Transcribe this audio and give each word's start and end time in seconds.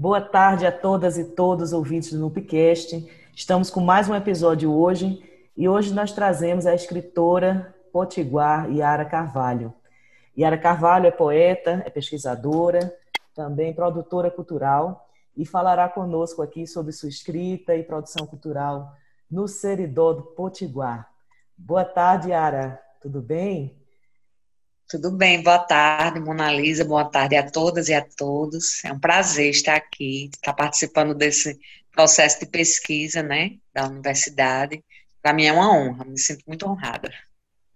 Boa 0.00 0.20
tarde 0.20 0.64
a 0.64 0.70
todas 0.70 1.18
e 1.18 1.24
todos 1.24 1.72
ouvintes 1.72 2.12
do 2.12 2.20
Nupcast. 2.20 3.04
Estamos 3.34 3.68
com 3.68 3.80
mais 3.80 4.08
um 4.08 4.14
episódio 4.14 4.72
hoje 4.72 5.20
e 5.56 5.68
hoje 5.68 5.92
nós 5.92 6.12
trazemos 6.12 6.66
a 6.66 6.74
escritora 6.76 7.74
potiguar 7.92 8.70
Yara 8.70 9.04
Carvalho. 9.04 9.74
Yara 10.38 10.56
Carvalho 10.56 11.08
é 11.08 11.10
poeta, 11.10 11.82
é 11.84 11.90
pesquisadora, 11.90 12.96
também 13.34 13.74
produtora 13.74 14.30
cultural 14.30 15.08
e 15.36 15.44
falará 15.44 15.88
conosco 15.88 16.42
aqui 16.42 16.64
sobre 16.64 16.92
sua 16.92 17.08
escrita 17.08 17.74
e 17.74 17.82
produção 17.82 18.24
cultural 18.24 18.92
no 19.28 19.48
Seridó 19.48 20.12
do 20.12 20.22
Potiguar. 20.22 21.08
Boa 21.56 21.84
tarde, 21.84 22.30
Yara. 22.30 22.80
Tudo 23.00 23.20
bem? 23.20 23.77
Tudo 24.90 25.10
bem, 25.10 25.42
boa 25.42 25.58
tarde, 25.58 26.18
Mona 26.18 26.50
Lisa, 26.50 26.82
boa 26.82 27.04
tarde 27.04 27.36
a 27.36 27.50
todas 27.50 27.90
e 27.90 27.94
a 27.94 28.02
todos. 28.02 28.82
É 28.82 28.90
um 28.90 28.98
prazer 28.98 29.50
estar 29.50 29.76
aqui, 29.76 30.30
estar 30.32 30.54
participando 30.54 31.14
desse 31.14 31.60
processo 31.92 32.40
de 32.40 32.46
pesquisa, 32.46 33.22
né, 33.22 33.58
da 33.74 33.86
universidade. 33.86 34.82
Para 35.20 35.34
mim 35.34 35.44
é 35.44 35.52
uma 35.52 35.70
honra, 35.70 36.06
me 36.06 36.18
sinto 36.18 36.42
muito 36.46 36.66
honrada. 36.66 37.12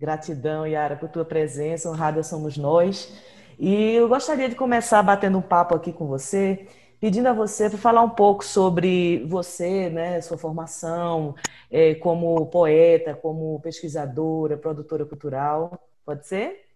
Gratidão, 0.00 0.66
Yara, 0.66 0.96
por 0.96 1.10
tua 1.10 1.22
presença, 1.22 1.90
honrada 1.90 2.22
somos 2.22 2.56
nós. 2.56 3.12
E 3.58 3.92
eu 3.92 4.08
gostaria 4.08 4.48
de 4.48 4.54
começar 4.54 5.02
batendo 5.02 5.36
um 5.36 5.42
papo 5.42 5.74
aqui 5.74 5.92
com 5.92 6.06
você, 6.06 6.66
pedindo 6.98 7.28
a 7.28 7.34
você 7.34 7.68
para 7.68 7.78
falar 7.78 8.00
um 8.00 8.08
pouco 8.08 8.42
sobre 8.42 9.22
você, 9.26 9.90
né, 9.90 10.18
sua 10.22 10.38
formação 10.38 11.34
é, 11.70 11.94
como 11.94 12.46
poeta, 12.46 13.14
como 13.14 13.60
pesquisadora, 13.60 14.56
produtora 14.56 15.04
cultural. 15.04 15.78
Pode 16.06 16.26
ser? 16.26 16.71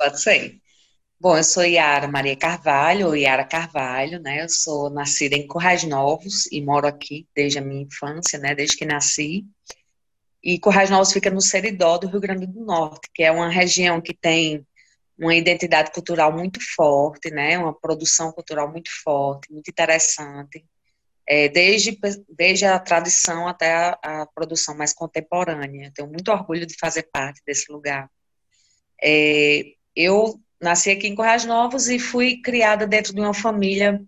Pode 0.00 0.18
ser. 0.22 0.58
Bom, 1.20 1.36
eu 1.36 1.44
sou 1.44 1.62
Yara 1.62 2.08
Maria 2.08 2.34
Carvalho, 2.34 3.08
ou 3.08 3.14
Yara 3.14 3.44
Carvalho, 3.44 4.18
né? 4.18 4.42
Eu 4.42 4.48
sou 4.48 4.88
nascida 4.88 5.36
em 5.36 5.46
Corrais 5.46 5.84
Novos 5.84 6.50
e 6.50 6.62
moro 6.62 6.86
aqui 6.86 7.28
desde 7.36 7.58
a 7.58 7.60
minha 7.60 7.82
infância, 7.82 8.38
né? 8.38 8.54
Desde 8.54 8.78
que 8.78 8.86
nasci. 8.86 9.44
E 10.42 10.58
Corrais 10.58 10.88
Novos 10.88 11.12
fica 11.12 11.30
no 11.30 11.42
Seridó 11.42 11.98
do 11.98 12.08
Rio 12.08 12.18
Grande 12.18 12.46
do 12.46 12.64
Norte, 12.64 13.10
que 13.14 13.22
é 13.22 13.30
uma 13.30 13.50
região 13.50 14.00
que 14.00 14.14
tem 14.14 14.66
uma 15.18 15.34
identidade 15.34 15.92
cultural 15.92 16.32
muito 16.32 16.58
forte, 16.74 17.30
né? 17.30 17.58
Uma 17.58 17.78
produção 17.78 18.32
cultural 18.32 18.72
muito 18.72 18.90
forte, 19.04 19.52
muito 19.52 19.68
interessante. 19.68 20.64
É, 21.28 21.46
desde, 21.50 21.98
desde 22.26 22.64
a 22.64 22.78
tradição 22.78 23.46
até 23.46 23.74
a, 23.74 24.22
a 24.22 24.26
produção 24.34 24.74
mais 24.74 24.94
contemporânea. 24.94 25.92
Tenho 25.94 26.08
muito 26.08 26.32
orgulho 26.32 26.64
de 26.64 26.74
fazer 26.78 27.02
parte 27.12 27.42
desse 27.46 27.70
lugar. 27.70 28.10
É, 29.02 29.74
eu 29.94 30.40
nasci 30.60 30.90
aqui 30.90 31.08
em 31.08 31.14
Corrais 31.14 31.44
Novos 31.44 31.88
e 31.88 31.98
fui 31.98 32.40
criada 32.42 32.86
dentro 32.86 33.14
de 33.14 33.20
uma 33.20 33.34
família 33.34 34.00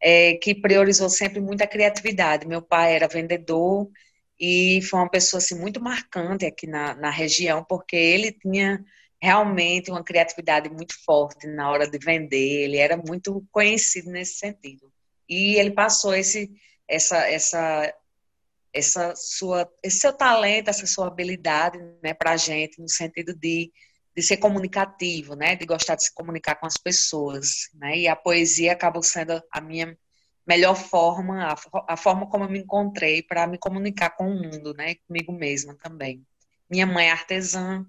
é, 0.00 0.34
que 0.34 0.54
priorizou 0.54 1.10
sempre 1.10 1.40
muito 1.40 1.62
a 1.62 1.66
criatividade. 1.66 2.46
Meu 2.46 2.62
pai 2.62 2.94
era 2.94 3.06
vendedor 3.06 3.88
e 4.38 4.80
foi 4.82 5.00
uma 5.00 5.10
pessoa 5.10 5.38
assim, 5.38 5.58
muito 5.58 5.80
marcante 5.82 6.46
aqui 6.46 6.66
na, 6.66 6.94
na 6.94 7.10
região, 7.10 7.64
porque 7.68 7.96
ele 7.96 8.32
tinha 8.32 8.82
realmente 9.22 9.90
uma 9.90 10.02
criatividade 10.02 10.70
muito 10.70 10.94
forte 11.04 11.46
na 11.46 11.70
hora 11.70 11.88
de 11.88 11.98
vender, 11.98 12.64
ele 12.64 12.78
era 12.78 12.96
muito 12.96 13.44
conhecido 13.52 14.10
nesse 14.10 14.38
sentido. 14.38 14.90
E 15.28 15.56
ele 15.56 15.72
passou 15.72 16.14
esse, 16.14 16.50
essa, 16.88 17.18
essa, 17.28 17.94
essa 18.72 19.14
sua, 19.14 19.70
esse 19.82 20.00
seu 20.00 20.12
talento, 20.12 20.68
essa 20.68 20.86
sua 20.86 21.08
habilidade 21.08 21.78
né, 22.02 22.14
para 22.14 22.32
a 22.32 22.36
gente, 22.38 22.80
no 22.80 22.88
sentido 22.88 23.34
de 23.34 23.70
de 24.16 24.22
ser 24.22 24.38
comunicativo, 24.38 25.34
né, 25.34 25.56
de 25.56 25.64
gostar 25.64 25.94
de 25.94 26.04
se 26.04 26.14
comunicar 26.14 26.56
com 26.56 26.66
as 26.66 26.76
pessoas, 26.76 27.68
né, 27.74 27.98
e 27.98 28.08
a 28.08 28.16
poesia 28.16 28.72
acabou 28.72 29.02
sendo 29.02 29.40
a 29.52 29.60
minha 29.60 29.96
melhor 30.46 30.74
forma, 30.74 31.44
a, 31.44 31.56
a 31.92 31.96
forma 31.96 32.28
como 32.28 32.44
eu 32.44 32.50
me 32.50 32.58
encontrei 32.58 33.22
para 33.22 33.46
me 33.46 33.58
comunicar 33.58 34.10
com 34.10 34.28
o 34.28 34.34
mundo, 34.34 34.74
né, 34.74 34.96
comigo 35.06 35.32
mesma 35.32 35.76
também. 35.76 36.24
Minha 36.68 36.86
mãe 36.86 37.06
é 37.06 37.10
artesã 37.12 37.86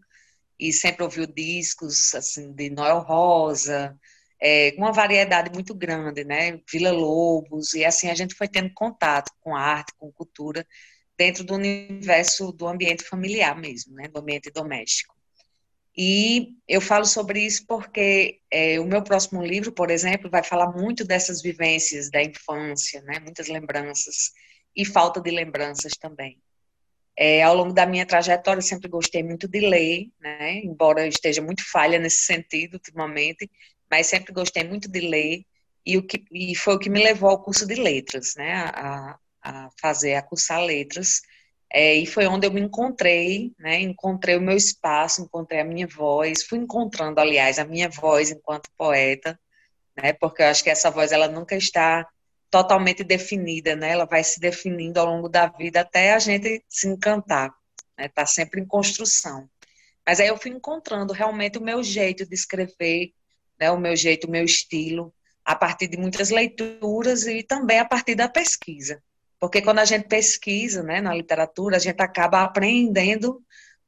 e 0.60 0.72
sempre 0.72 1.04
ouviu 1.04 1.26
discos 1.26 2.14
assim 2.14 2.54
de 2.54 2.70
Noel 2.70 3.00
Rosa, 3.00 3.98
é, 4.40 4.74
uma 4.78 4.92
variedade 4.92 5.52
muito 5.54 5.74
grande, 5.74 6.24
né, 6.24 6.60
Vila 6.72 6.92
Lobos 6.92 7.74
e 7.74 7.84
assim 7.84 8.10
a 8.10 8.16
gente 8.16 8.36
foi 8.36 8.48
tendo 8.48 8.72
contato 8.74 9.32
com 9.40 9.56
arte, 9.56 9.94
com 9.98 10.12
cultura 10.12 10.66
dentro 11.18 11.44
do 11.44 11.56
universo 11.56 12.52
do 12.52 12.68
ambiente 12.68 13.04
familiar 13.04 13.56
mesmo, 13.56 13.94
né, 13.96 14.08
do 14.08 14.20
ambiente 14.20 14.52
doméstico. 14.52 15.21
E 15.96 16.56
eu 16.68 16.80
falo 16.80 17.06
sobre 17.06 17.42
isso 17.42 17.66
porque 17.68 18.40
é, 18.50 18.80
o 18.80 18.86
meu 18.86 19.04
próximo 19.04 19.44
livro, 19.44 19.72
por 19.72 19.92
exemplo, 19.92 20.30
vai 20.30 20.44
falar 20.44 20.72
muito 20.72 21.04
dessas 21.04 21.42
vivências 21.42 22.10
da 22.10 22.24
infância, 22.24 23.02
né? 23.02 23.20
muitas 23.20 23.48
lembranças 23.48 24.32
e 24.76 24.86
falta 24.86 25.20
de 25.20 25.30
lembranças 25.32 25.94
também. 25.98 26.42
É, 27.16 27.44
ao 27.44 27.54
longo 27.54 27.74
da 27.74 27.86
minha 27.86 28.06
trajetória, 28.06 28.62
sempre 28.62 28.88
gostei 28.88 29.22
muito 29.22 29.50
de 29.50 29.60
ler, 29.60 30.08
né? 30.20 30.60
embora 30.60 31.02
eu 31.02 31.10
esteja 31.10 31.42
muito 31.42 31.70
falha 31.70 32.00
nesse 32.00 32.24
sentido 32.24 32.76
ultimamente, 32.76 33.52
mas 33.90 34.08
sempre 34.08 34.34
gostei 34.34 34.64
muito 34.64 34.90
de 34.90 35.02
ler 35.02 35.46
e, 35.86 35.98
o 35.98 36.04
que, 36.04 36.24
e 36.32 36.56
foi 36.56 36.76
o 36.76 36.80
que 36.80 36.90
me 36.90 37.04
levou 37.04 37.30
ao 37.30 37.44
curso 37.44 37.68
de 37.68 37.76
letras, 37.76 38.36
né? 38.38 38.54
a, 38.74 39.20
a 39.44 39.70
fazer, 39.80 40.16
a 40.16 40.22
cursar 40.22 40.62
letras, 40.62 41.22
é, 41.74 41.96
e 41.96 42.06
foi 42.06 42.28
onde 42.28 42.46
eu 42.46 42.52
me 42.52 42.60
encontrei, 42.60 43.54
né? 43.58 43.80
Encontrei 43.80 44.36
o 44.36 44.42
meu 44.42 44.58
espaço, 44.58 45.22
encontrei 45.22 45.62
a 45.62 45.66
minha 45.66 45.88
voz, 45.88 46.44
fui 46.44 46.60
encontrando, 46.60 47.20
aliás, 47.20 47.58
a 47.60 47.66
minha 47.66 47.88
voz 47.90 48.30
enquanto 48.30 48.70
poeta, 48.78 49.40
né? 49.96 50.12
Porque 50.14 50.42
eu 50.42 50.48
acho 50.48 50.64
que 50.64 50.70
essa 50.70 50.92
voz 50.92 51.14
ela 51.14 51.30
nunca 51.30 51.56
está 51.56 52.06
totalmente 52.50 53.04
definida, 53.06 53.76
né? 53.76 53.92
Ela 53.92 54.06
vai 54.06 54.22
se 54.24 54.38
definindo 54.40 55.00
ao 55.00 55.06
longo 55.06 55.30
da 55.30 55.48
vida 55.48 55.80
até 55.82 56.14
a 56.14 56.20
gente 56.20 56.64
se 56.68 56.90
encantar, 56.90 57.54
né? 57.98 58.10
Tá 58.10 58.26
sempre 58.26 58.60
em 58.60 58.66
construção. 58.66 59.50
Mas 60.06 60.20
aí 60.20 60.28
eu 60.28 60.38
fui 60.38 60.52
encontrando 60.52 61.14
realmente 61.14 61.58
o 61.58 61.64
meu 61.64 61.82
jeito 61.82 62.26
de 62.26 62.36
escrever, 62.36 63.14
né? 63.58 63.72
O 63.72 63.80
meu 63.80 63.96
jeito, 63.96 64.28
o 64.28 64.32
meu 64.32 64.44
estilo, 64.44 65.14
a 65.46 65.56
partir 65.56 65.88
de 65.88 65.98
muitas 65.98 66.32
leituras 66.32 67.26
e 67.28 67.44
também 67.44 67.80
a 67.80 67.86
partir 67.86 68.16
da 68.16 68.28
pesquisa. 68.28 69.02
Porque 69.42 69.60
quando 69.60 69.80
a 69.80 69.86
gente 69.86 70.08
pesquisa 70.08 70.84
né, 70.84 71.02
na 71.02 71.16
literatura, 71.16 71.78
a 71.78 71.80
gente 71.80 72.00
acaba 72.00 72.44
aprendendo 72.44 73.44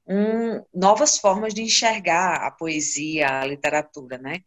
um, 0.08 0.66
novas 0.74 1.20
formas 1.20 1.54
de 1.54 1.62
enxergar 1.62 2.38
a 2.38 2.50
poesia, 2.50 3.42
a 3.42 3.46
literatura, 3.46 4.18
né? 4.18 4.40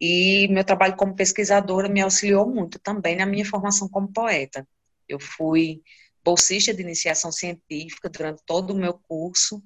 E 0.00 0.46
meu 0.52 0.64
trabalho 0.64 0.94
como 0.94 1.16
pesquisadora 1.16 1.88
me 1.88 2.00
auxiliou 2.00 2.48
muito 2.48 2.78
também 2.78 3.16
na 3.16 3.26
minha 3.26 3.44
formação 3.44 3.88
como 3.88 4.12
poeta. 4.12 4.64
Eu 5.08 5.18
fui 5.18 5.82
bolsista 6.24 6.72
de 6.72 6.80
iniciação 6.80 7.32
científica 7.32 8.08
durante 8.08 8.40
todo 8.46 8.70
o 8.70 8.76
meu 8.76 8.94
curso, 8.94 9.60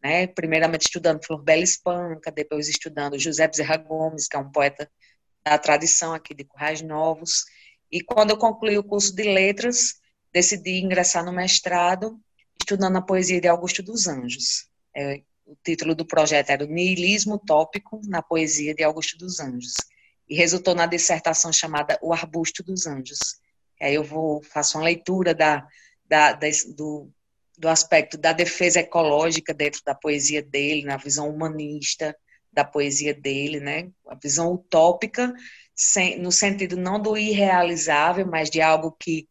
né? 0.00 0.28
Primeiramente 0.28 0.82
estudando 0.82 1.24
Flor 1.26 1.42
Bela 1.42 1.64
Espanca, 1.64 2.30
depois 2.30 2.68
estudando 2.68 3.18
José 3.18 3.48
Bezerra 3.48 3.78
Gomes, 3.78 4.28
que 4.28 4.36
é 4.36 4.38
um 4.38 4.52
poeta 4.52 4.88
da 5.44 5.58
tradição 5.58 6.14
aqui 6.14 6.32
de 6.32 6.44
Currais 6.44 6.82
Novos. 6.82 7.44
E 7.90 8.00
quando 8.00 8.30
eu 8.30 8.36
concluí 8.38 8.78
o 8.78 8.84
curso 8.84 9.12
de 9.12 9.24
letras, 9.24 10.05
decidi 10.36 10.82
ingressar 10.82 11.24
no 11.24 11.32
mestrado 11.32 12.20
estudando 12.60 12.96
a 12.98 13.00
poesia 13.00 13.40
de 13.40 13.48
Augusto 13.48 13.82
dos 13.82 14.06
Anjos. 14.06 14.68
É, 14.94 15.22
o 15.46 15.56
título 15.64 15.94
do 15.94 16.04
projeto 16.04 16.50
era 16.50 16.62
o 16.62 16.68
Nihilismo 16.68 17.36
Utópico 17.36 18.02
na 18.04 18.20
Poesia 18.20 18.74
de 18.74 18.84
Augusto 18.84 19.16
dos 19.16 19.40
Anjos. 19.40 19.72
E 20.28 20.36
resultou 20.36 20.74
na 20.74 20.84
dissertação 20.84 21.50
chamada 21.50 21.98
O 22.02 22.12
Arbusto 22.12 22.62
dos 22.62 22.86
Anjos. 22.86 23.18
Aí 23.80 23.94
eu 23.94 24.04
vou 24.04 24.42
faço 24.42 24.76
uma 24.76 24.84
leitura 24.84 25.34
da, 25.34 25.66
da, 26.06 26.32
da, 26.32 26.48
do, 26.76 27.10
do 27.56 27.68
aspecto 27.68 28.18
da 28.18 28.34
defesa 28.34 28.80
ecológica 28.80 29.54
dentro 29.54 29.80
da 29.86 29.94
poesia 29.94 30.42
dele, 30.42 30.84
na 30.84 30.98
visão 30.98 31.30
humanista 31.30 32.14
da 32.52 32.64
poesia 32.64 33.14
dele, 33.14 33.58
né? 33.58 33.88
A 34.06 34.14
visão 34.14 34.52
utópica, 34.52 35.32
sem, 35.74 36.18
no 36.18 36.30
sentido 36.30 36.76
não 36.76 37.00
do 37.00 37.16
irrealizável, 37.16 38.26
mas 38.26 38.50
de 38.50 38.60
algo 38.60 38.94
que 39.00 39.26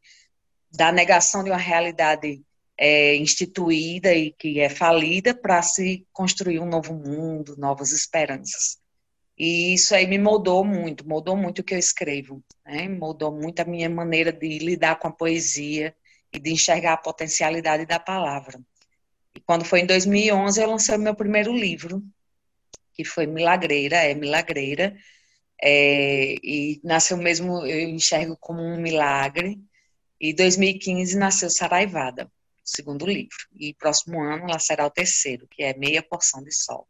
da 0.75 0.91
negação 0.91 1.43
de 1.43 1.49
uma 1.49 1.57
realidade 1.57 2.41
é, 2.77 3.15
instituída 3.15 4.13
e 4.13 4.31
que 4.31 4.59
é 4.59 4.69
falida 4.69 5.33
para 5.33 5.61
se 5.61 6.05
construir 6.11 6.59
um 6.59 6.65
novo 6.65 6.93
mundo, 6.93 7.55
novas 7.57 7.91
esperanças. 7.91 8.77
E 9.37 9.73
isso 9.73 9.93
aí 9.93 10.07
me 10.07 10.17
moldou 10.17 10.63
muito, 10.63 11.07
moldou 11.07 11.35
muito 11.35 11.59
o 11.59 11.63
que 11.63 11.73
eu 11.73 11.79
escrevo, 11.79 12.43
né? 12.65 12.87
muito 12.87 13.59
a 13.59 13.65
minha 13.65 13.89
maneira 13.89 14.31
de 14.31 14.59
lidar 14.59 14.97
com 14.97 15.07
a 15.07 15.11
poesia 15.11 15.93
e 16.31 16.39
de 16.39 16.51
enxergar 16.51 16.93
a 16.93 16.97
potencialidade 16.97 17.85
da 17.85 17.99
palavra. 17.99 18.59
E 19.35 19.39
quando 19.41 19.65
foi 19.65 19.81
em 19.81 19.85
2011, 19.85 20.61
eu 20.61 20.69
lancei 20.69 20.95
o 20.95 20.99
meu 20.99 21.15
primeiro 21.15 21.53
livro, 21.53 22.01
que 22.93 23.03
foi 23.03 23.25
Milagreira, 23.25 23.97
é 23.97 24.13
Milagreira, 24.13 24.95
é, 25.61 26.35
e 26.41 26.79
nasceu 26.83 27.17
mesmo, 27.17 27.65
eu 27.65 27.89
enxergo 27.89 28.37
como 28.39 28.61
um 28.61 28.77
milagre, 28.79 29.59
e 30.19 30.33
2015 30.33 31.17
nasceu 31.17 31.49
Saraivada, 31.49 32.25
o 32.25 32.29
segundo 32.63 33.05
livro. 33.05 33.35
E 33.53 33.73
próximo 33.73 34.21
ano 34.21 34.47
lá 34.47 34.59
será 34.59 34.85
o 34.85 34.91
terceiro, 34.91 35.47
que 35.49 35.63
é 35.63 35.77
Meia 35.77 36.01
Porção 36.01 36.43
de 36.43 36.53
Sol. 36.53 36.87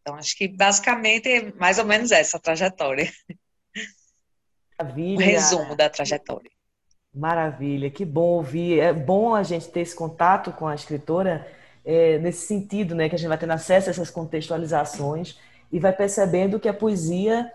Então, 0.00 0.14
acho 0.16 0.36
que 0.36 0.48
basicamente 0.48 1.28
é 1.28 1.52
mais 1.52 1.78
ou 1.78 1.84
menos 1.84 2.10
essa 2.10 2.38
a 2.38 2.40
trajetória. 2.40 3.12
Maravilha. 4.78 5.16
um 5.16 5.18
resumo 5.18 5.76
da 5.76 5.90
trajetória. 5.90 6.50
Maravilha, 7.12 7.90
que 7.90 8.04
bom 8.04 8.36
ouvir. 8.36 8.80
É 8.80 8.92
bom 8.92 9.34
a 9.34 9.42
gente 9.42 9.68
ter 9.68 9.80
esse 9.80 9.94
contato 9.94 10.52
com 10.52 10.66
a 10.66 10.74
escritora 10.74 11.46
é, 11.84 12.18
nesse 12.18 12.46
sentido, 12.46 12.94
né, 12.94 13.08
que 13.08 13.14
a 13.14 13.18
gente 13.18 13.28
vai 13.28 13.38
tendo 13.38 13.52
acesso 13.52 13.88
a 13.88 13.90
essas 13.90 14.10
contextualizações 14.10 15.38
e 15.72 15.78
vai 15.78 15.92
percebendo 15.92 16.60
que 16.60 16.68
a 16.68 16.74
poesia, 16.74 17.50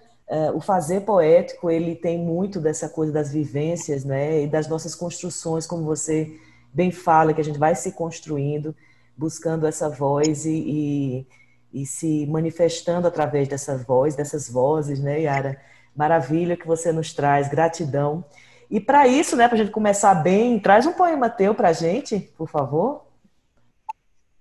o 0.53 0.61
fazer 0.61 1.01
poético, 1.01 1.69
ele 1.69 1.95
tem 1.95 2.17
muito 2.17 2.59
dessa 2.59 2.89
coisa 2.89 3.11
das 3.11 3.31
vivências, 3.31 4.03
né, 4.03 4.43
e 4.43 4.47
das 4.47 4.67
nossas 4.67 4.95
construções, 4.95 5.67
como 5.67 5.83
você 5.83 6.39
bem 6.73 6.91
fala, 6.91 7.33
que 7.33 7.41
a 7.41 7.43
gente 7.43 7.59
vai 7.59 7.75
se 7.75 7.91
construindo, 7.91 8.75
buscando 9.15 9.67
essa 9.67 9.89
voz 9.89 10.45
e, 10.45 11.27
e, 11.73 11.81
e 11.81 11.85
se 11.85 12.25
manifestando 12.25 13.07
através 13.07 13.47
dessa 13.47 13.77
voz, 13.77 14.15
dessas 14.15 14.49
vozes, 14.49 14.99
né, 14.99 15.21
Yara? 15.21 15.61
Maravilha 15.95 16.57
que 16.57 16.65
você 16.65 16.91
nos 16.91 17.13
traz, 17.13 17.47
gratidão. 17.47 18.25
E 18.69 18.79
para 18.79 19.07
isso, 19.07 19.35
né, 19.35 19.47
para 19.47 19.55
a 19.55 19.59
gente 19.59 19.71
começar 19.71 20.15
bem, 20.15 20.59
traz 20.59 20.87
um 20.87 20.93
poema 20.93 21.29
teu 21.29 21.53
para 21.53 21.69
a 21.69 21.73
gente, 21.73 22.19
por 22.35 22.49
favor. 22.49 23.05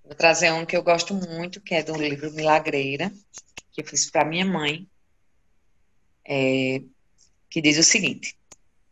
Vou 0.03 0.15
trazer 0.15 0.51
um 0.51 0.65
que 0.65 0.75
eu 0.75 0.81
gosto 0.81 1.13
muito, 1.13 1.61
que 1.61 1.75
é 1.75 1.83
do 1.83 1.93
livro 1.93 2.31
Milagreira, 2.31 3.11
que 3.71 3.81
eu 3.81 3.85
fiz 3.85 4.09
para 4.09 4.25
minha 4.25 4.45
mãe, 4.45 4.87
é, 6.27 6.81
que 7.49 7.61
diz 7.61 7.77
o 7.77 7.83
seguinte: 7.83 8.35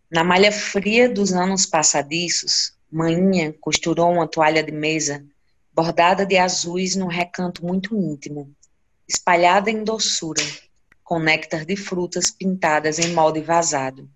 Na 0.09 0.23
malha 0.23 0.51
fria 0.51 1.09
dos 1.09 1.33
anos 1.33 1.65
passadiços, 1.65 2.73
Maninha 2.91 3.53
costurou 3.59 4.11
uma 4.11 4.27
toalha 4.27 4.63
de 4.63 4.71
mesa 4.71 5.25
bordada 5.73 6.25
de 6.25 6.37
azuis 6.37 6.95
num 6.95 7.07
recanto 7.07 7.65
muito 7.65 7.95
íntimo, 7.95 8.53
espalhada 9.07 9.71
em 9.71 9.83
doçura, 9.83 10.43
com 11.03 11.17
néctar 11.17 11.65
de 11.65 11.75
frutas 11.75 12.29
pintadas 12.29 12.99
em 12.99 13.13
molde 13.13 13.41
vazado. 13.41 14.09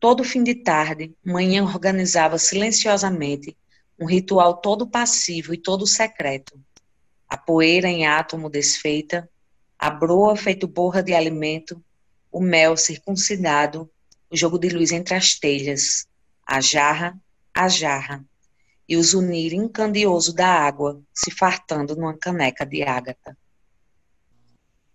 Todo 0.00 0.24
fim 0.24 0.42
de 0.42 0.54
tarde, 0.54 1.14
Manhã 1.24 1.62
organizava 1.62 2.38
silenciosamente 2.38 3.56
um 3.98 4.06
ritual 4.06 4.56
todo 4.56 4.86
passivo 4.86 5.54
e 5.54 5.58
todo 5.58 5.86
secreto. 5.86 6.58
A 7.28 7.36
poeira 7.36 7.88
em 7.88 8.06
átomo 8.06 8.50
desfeita, 8.50 9.28
a 9.78 9.90
broa 9.90 10.34
feito 10.34 10.66
borra 10.66 11.02
de 11.02 11.14
alimento, 11.14 11.82
o 12.32 12.40
mel 12.40 12.76
circuncidado, 12.76 13.88
o 14.30 14.36
jogo 14.36 14.58
de 14.58 14.70
luz 14.70 14.90
entre 14.90 15.14
as 15.14 15.38
telhas, 15.38 16.06
a 16.46 16.60
jarra 16.60 17.14
a 17.54 17.68
jarra 17.68 18.24
e 18.88 18.96
o 18.96 19.02
zunir 19.02 19.52
incandioso 19.52 20.34
da 20.34 20.48
água 20.48 21.00
se 21.12 21.30
fartando 21.30 21.94
numa 21.94 22.16
caneca 22.16 22.64
de 22.64 22.82
ágata. 22.82 23.36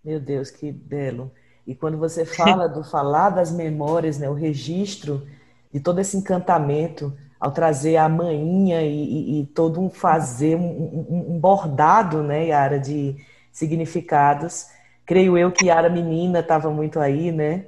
Meu 0.04 0.20
Deus, 0.20 0.50
que 0.50 0.70
belo. 0.70 1.32
E 1.66 1.74
quando 1.74 1.98
você 1.98 2.24
fala 2.24 2.68
do 2.68 2.82
falar 2.84 3.30
das 3.30 3.50
memórias, 3.50 4.18
né, 4.18 4.28
o 4.28 4.34
registro 4.34 5.26
de 5.72 5.80
todo 5.80 6.00
esse 6.00 6.16
encantamento, 6.16 7.16
ao 7.38 7.52
trazer 7.52 7.96
a 7.96 8.08
manhinha 8.08 8.82
e, 8.82 8.88
e, 8.88 9.40
e 9.40 9.46
todo 9.46 9.80
um 9.80 9.88
fazer, 9.88 10.56
um, 10.56 10.60
um, 10.60 11.34
um, 11.34 11.38
bordado, 11.38 12.22
né, 12.22 12.48
Yara, 12.48 12.80
de 12.80 13.16
significados. 13.52 14.66
Creio 15.08 15.38
eu 15.38 15.50
que 15.50 15.68
Yara 15.68 15.88
menina 15.88 16.40
estava 16.40 16.70
muito 16.70 17.00
aí, 17.00 17.32
né? 17.32 17.64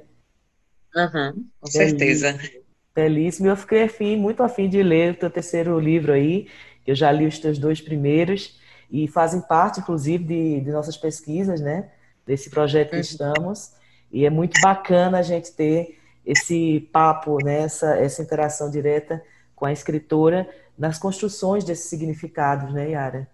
Uhum, 0.95 1.43
com 1.59 1.67
certeza. 1.67 2.37
Belíssimo. 2.93 3.47
Eu 3.47 3.57
fiquei 3.57 3.81
afim, 3.81 4.15
muito 4.15 4.43
afim 4.43 4.69
de 4.69 4.83
ler 4.83 5.13
o 5.13 5.17
teu 5.17 5.29
terceiro 5.31 5.79
livro 5.79 6.13
aí. 6.13 6.47
Eu 6.85 6.93
já 6.93 7.11
li 7.11 7.25
os 7.25 7.39
teus 7.39 7.57
dois 7.57 7.81
primeiros 7.81 8.59
e 8.91 9.07
fazem 9.07 9.41
parte, 9.41 9.79
inclusive, 9.79 10.23
de, 10.23 10.61
de 10.61 10.71
nossas 10.71 10.95
pesquisas, 10.95 11.59
né? 11.59 11.89
Desse 12.27 12.47
projeto 12.51 12.91
que 12.91 12.97
uhum. 12.97 13.01
estamos. 13.01 13.71
E 14.11 14.23
é 14.23 14.29
muito 14.29 14.61
bacana 14.61 15.17
a 15.17 15.23
gente 15.23 15.51
ter 15.51 15.97
esse 16.23 16.87
papo, 16.93 17.43
né? 17.43 17.61
essa, 17.61 17.95
essa 17.95 18.21
interação 18.21 18.69
direta 18.69 19.19
com 19.55 19.65
a 19.65 19.73
escritora 19.73 20.47
nas 20.77 20.99
construções 20.99 21.63
desses 21.63 21.89
significados, 21.89 22.71
né, 22.71 22.91
Yara? 22.91 23.27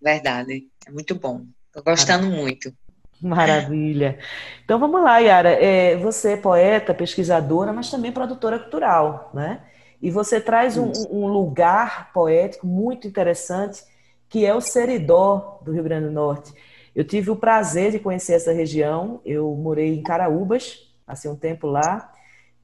Verdade. 0.00 0.70
É 0.86 0.90
muito 0.90 1.14
bom. 1.14 1.44
Estou 1.66 1.84
gostando 1.84 2.26
muito. 2.26 2.74
Maravilha. 3.20 4.18
Então 4.64 4.78
vamos 4.78 5.02
lá, 5.02 5.18
Yara. 5.18 5.50
É, 5.50 5.96
você 5.96 6.32
é 6.32 6.36
poeta, 6.36 6.94
pesquisadora, 6.94 7.72
mas 7.72 7.90
também 7.90 8.12
produtora 8.12 8.58
cultural, 8.58 9.30
né? 9.34 9.60
E 10.00 10.10
você 10.10 10.40
traz 10.40 10.78
um, 10.78 10.90
um, 11.10 11.26
lugar 11.26 12.10
poético 12.12 12.66
muito 12.66 13.06
interessante, 13.06 13.82
que 14.28 14.46
é 14.46 14.54
o 14.54 14.60
Seridó 14.60 15.60
do 15.62 15.72
Rio 15.72 15.82
Grande 15.82 16.06
do 16.06 16.12
Norte. 16.12 16.54
Eu 16.94 17.04
tive 17.04 17.30
o 17.30 17.36
prazer 17.36 17.92
de 17.92 17.98
conhecer 17.98 18.32
essa 18.32 18.52
região. 18.52 19.20
Eu 19.24 19.54
morei 19.54 19.94
em 19.94 20.02
Caraúbas, 20.02 20.90
passei 21.04 21.30
um 21.30 21.36
tempo 21.36 21.66
lá, 21.66 22.10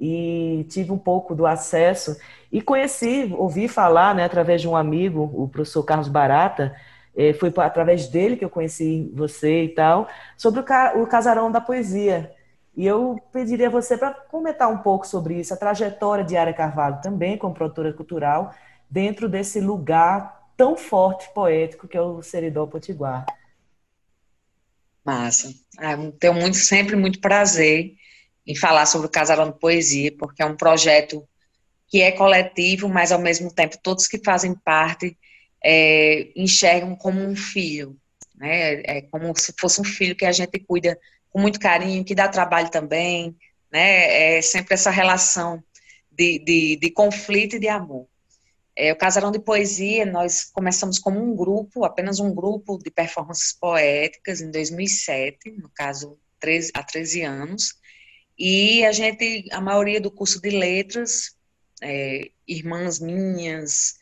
e 0.01 0.65
tive 0.71 0.91
um 0.93 0.99
pouco 0.99 1.35
do 1.35 1.47
acesso. 1.47 2.17
E 2.51 2.63
conheci, 2.63 3.35
ouvi 3.37 3.69
falar, 3.69 4.15
né, 4.15 4.25
através 4.25 4.63
de 4.63 4.69
um 4.69 4.77
amigo, 4.77 5.31
o 5.35 5.47
professor 5.49 5.83
Carlos 5.83 6.09
Barata, 6.09 6.75
é, 7.17 7.33
foi 7.33 7.53
através 7.57 8.09
dele 8.09 8.37
que 8.37 8.45
eu 8.45 8.51
conheci 8.51 9.11
você 9.15 9.65
e 9.65 9.69
tal, 9.71 10.07
sobre 10.37 10.61
o, 10.61 10.63
ca 10.63 10.95
o 10.97 11.07
Casarão 11.07 11.51
da 11.51 11.61
Poesia. 11.61 12.33
E 12.77 12.87
eu 12.87 13.19
pediria 13.33 13.69
a 13.69 13.71
você 13.71 13.97
para 13.97 14.13
comentar 14.13 14.71
um 14.71 14.79
pouco 14.79 15.07
sobre 15.07 15.41
isso, 15.41 15.55
a 15.55 15.57
trajetória 15.57 16.23
de 16.23 16.37
Ara 16.37 16.53
Carvalho, 16.53 17.01
também 17.01 17.39
como 17.39 17.55
produtora 17.55 17.93
cultural, 17.93 18.55
dentro 18.91 19.29
desse 19.29 19.61
lugar 19.61 20.51
tão 20.57 20.77
forte, 20.77 21.29
poético, 21.33 21.89
que 21.89 21.97
é 21.97 22.03
o 22.03 22.23
Seridó 22.23 22.67
Potiguar. 22.67 23.25
Massa. 25.03 25.55
Ah, 25.79 25.97
tenho 26.19 26.35
muito, 26.35 26.57
sempre 26.57 26.97
muito 26.97 27.21
prazer 27.21 27.95
em 28.47 28.55
falar 28.55 28.85
sobre 28.87 29.07
o 29.07 29.11
Casarão 29.11 29.51
de 29.51 29.59
Poesia, 29.59 30.15
porque 30.17 30.43
é 30.43 30.47
um 30.47 30.57
projeto 30.57 31.27
que 31.89 32.03
é 32.03 32.13
coletivo, 32.13 32.89
mas 32.89 33.11
ao 33.11 33.19
mesmo 33.19 33.53
tempo 33.53 33.79
todos 33.83 34.07
que 34.07 34.23
fazem 34.23 34.55
parte 34.55 35.17
é, 35.69 36.31
enxergam 36.37 36.95
como 36.95 37.21
um 37.21 37.35
filho, 37.35 37.97
né? 38.37 38.83
É 38.85 39.03
como 39.03 39.37
se 39.37 39.53
fosse 39.59 39.81
um 39.81 39.85
filho 39.85 40.15
que 40.15 40.25
a 40.25 40.31
gente 40.31 40.61
cuida 40.61 40.97
com 41.29 41.41
muito 41.41 41.59
carinho, 41.59 42.05
que 42.05 42.15
dá 42.15 42.29
trabalho 42.29 42.71
também, 42.71 43.37
né? 43.73 44.37
É 44.37 44.43
sempre 44.43 44.75
essa 44.75 44.91
relação 44.91 45.61
de, 46.09 46.39
de, 46.39 46.77
de 46.77 46.91
conflito 46.91 47.57
e 47.57 47.59
de 47.59 47.67
amor. 47.67 48.07
É, 48.77 48.93
o 48.93 48.97
Casarão 48.97 49.33
de 49.33 49.41
Poesia, 49.41 50.07
nós 50.07 50.45
começamos 50.45 51.01
como 51.01 51.21
um 51.21 51.35
grupo, 51.35 51.85
apenas 51.85 52.21
um 52.21 52.33
grupo 52.33 52.79
de 52.79 52.91
performances 52.91 53.53
poéticas 53.53 54.41
em 54.41 54.53
2007, 54.53 55.51
no 55.51 55.69
caso, 55.71 56.17
13, 56.39 56.71
há 56.75 56.83
13 56.85 57.23
anos, 57.23 57.75
e 58.39 58.85
a 58.85 58.93
gente, 58.93 59.49
a 59.51 59.61
maioria 59.61 60.01
do 60.01 60.13
curso 60.13 60.41
de 60.41 60.51
letras, 60.51 61.35
é, 61.83 62.31
irmãs 62.47 63.01
minhas, 63.01 63.96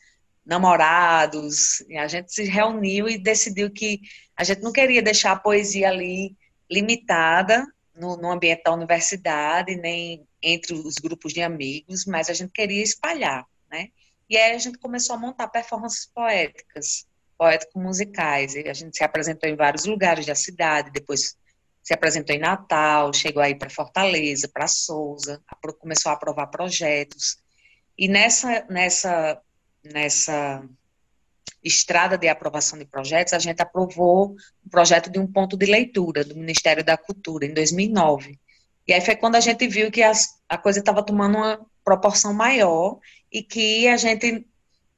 namorados, 0.45 1.83
a 1.97 2.07
gente 2.07 2.31
se 2.31 2.43
reuniu 2.43 3.09
e 3.09 3.17
decidiu 3.17 3.71
que 3.71 4.01
a 4.37 4.43
gente 4.43 4.61
não 4.61 4.71
queria 4.71 5.01
deixar 5.01 5.31
a 5.31 5.39
poesia 5.39 5.89
ali 5.89 6.35
limitada 6.69 7.65
no, 7.95 8.17
no 8.17 8.31
ambiente 8.31 8.63
da 8.63 8.73
universidade, 8.73 9.75
nem 9.75 10.27
entre 10.41 10.73
os 10.73 10.95
grupos 10.95 11.33
de 11.33 11.41
amigos, 11.41 12.05
mas 12.05 12.29
a 12.29 12.33
gente 12.33 12.51
queria 12.51 12.83
espalhar, 12.83 13.45
né? 13.71 13.89
E 14.29 14.37
aí 14.37 14.55
a 14.55 14.59
gente 14.59 14.77
começou 14.77 15.15
a 15.15 15.19
montar 15.19 15.47
performances 15.47 16.05
poéticas, 16.13 17.07
poético-musicais, 17.37 18.55
a 18.55 18.73
gente 18.73 18.95
se 18.95 19.03
apresentou 19.03 19.49
em 19.49 19.55
vários 19.55 19.85
lugares 19.85 20.25
da 20.25 20.35
cidade, 20.35 20.91
depois 20.91 21.37
se 21.83 21.93
apresentou 21.93 22.35
em 22.35 22.39
Natal, 22.39 23.13
chegou 23.13 23.41
aí 23.41 23.53
para 23.55 23.69
Fortaleza, 23.69 24.49
para 24.51 24.67
Souza, 24.67 25.41
começou 25.79 26.11
a 26.11 26.15
aprovar 26.15 26.47
projetos. 26.47 27.37
E 27.97 28.07
nessa, 28.07 28.65
nessa 28.69 29.39
nessa 29.85 30.63
estrada 31.63 32.17
de 32.17 32.27
aprovação 32.27 32.77
de 32.77 32.85
projetos, 32.85 33.33
a 33.33 33.39
gente 33.39 33.61
aprovou 33.61 34.35
um 34.65 34.69
projeto 34.69 35.09
de 35.09 35.19
um 35.19 35.25
ponto 35.25 35.57
de 35.57 35.65
leitura 35.65 36.23
do 36.23 36.35
Ministério 36.35 36.83
da 36.83 36.95
Cultura, 36.95 37.45
em 37.45 37.53
2009. 37.53 38.39
E 38.87 38.93
aí 38.93 39.01
foi 39.01 39.15
quando 39.15 39.35
a 39.35 39.39
gente 39.39 39.67
viu 39.67 39.89
que 39.91 40.03
as, 40.03 40.39
a 40.47 40.57
coisa 40.57 40.79
estava 40.79 41.03
tomando 41.03 41.37
uma 41.37 41.65
proporção 41.83 42.33
maior 42.33 42.99
e 43.31 43.41
que 43.41 43.87
a 43.87 43.97
gente 43.97 44.45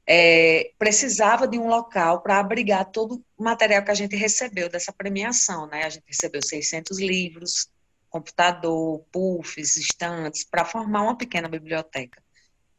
é, 0.06 0.72
precisava 0.78 1.48
de 1.48 1.58
um 1.58 1.68
local 1.68 2.20
para 2.22 2.38
abrigar 2.38 2.84
todo 2.90 3.22
o 3.36 3.44
material 3.44 3.82
que 3.82 3.90
a 3.90 3.94
gente 3.94 4.14
recebeu 4.16 4.68
dessa 4.68 4.92
premiação, 4.92 5.66
né? 5.66 5.84
A 5.84 5.88
gente 5.88 6.04
recebeu 6.06 6.42
600 6.42 6.98
livros, 6.98 7.70
computador, 8.10 9.04
puffs, 9.10 9.76
estantes, 9.76 10.44
para 10.44 10.64
formar 10.64 11.02
uma 11.02 11.16
pequena 11.16 11.48
biblioteca. 11.48 12.22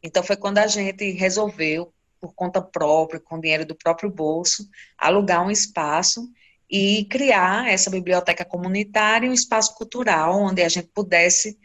Então 0.01 0.23
foi 0.23 0.37
quando 0.37 0.59
a 0.59 0.67
gente 0.67 1.11
resolveu 1.11 1.93
por 2.19 2.33
conta 2.33 2.61
própria, 2.61 3.19
com 3.19 3.39
dinheiro 3.39 3.65
do 3.65 3.75
próprio 3.75 4.09
bolso, 4.09 4.67
alugar 4.97 5.45
um 5.45 5.51
espaço 5.51 6.29
e 6.69 7.05
criar 7.05 7.69
essa 7.69 7.89
biblioteca 7.89 8.45
comunitária 8.45 9.29
um 9.29 9.33
espaço 9.33 9.73
cultural 9.75 10.39
onde 10.39 10.61
a 10.61 10.69
gente 10.69 10.88
pudesse 10.89 11.57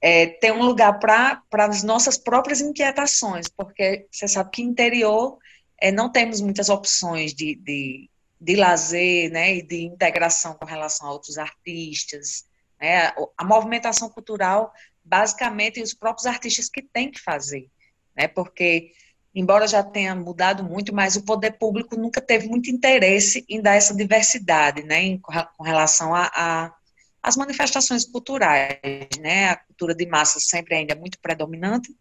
é, 0.00 0.26
ter 0.26 0.52
um 0.52 0.62
lugar 0.62 0.98
para 0.98 1.42
as 1.52 1.82
nossas 1.82 2.16
próprias 2.16 2.60
inquietações, 2.60 3.48
porque 3.48 4.06
você 4.12 4.28
sabe 4.28 4.50
que 4.50 4.62
interior 4.62 5.38
é, 5.80 5.90
não 5.90 6.10
temos 6.10 6.40
muitas 6.40 6.68
opções 6.68 7.34
de, 7.34 7.56
de, 7.56 8.08
de 8.40 8.56
lazer 8.56 9.30
né, 9.32 9.56
e 9.56 9.62
de 9.62 9.82
integração 9.82 10.54
com 10.54 10.64
relação 10.64 11.08
a 11.08 11.12
outros 11.12 11.36
artistas. 11.36 12.44
Né? 12.80 13.12
A 13.36 13.44
movimentação 13.44 14.08
cultural 14.08 14.72
basicamente 15.08 15.80
os 15.80 15.94
próprios 15.94 16.26
artistas 16.26 16.68
que 16.68 16.82
têm 16.82 17.10
que 17.10 17.20
fazer, 17.20 17.70
né? 18.14 18.28
Porque 18.28 18.92
embora 19.38 19.68
já 19.68 19.82
tenha 19.82 20.14
mudado 20.14 20.64
muito, 20.64 20.94
mas 20.94 21.16
o 21.16 21.22
poder 21.22 21.52
público 21.52 21.96
nunca 21.96 22.20
teve 22.20 22.48
muito 22.48 22.70
interesse 22.70 23.44
em 23.48 23.60
dar 23.60 23.74
essa 23.74 23.94
diversidade, 23.94 24.82
né, 24.82 25.02
em, 25.02 25.18
com 25.18 25.62
relação 25.62 26.14
a, 26.14 26.30
a 26.34 26.74
as 27.20 27.36
manifestações 27.36 28.04
culturais, 28.04 28.78
né, 29.20 29.50
a 29.50 29.56
cultura 29.56 29.94
de 29.94 30.06
massa 30.06 30.38
sempre 30.40 30.76
ainda 30.76 30.92
é 30.94 30.96
muito 30.96 31.18
predominante, 31.20 31.94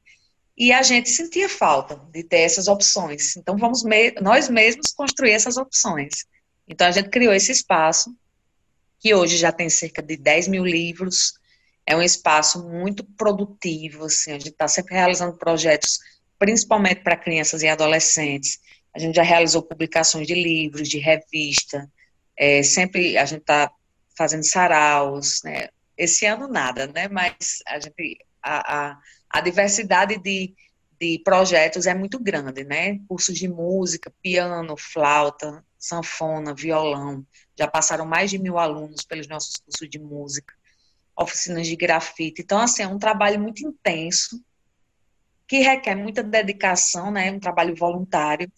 e 0.57 0.71
a 0.71 0.81
gente 0.81 1.09
sentia 1.09 1.49
falta 1.49 2.01
de 2.11 2.23
ter 2.23 2.41
essas 2.41 2.67
opções. 2.67 3.35
Então, 3.35 3.57
vamos 3.57 3.83
me 3.83 4.11
nós 4.21 4.49
mesmos 4.49 4.91
construir 4.91 5.31
essas 5.31 5.57
opções. 5.57 6.25
Então, 6.67 6.87
a 6.87 6.91
gente 6.91 7.09
criou 7.09 7.33
esse 7.33 7.51
espaço, 7.51 8.15
que 8.99 9.13
hoje 9.13 9.37
já 9.37 9.51
tem 9.51 9.69
cerca 9.69 10.01
de 10.01 10.17
10 10.17 10.47
mil 10.47 10.65
livros, 10.65 11.33
é 11.85 11.95
um 11.95 12.01
espaço 12.01 12.67
muito 12.67 13.03
produtivo, 13.03 14.05
assim, 14.05 14.31
a 14.31 14.39
gente 14.39 14.49
está 14.49 14.67
sempre 14.67 14.95
realizando 14.95 15.37
projetos, 15.37 15.99
principalmente 16.39 17.01
para 17.01 17.17
crianças 17.17 17.63
e 17.63 17.67
adolescentes. 17.67 18.59
A 18.95 18.99
gente 18.99 19.15
já 19.15 19.23
realizou 19.23 19.61
publicações 19.61 20.27
de 20.27 20.33
livros, 20.33 20.87
de 20.87 20.97
revista, 20.97 21.89
é, 22.37 22.61
sempre 22.63 23.17
a 23.17 23.25
gente 23.25 23.41
está 23.41 23.71
fazendo 24.15 24.43
saraus, 24.43 25.41
né? 25.43 25.69
Esse 25.97 26.25
ano 26.25 26.47
nada, 26.47 26.87
né? 26.87 27.07
Mas 27.07 27.59
a 27.67 27.79
gente, 27.79 28.19
a, 28.41 28.89
a, 28.89 28.99
a 29.29 29.41
diversidade 29.41 30.17
de, 30.19 30.55
de 30.99 31.19
projetos 31.23 31.87
é 31.87 31.93
muito 31.93 32.19
grande, 32.19 32.63
né? 32.63 32.99
Cursos 33.07 33.37
de 33.37 33.47
música, 33.47 34.13
piano, 34.21 34.75
flauta, 34.77 35.63
sanfona, 35.77 36.53
violão. 36.53 37.25
Já 37.57 37.67
passaram 37.67 38.05
mais 38.05 38.29
de 38.29 38.37
mil 38.37 38.57
alunos 38.57 39.03
pelos 39.03 39.27
nossos 39.27 39.55
cursos 39.57 39.89
de 39.89 39.99
música 39.99 40.53
oficinas 41.17 41.65
de 41.65 41.75
grafite. 41.75 42.43
Então, 42.43 42.59
assim, 42.59 42.83
é 42.83 42.87
um 42.87 42.99
trabalho 42.99 43.39
muito 43.39 43.67
intenso, 43.67 44.39
que 45.47 45.59
requer 45.59 45.95
muita 45.95 46.23
dedicação, 46.23 47.11
né? 47.11 47.31
Um 47.31 47.39
trabalho 47.39 47.75
voluntário. 47.75 48.51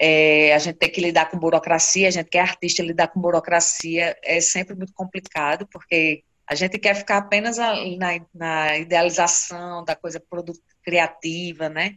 É, 0.00 0.54
a 0.54 0.58
gente 0.58 0.76
tem 0.76 0.90
que 0.90 1.00
lidar 1.00 1.30
com 1.30 1.38
burocracia, 1.38 2.08
a 2.08 2.10
gente 2.10 2.28
que 2.28 2.38
é 2.38 2.40
artista 2.40 2.82
lidar 2.82 3.08
com 3.08 3.20
burocracia 3.20 4.16
é 4.22 4.40
sempre 4.40 4.76
muito 4.76 4.92
complicado, 4.92 5.66
porque 5.72 6.22
a 6.46 6.54
gente 6.54 6.78
quer 6.78 6.94
ficar 6.94 7.18
apenas 7.18 7.56
na, 7.56 7.74
na 8.32 8.78
idealização 8.78 9.84
da 9.84 9.96
coisa 9.96 10.22
criativa, 10.82 11.68
né? 11.68 11.94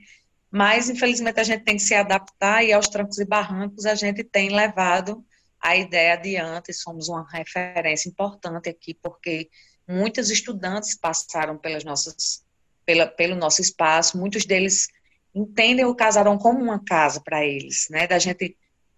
Mas, 0.50 0.90
infelizmente, 0.90 1.40
a 1.40 1.44
gente 1.44 1.64
tem 1.64 1.76
que 1.76 1.84
se 1.84 1.94
adaptar 1.94 2.64
e 2.64 2.74
aos 2.74 2.90
trancos 2.90 3.20
e 3.20 3.26
barrancos 3.26 3.86
a 3.86 3.96
gente 3.96 4.24
tem 4.24 4.50
levado 4.50 5.24
a 5.62 5.76
ideia 5.76 6.14
adiante, 6.14 6.74
somos 6.74 7.08
uma 7.08 7.26
referência 7.32 8.10
importante 8.10 8.68
aqui, 8.68 8.96
porque 8.96 9.48
Muitos 9.92 10.30
estudantes 10.30 10.96
passaram 10.96 11.58
pelas 11.58 11.84
nossas, 11.84 12.46
pela, 12.86 13.08
pelo 13.08 13.36
nosso 13.36 13.62
espaço, 13.62 14.18
muitos 14.18 14.46
deles 14.46 14.88
entendem 15.34 15.86
o 15.86 15.96
casarão 15.96 16.38
como 16.38 16.62
uma 16.62 16.84
casa 16.84 17.22
para 17.24 17.46
eles, 17.46 17.88
né? 17.90 18.08
Da 18.08 18.20
gente 18.20 18.58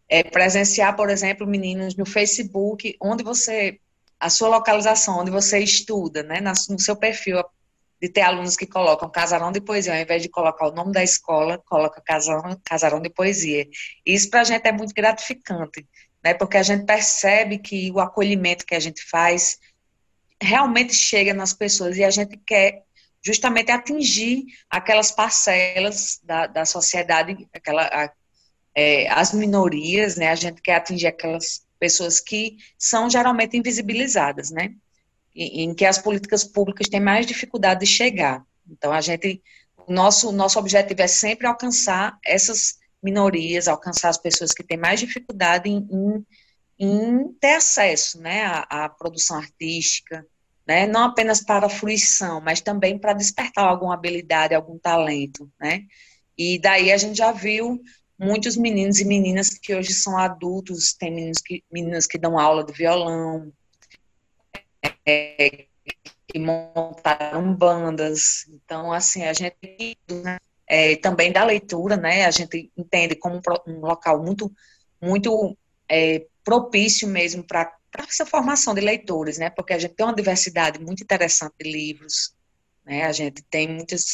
é, 0.10 0.24
presenciar, 0.24 0.96
por 0.96 1.10
exemplo, 1.10 1.46
meninos 1.46 1.96
no 1.96 2.06
Facebook, 2.06 2.96
onde 3.02 3.24
você, 3.24 3.80
a 4.20 4.30
sua 4.30 4.50
localização, 4.50 5.20
onde 5.20 5.32
você 5.32 5.60
estuda, 5.60 6.24
né? 6.24 6.42
No 6.42 6.80
seu 6.80 6.96
perfil, 6.96 7.44
de 8.02 8.10
ter 8.10 8.22
alunos 8.22 8.58
que 8.58 8.66
colocam 8.66 9.10
casarão 9.10 9.50
de 9.50 9.62
poesia, 9.62 9.94
ao 9.94 10.02
invés 10.02 10.22
de 10.22 10.28
colocar 10.28 10.68
o 10.68 10.74
nome 10.74 10.92
da 10.92 11.02
escola, 11.02 11.58
coloca 11.66 12.02
casarão, 12.02 12.60
casarão 12.66 13.00
de 13.00 13.10
poesia. 13.10 13.66
Isso 14.06 14.30
para 14.30 14.42
a 14.42 14.44
gente 14.44 14.68
é 14.68 14.74
muito 14.74 14.94
gratificante, 14.94 15.88
né? 16.22 16.34
Porque 16.34 16.58
a 16.58 16.64
gente 16.64 16.86
percebe 16.86 17.60
que 17.60 17.90
o 17.92 18.00
acolhimento 18.00 18.66
que 18.66 18.76
a 18.76 18.80
gente 18.80 19.02
faz 19.10 19.58
realmente 20.42 20.94
chega 20.94 21.34
nas 21.34 21.54
pessoas 21.54 21.96
e 21.96 22.04
a 22.04 22.10
gente 22.10 22.36
quer 22.46 22.84
justamente 23.24 23.72
atingir 23.72 24.46
aquelas 24.70 25.12
parcelas 25.12 26.20
da, 26.24 26.46
da 26.46 26.66
sociedade, 26.66 27.48
aquela, 27.54 27.84
a, 27.84 28.12
é, 28.76 29.10
as 29.10 29.34
minorias, 29.34 30.18
né? 30.18 30.30
A 30.30 30.36
gente 30.36 30.62
quer 30.62 30.76
atingir 30.76 31.08
aquelas 31.08 31.66
pessoas 31.80 32.20
que 32.20 32.58
são 32.78 33.10
geralmente 33.10 33.58
invisibilizadas, 33.58 34.52
né? 34.52 34.74
Em, 35.34 35.64
em 35.64 35.74
que 35.74 35.86
as 35.86 35.98
políticas 35.98 36.44
públicas 36.44 36.90
têm 36.90 37.00
mais 37.00 37.26
dificuldade 37.26 37.80
de 37.80 37.86
chegar. 37.86 38.46
Então, 38.70 38.92
a 38.92 39.00
gente, 39.00 39.42
nosso, 39.88 40.32
nosso 40.32 40.60
objetivo 40.60 41.02
é 41.02 41.08
sempre 41.08 41.48
alcançar 41.48 42.18
essas 42.26 42.78
minorias, 43.02 43.68
alcançar 43.68 44.10
as 44.10 44.18
pessoas 44.18 44.54
que 44.54 44.64
têm 44.64 44.78
mais 44.78 45.00
dificuldade 45.00 45.70
em, 45.70 45.88
em, 45.92 46.26
em 46.80 47.34
ter 47.34 47.56
acesso, 47.56 48.20
né, 48.20 48.44
à, 48.46 48.86
à 48.86 48.90
produção 48.90 49.38
artística, 49.38 50.26
né? 50.66 50.88
Não 50.88 51.04
apenas 51.04 51.42
para 51.42 51.66
a 51.66 51.70
fruição, 51.70 52.42
mas 52.42 52.62
também 52.62 52.98
para 52.98 53.14
despertar 53.14 53.66
alguma 53.66 53.94
habilidade, 53.94 54.56
algum 54.56 54.78
talento, 54.78 55.50
né? 55.60 55.84
E 56.38 56.60
daí 56.60 56.92
a 56.92 56.98
gente 56.98 57.18
já 57.18 57.32
viu 57.32 57.82
muitos 58.18 58.56
meninos 58.56 59.00
e 59.00 59.06
meninas 59.06 59.50
que 59.50 59.76
hoje 59.76 59.94
são 59.94 60.18
adultos, 60.18 60.94
tem 60.94 61.12
meninos 61.12 61.40
que, 61.40 61.64
meninas 61.72 62.08
que 62.08 62.18
dão 62.18 62.40
aula 62.40 62.64
de 62.64 62.74
violão, 62.74 63.52
é, 65.06 65.66
que 66.28 66.40
montaram 66.40 67.54
bandas. 67.54 68.46
Então, 68.50 68.92
assim, 68.92 69.24
a 69.24 69.34
gente 69.34 69.98
né, 70.10 70.40
é, 70.68 70.96
também 70.96 71.32
da 71.32 71.44
leitura, 71.44 71.98
né? 71.98 72.26
A 72.26 72.32
gente 72.32 72.72
entende 72.78 73.16
como 73.16 73.42
um, 73.68 73.80
local 73.80 74.24
muito, 74.24 74.52
muito 75.02 75.58
é, 75.90 76.26
propício 76.44 77.08
mesmo 77.08 77.44
para 77.44 77.72
para 77.94 78.06
essa 78.06 78.26
formação 78.26 78.74
de 78.74 78.82
leitores, 78.82 79.38
né? 79.38 79.52
Porque 79.52 79.72
a 79.72 79.78
gente 79.78 79.94
tem 79.94 80.04
uma 80.04 80.16
diversidade 80.16 80.80
muito 80.80 81.04
interessante 81.04 81.54
de 81.62 81.72
livros, 81.72 82.36
né? 82.84 83.04
A 83.04 83.12
gente 83.12 83.44
tem 83.44 83.68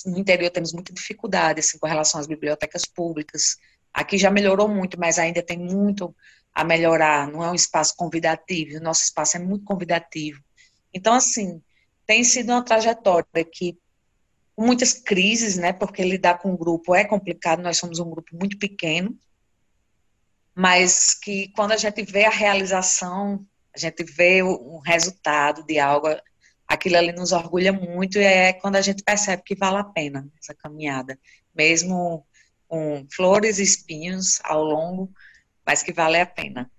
no 0.06 0.20
interior 0.20 0.52
temos 0.52 0.74
muita 0.74 0.94
dificuldade 0.94 1.62
assim 1.62 1.80
com 1.80 1.88
relação 1.88 2.20
às 2.20 2.28
bibliotecas 2.28 2.84
públicas. 2.86 3.58
Aqui 3.94 4.18
já 4.18 4.30
melhorou 4.30 4.68
muito, 4.68 5.00
mas 5.00 5.18
ainda 5.18 5.42
tem 5.42 5.58
muito 5.58 6.14
a 6.54 6.66
melhorar. 6.66 7.32
Não 7.32 7.42
é 7.42 7.50
um 7.50 7.56
espaço 7.56 7.96
convidativo, 7.96 8.78
o 8.78 8.84
nosso 8.84 9.04
espaço 9.04 9.38
é 9.38 9.40
muito 9.40 9.64
convidativo. 9.64 10.44
Então, 10.94 11.14
assim, 11.14 11.62
tem 12.06 12.22
sido 12.24 12.50
uma 12.50 12.64
trajetória 12.64 13.26
que 13.50 13.78
com 14.58 14.66
muitas 14.66 14.92
crises, 14.92 15.56
né? 15.56 15.72
Porque 15.72 16.04
lidar 16.04 16.40
com 16.40 16.52
um 16.52 16.58
grupo 16.58 16.94
é 16.94 17.06
complicado. 17.06 17.62
Nós 17.62 17.78
somos 17.78 17.98
um 18.00 18.10
grupo 18.10 18.36
muito 18.36 18.60
pequeno, 18.60 19.18
mas 20.54 21.14
que 21.14 21.48
quando 21.56 21.72
a 21.72 21.78
gente 21.78 22.04
vê 22.04 22.26
a 22.26 22.30
realização 22.30 23.48
a 23.86 23.90
gente 23.90 24.04
vê 24.04 24.44
um 24.44 24.80
resultado 24.80 25.64
de 25.64 25.80
algo, 25.80 26.08
aquilo 26.68 26.98
ali 26.98 27.14
nos 27.14 27.32
orgulha 27.32 27.72
muito 27.72 28.18
e 28.20 28.24
é 28.24 28.54
quando 28.54 28.76
a 28.76 28.82
gente 28.82 29.04
percebe 29.04 29.42
que 29.44 29.56
vale 29.56 29.78
a 29.78 29.84
pena 29.84 30.28
essa 30.38 30.54
caminhada, 30.54 31.18
mesmo 31.56 32.26
com 32.68 33.08
flores 33.12 33.58
e 33.58 33.64
espinhos 33.64 34.40
ao 34.44 34.64
longo, 34.64 35.12
mas 35.66 35.82
que 35.82 35.94
vale 35.94 36.20
a 36.20 36.26
pena. 36.26 36.70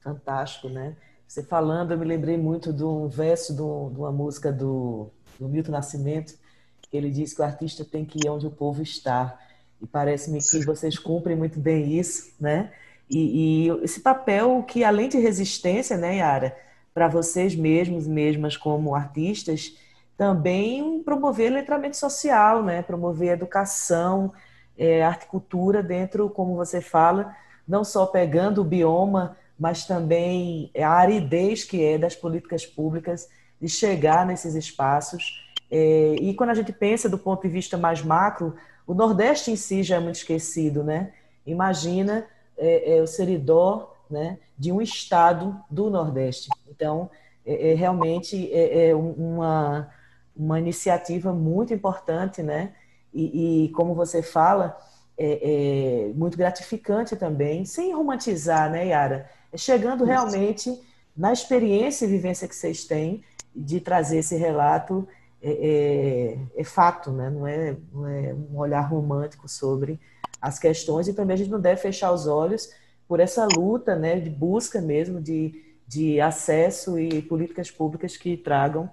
Fantástico, 0.00 0.68
né? 0.68 0.96
Você 1.26 1.42
falando, 1.42 1.92
eu 1.92 1.98
me 1.98 2.04
lembrei 2.04 2.36
muito 2.36 2.72
de 2.72 2.82
um 2.82 3.08
verso 3.08 3.54
de 3.54 3.60
uma 3.60 4.10
música 4.10 4.52
do, 4.52 5.10
do 5.38 5.48
Milton 5.48 5.72
Nascimento, 5.72 6.38
que 6.80 6.96
ele 6.96 7.10
diz 7.10 7.34
que 7.34 7.40
o 7.40 7.44
artista 7.44 7.84
tem 7.84 8.04
que 8.04 8.18
ir 8.24 8.28
onde 8.28 8.46
o 8.46 8.50
povo 8.50 8.82
está. 8.82 9.38
E 9.80 9.86
parece-me 9.86 10.40
que 10.40 10.64
vocês 10.64 10.98
cumprem 10.98 11.36
muito 11.36 11.60
bem 11.60 11.98
isso, 11.98 12.34
né? 12.40 12.72
E, 13.10 13.66
e, 13.66 13.84
esse 13.84 14.00
papel 14.00 14.62
que, 14.62 14.84
além 14.84 15.08
de 15.08 15.18
resistência, 15.18 15.96
né, 15.96 16.18
Yara, 16.18 16.56
para 16.94 17.08
vocês 17.08 17.56
mesmos, 17.56 18.06
mesmas 18.06 18.56
como 18.56 18.94
artistas, 18.94 19.76
também 20.16 21.02
promover 21.02 21.50
letramento 21.50 21.96
social, 21.96 22.62
né, 22.62 22.82
promover 22.82 23.32
educação, 23.32 24.32
é, 24.78 25.02
arte 25.02 25.26
cultura 25.26 25.82
dentro, 25.82 26.30
como 26.30 26.54
você 26.54 26.80
fala, 26.80 27.34
não 27.66 27.82
só 27.84 28.06
pegando 28.06 28.60
o 28.60 28.64
bioma, 28.64 29.36
mas 29.58 29.84
também 29.84 30.70
a 30.78 30.88
aridez 30.88 31.64
que 31.64 31.84
é 31.84 31.98
das 31.98 32.14
políticas 32.14 32.64
públicas 32.64 33.28
de 33.60 33.68
chegar 33.68 34.24
nesses 34.24 34.54
espaços. 34.54 35.22
É, 35.70 36.16
e 36.20 36.32
quando 36.34 36.50
a 36.50 36.54
gente 36.54 36.72
pensa 36.72 37.08
do 37.08 37.18
ponto 37.18 37.42
de 37.42 37.48
vista 37.48 37.76
mais 37.76 38.02
macro, 38.02 38.54
o 38.86 38.94
Nordeste 38.94 39.50
em 39.50 39.56
si 39.56 39.82
já 39.82 39.96
é 39.96 40.00
muito 40.00 40.16
esquecido, 40.16 40.82
né? 40.82 41.12
Imagina 41.46 42.26
é, 42.56 42.96
é 42.98 43.02
o 43.02 43.06
seridó 43.06 43.94
né, 44.10 44.38
de 44.58 44.72
um 44.72 44.80
estado 44.80 45.58
do 45.70 45.88
Nordeste. 45.88 46.48
Então, 46.68 47.10
é, 47.46 47.72
é 47.72 47.74
realmente 47.74 48.52
é, 48.52 48.88
é, 48.88 48.94
uma, 48.94 49.90
uma 50.36 50.58
iniciativa 50.58 51.32
muito 51.32 51.72
importante, 51.72 52.42
né? 52.42 52.72
E, 53.12 53.64
e 53.64 53.68
como 53.70 53.94
você 53.94 54.22
fala, 54.22 54.78
é, 55.18 56.06
é, 56.08 56.12
muito 56.14 56.36
gratificante 56.38 57.16
também, 57.16 57.64
sem 57.64 57.94
romantizar, 57.94 58.70
né, 58.70 58.86
Yara? 58.88 59.28
É 59.52 59.56
chegando 59.56 60.04
realmente 60.04 60.80
na 61.16 61.32
experiência 61.32 62.04
e 62.04 62.08
vivência 62.08 62.48
que 62.48 62.54
vocês 62.54 62.84
têm 62.84 63.22
de 63.54 63.80
trazer 63.80 64.18
esse 64.18 64.36
relato 64.36 65.06
é, 65.42 65.50
é, 65.50 66.38
é, 66.60 66.64
fato, 66.64 67.10
né? 67.10 67.30
não, 67.30 67.46
é, 67.46 67.76
não 67.92 68.06
é 68.06 68.34
um 68.34 68.58
olhar 68.58 68.82
romântico 68.82 69.48
sobre 69.48 69.98
as 70.40 70.58
questões 70.58 71.08
e 71.08 71.14
também 71.14 71.34
a 71.34 71.36
gente 71.38 71.50
não 71.50 71.60
deve 71.60 71.80
fechar 71.80 72.12
os 72.12 72.26
olhos 72.26 72.70
por 73.08 73.20
essa 73.20 73.46
luta 73.46 73.96
né, 73.96 74.20
de 74.20 74.30
busca 74.30 74.80
mesmo 74.80 75.20
de, 75.20 75.76
de 75.86 76.20
acesso 76.20 76.98
e 76.98 77.22
políticas 77.22 77.70
públicas 77.70 78.16
que 78.16 78.36
tragam 78.36 78.90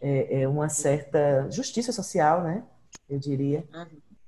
é, 0.00 0.42
é 0.42 0.48
uma 0.48 0.68
certa 0.68 1.48
justiça 1.50 1.92
social, 1.92 2.42
né? 2.42 2.62
Eu 3.08 3.18
diria. 3.18 3.64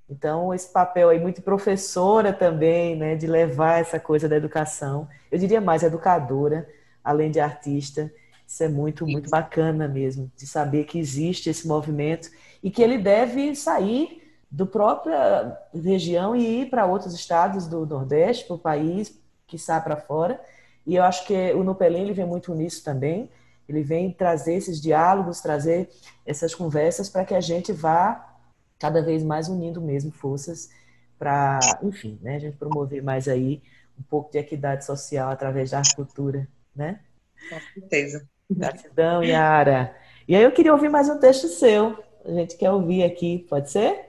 Então, 0.08 0.54
esse 0.54 0.72
papel 0.72 1.08
aí, 1.08 1.18
muito 1.18 1.42
professora 1.42 2.32
também, 2.32 2.96
né, 2.96 3.16
de 3.16 3.26
levar 3.26 3.80
essa 3.80 3.98
coisa 3.98 4.28
da 4.28 4.36
educação. 4.36 5.08
Eu 5.30 5.38
diria 5.38 5.60
mais 5.60 5.82
educadora, 5.82 6.68
além 7.02 7.30
de 7.30 7.40
artista. 7.40 8.10
Isso 8.46 8.62
é 8.62 8.68
muito, 8.68 9.06
muito 9.06 9.28
bacana 9.28 9.88
mesmo, 9.88 10.30
de 10.36 10.46
saber 10.46 10.84
que 10.84 10.98
existe 10.98 11.50
esse 11.50 11.66
movimento 11.66 12.30
e 12.62 12.70
que 12.70 12.80
ele 12.82 12.96
deve 12.96 13.54
sair 13.56 14.22
do 14.50 14.66
própria 14.66 15.58
região 15.74 16.34
e 16.34 16.62
ir 16.62 16.70
para 16.70 16.86
outros 16.86 17.12
estados 17.12 17.66
do 17.66 17.84
Nordeste, 17.84 18.44
para 18.44 18.56
o 18.56 18.58
país, 18.58 19.18
que 19.46 19.58
sai 19.58 19.82
para 19.82 19.96
fora. 19.96 20.40
E 20.86 20.94
eu 20.94 21.02
acho 21.02 21.26
que 21.26 21.52
o 21.52 21.64
Nupelém 21.64 22.02
ele 22.02 22.12
vem 22.12 22.24
muito 22.26 22.54
nisso 22.54 22.84
também. 22.84 23.28
Ele 23.68 23.82
vem 23.82 24.12
trazer 24.12 24.54
esses 24.54 24.80
diálogos, 24.80 25.40
trazer 25.40 25.90
essas 26.24 26.54
conversas 26.54 27.08
para 27.08 27.24
que 27.24 27.34
a 27.34 27.40
gente 27.40 27.72
vá 27.72 28.36
cada 28.78 29.02
vez 29.02 29.24
mais 29.24 29.48
unindo 29.48 29.80
mesmo 29.80 30.12
forças 30.12 30.70
para, 31.18 31.58
enfim, 31.82 32.18
né, 32.22 32.36
a 32.36 32.38
gente 32.38 32.56
promover 32.56 33.02
mais 33.02 33.26
aí 33.26 33.62
um 33.98 34.02
pouco 34.02 34.30
de 34.30 34.38
equidade 34.38 34.84
social 34.84 35.30
através 35.30 35.70
da 35.70 35.82
cultura, 35.96 36.46
né? 36.74 37.00
Com 37.48 37.58
certeza. 37.80 38.28
Gratidão, 38.50 39.22
Yara. 39.22 39.96
E 40.28 40.34
aí 40.36 40.42
eu 40.42 40.52
queria 40.52 40.72
ouvir 40.72 40.88
mais 40.88 41.08
um 41.08 41.18
texto 41.18 41.48
seu. 41.48 42.02
A 42.24 42.30
gente 42.30 42.56
quer 42.56 42.70
ouvir 42.70 43.02
aqui, 43.04 43.46
pode 43.48 43.70
ser? 43.70 44.06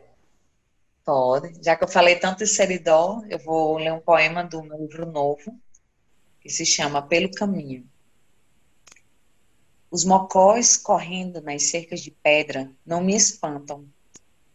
Pode. 1.03 1.63
Já 1.63 1.75
que 1.75 1.83
eu 1.83 1.87
falei 1.87 2.17
tanto 2.17 2.39
de 2.39 2.47
Seridó, 2.47 3.21
eu 3.29 3.39
vou 3.39 3.77
ler 3.77 3.93
um 3.93 3.99
poema 3.99 4.43
do 4.43 4.61
meu 4.63 4.77
livro 4.77 5.05
novo, 5.05 5.57
que 6.41 6.49
se 6.49 6.65
chama 6.65 7.01
Pelo 7.01 7.31
Caminho. 7.31 7.87
Os 9.89 10.03
mocós 10.03 10.75
correndo 10.75 11.41
nas 11.41 11.63
cercas 11.63 12.01
de 12.01 12.11
pedra 12.11 12.69
não 12.85 13.01
me 13.01 13.15
espantam. 13.15 13.85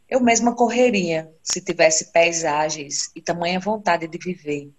Eu 0.09 0.21
mesma 0.21 0.55
correria 0.55 1.33
se 1.43 1.61
tivesse 1.61 2.13
pés 2.13 2.45
ágeis 2.45 3.11
e 3.17 3.23
tamanha 3.23 3.59
vontade 3.59 4.07
de 4.07 4.19
viver. 4.19 4.71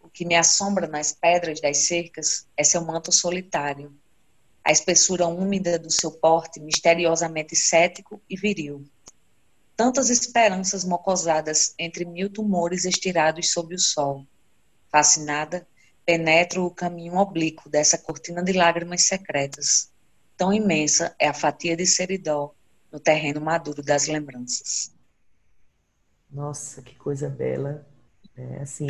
O 0.00 0.08
que 0.08 0.24
me 0.24 0.34
assombra 0.34 0.86
nas 0.86 1.12
pedras 1.12 1.60
das 1.60 1.86
cercas 1.86 2.48
é 2.56 2.64
seu 2.64 2.82
manto 2.82 3.12
solitário, 3.12 3.94
a 4.68 4.70
espessura 4.70 5.26
úmida 5.26 5.78
do 5.78 5.90
seu 5.90 6.10
porte 6.10 6.60
misteriosamente 6.60 7.56
cético 7.56 8.20
e 8.28 8.36
viril. 8.36 8.84
Tantas 9.74 10.10
esperanças 10.10 10.84
mocosadas 10.84 11.72
entre 11.78 12.04
mil 12.04 12.28
tumores 12.28 12.84
estirados 12.84 13.50
sob 13.50 13.74
o 13.74 13.78
sol. 13.78 14.26
Fascinada, 14.92 15.66
penetro 16.04 16.66
o 16.66 16.70
caminho 16.70 17.16
oblíquo 17.16 17.70
dessa 17.70 17.96
cortina 17.96 18.44
de 18.44 18.52
lágrimas 18.52 19.06
secretas. 19.06 19.90
Tão 20.36 20.52
imensa 20.52 21.16
é 21.18 21.28
a 21.28 21.32
fatia 21.32 21.74
de 21.74 21.86
seridó 21.86 22.54
no 22.92 23.00
terreno 23.00 23.40
maduro 23.40 23.82
das 23.82 24.06
lembranças. 24.06 24.92
Nossa, 26.30 26.82
que 26.82 26.94
coisa 26.94 27.30
bela. 27.30 27.88
É, 28.36 28.60
assim, 28.60 28.86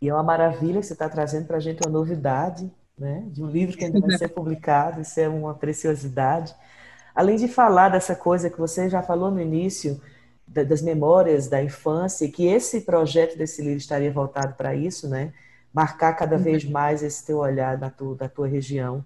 e 0.00 0.08
é 0.08 0.14
uma 0.14 0.22
maravilha 0.22 0.78
que 0.78 0.86
você 0.86 0.92
está 0.92 1.08
trazendo 1.08 1.48
para 1.48 1.56
a 1.56 1.60
gente 1.60 1.80
uma 1.84 1.90
novidade, 1.90 2.70
né? 3.02 3.24
De 3.26 3.42
um 3.42 3.48
livro 3.48 3.76
que 3.76 3.84
ainda 3.84 4.00
vai 4.00 4.16
ser 4.16 4.28
publicado, 4.28 5.00
isso 5.00 5.18
é 5.18 5.28
uma 5.28 5.54
preciosidade. 5.54 6.54
Além 7.14 7.36
de 7.36 7.48
falar 7.48 7.88
dessa 7.88 8.14
coisa 8.14 8.48
que 8.48 8.58
você 8.58 8.88
já 8.88 9.02
falou 9.02 9.30
no 9.30 9.40
início, 9.40 10.00
das 10.46 10.80
memórias 10.80 11.48
da 11.48 11.62
infância, 11.62 12.30
que 12.30 12.46
esse 12.46 12.82
projeto 12.82 13.36
desse 13.36 13.60
livro 13.60 13.78
estaria 13.78 14.12
voltado 14.12 14.54
para 14.54 14.74
isso, 14.74 15.08
né? 15.08 15.32
marcar 15.72 16.12
cada 16.14 16.36
uhum. 16.36 16.42
vez 16.42 16.64
mais 16.64 17.02
esse 17.02 17.24
teu 17.24 17.38
olhar 17.38 17.76
da 17.76 17.90
tua, 17.90 18.14
da 18.14 18.28
tua 18.28 18.46
região. 18.46 19.04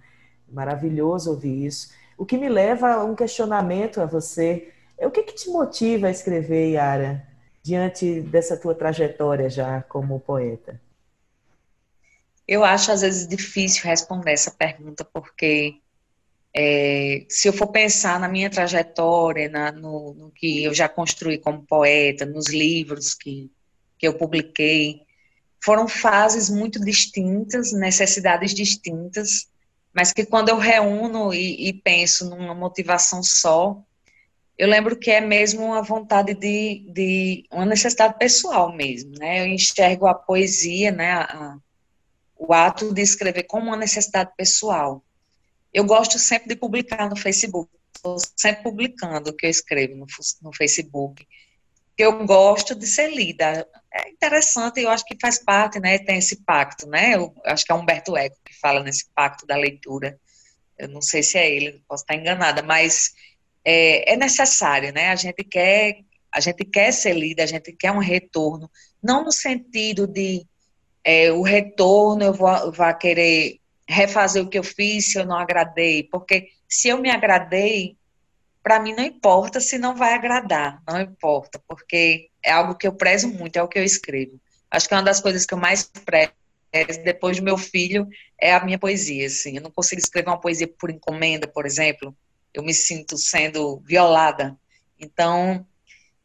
Maravilhoso 0.51 1.31
ouvir 1.31 1.65
isso. 1.65 1.91
O 2.19 2.27
que 2.27 2.37
me 2.37 2.49
leva 2.49 2.95
a 2.95 3.05
um 3.05 3.15
questionamento 3.15 4.01
a 4.01 4.07
você 4.07 4.73
é 4.99 5.07
o 5.07 5.11
que, 5.11 5.23
que 5.23 5.35
te 5.35 5.49
motiva 5.51 6.09
a 6.09 6.11
escrever, 6.11 6.73
Yara, 6.73 7.23
diante 7.63 8.21
dessa 8.21 8.57
tua 8.57 8.75
trajetória 8.75 9.49
já 9.49 9.83
como 9.83 10.21
poeta? 10.21 10.81
Eu 12.47 12.65
acho 12.65 12.93
às 12.93 13.01
vezes 13.01 13.27
difícil 13.27 13.85
responder 13.85 14.33
essa 14.33 14.51
pergunta, 14.51 15.05
porque 15.05 15.81
é, 16.55 17.27
se 17.29 17.49
eu 17.49 17.53
for 17.53 17.67
pensar 17.67 18.19
na 18.19 18.29
minha 18.29 18.49
trajetória, 18.49 19.49
na, 19.49 19.73
no, 19.73 20.15
no, 20.15 20.31
que 20.31 20.65
eu 20.65 20.73
já 20.73 20.89
construí 20.89 21.39
como 21.39 21.67
poeta, 21.67 22.25
nos 22.25 22.49
livros 22.49 23.15
que, 23.15 23.51
que 23.99 24.07
eu 24.07 24.15
publiquei, 24.15 25.03
foram 25.63 25.89
fases 25.89 26.49
muito 26.49 26.83
distintas, 26.83 27.73
necessidades 27.73 28.55
distintas, 28.55 29.49
mas 29.93 30.13
que 30.13 30.25
quando 30.25 30.49
eu 30.49 30.59
reúno 30.59 31.35
e, 31.35 31.69
e 31.69 31.73
penso 31.73 32.29
numa 32.31 32.55
motivação 32.55 33.23
só, 33.23 33.83
eu 34.57 34.69
lembro 34.69 34.97
que 34.97 35.11
é 35.11 35.21
mesmo 35.21 35.65
uma 35.65 35.83
vontade 35.83 36.33
de, 36.35 36.87
de 36.91 37.45
uma 37.51 37.67
necessidade 37.67 38.19
pessoal 38.19 38.75
mesmo, 38.75 39.13
né? 39.19 39.43
Eu 39.43 39.47
enxergo 39.49 40.07
a 40.07 40.15
poesia, 40.15 40.91
né, 40.91 41.13
a, 41.13 41.59
o 42.37 42.53
ato 42.53 42.93
de 42.93 43.03
escrever 43.03 43.45
como 43.45 43.67
uma 43.67 43.77
necessidade 43.77 44.31
pessoal. 44.37 45.05
Eu 45.73 45.85
gosto 45.85 46.19
sempre 46.19 46.49
de 46.49 46.57
publicar 46.57 47.09
no 47.09 47.17
Facebook, 47.17 47.71
estou 47.95 48.17
sempre 48.37 48.63
publicando 48.63 49.31
o 49.31 49.33
que 49.33 49.47
eu 49.47 49.51
escrevo 49.51 49.97
no, 49.97 50.07
no 50.43 50.53
Facebook 50.55 51.27
que 51.97 52.05
eu 52.05 52.27
gosto 52.27 52.75
de 52.75 52.87
ser 52.87 53.09
lida. 53.11 53.67
É 53.93 54.11
interessante, 54.11 54.81
eu 54.81 54.91
acho 54.91 55.05
que 55.05 55.17
faz 55.21 55.43
parte, 55.43 55.81
né? 55.81 55.99
Tem 55.99 56.19
esse 56.19 56.45
pacto, 56.45 56.87
né? 56.87 57.15
Eu 57.15 57.35
acho 57.47 57.65
que 57.65 57.73
é 57.73 57.75
Humberto 57.75 58.17
Eco 58.17 58.37
que 58.45 58.55
fala 58.55 58.83
nesse 58.83 59.07
pacto 59.15 59.47
da 59.47 59.57
leitura. 59.57 60.21
Eu 60.79 60.89
não 60.89 61.01
sei 61.01 61.23
se 61.23 61.39
é 61.39 61.51
ele, 61.51 61.83
posso 61.89 62.03
estar 62.03 62.15
enganada, 62.15 62.63
mas 62.63 63.13
é, 63.65 64.13
é 64.13 64.17
necessário, 64.17 64.93
né? 64.93 65.09
A 65.09 65.17
gente 65.17 65.43
quer, 65.43 66.01
a 66.31 66.39
gente 66.39 66.67
quer 66.67 66.93
ser 66.93 67.15
lida, 67.15 67.43
a 67.43 67.47
gente 67.47 67.73
quer 67.73 67.93
um 67.93 67.99
retorno, 67.99 68.71
não 69.03 69.25
no 69.25 69.33
sentido 69.33 70.07
de 70.07 70.47
é, 71.07 71.31
o 71.31 71.41
retorno 71.41 72.25
eu 72.25 72.33
vou, 72.33 72.73
vou 72.73 72.95
querer 72.95 73.61
refazer 73.89 74.43
o 74.43 74.49
que 74.49 74.59
eu 74.59 74.65
fiz 74.65 75.13
se 75.13 75.19
eu 75.21 75.25
não 75.25 75.39
agradei, 75.39 76.03
porque 76.03 76.49
se 76.69 76.89
eu 76.89 77.01
me 77.01 77.09
agradei, 77.09 77.97
para 78.61 78.81
mim 78.81 78.93
não 78.93 79.05
importa 79.05 79.61
se 79.61 79.79
não 79.79 79.95
vai 79.95 80.15
agradar, 80.15 80.83
não 80.85 81.01
importa, 81.01 81.63
porque 81.69 82.29
é 82.43 82.51
algo 82.51 82.75
que 82.75 82.89
eu 82.89 82.93
prezo 82.93 83.29
muito, 83.29 83.57
é 83.57 83.63
o 83.63 83.69
que 83.69 83.79
eu 83.79 83.85
escrevo. 83.85 84.41
Acho 84.69 84.89
que 84.89 84.95
é 84.95 84.97
uma 84.97 85.05
das 85.05 85.21
coisas 85.21 85.47
que 85.47 85.55
eu 85.55 85.59
mais 85.59 85.85
prezo 85.85 86.33
depois 87.05 87.37
do 87.37 87.45
meu 87.45 87.57
filho 87.57 88.09
é 88.37 88.53
a 88.53 88.65
minha 88.65 88.77
poesia, 88.77 89.29
assim. 89.29 89.57
Eu 89.57 89.63
não 89.63 89.71
consigo 89.71 90.01
escrever 90.01 90.29
uma 90.29 90.41
poesia 90.41 90.67
por 90.67 90.91
encomenda, 90.91 91.47
por 91.47 91.65
exemplo. 91.65 92.15
Eu 92.53 92.65
me 92.65 92.75
sinto 92.75 93.17
sendo 93.17 93.81
violada. 93.87 94.57
Então, 94.99 95.65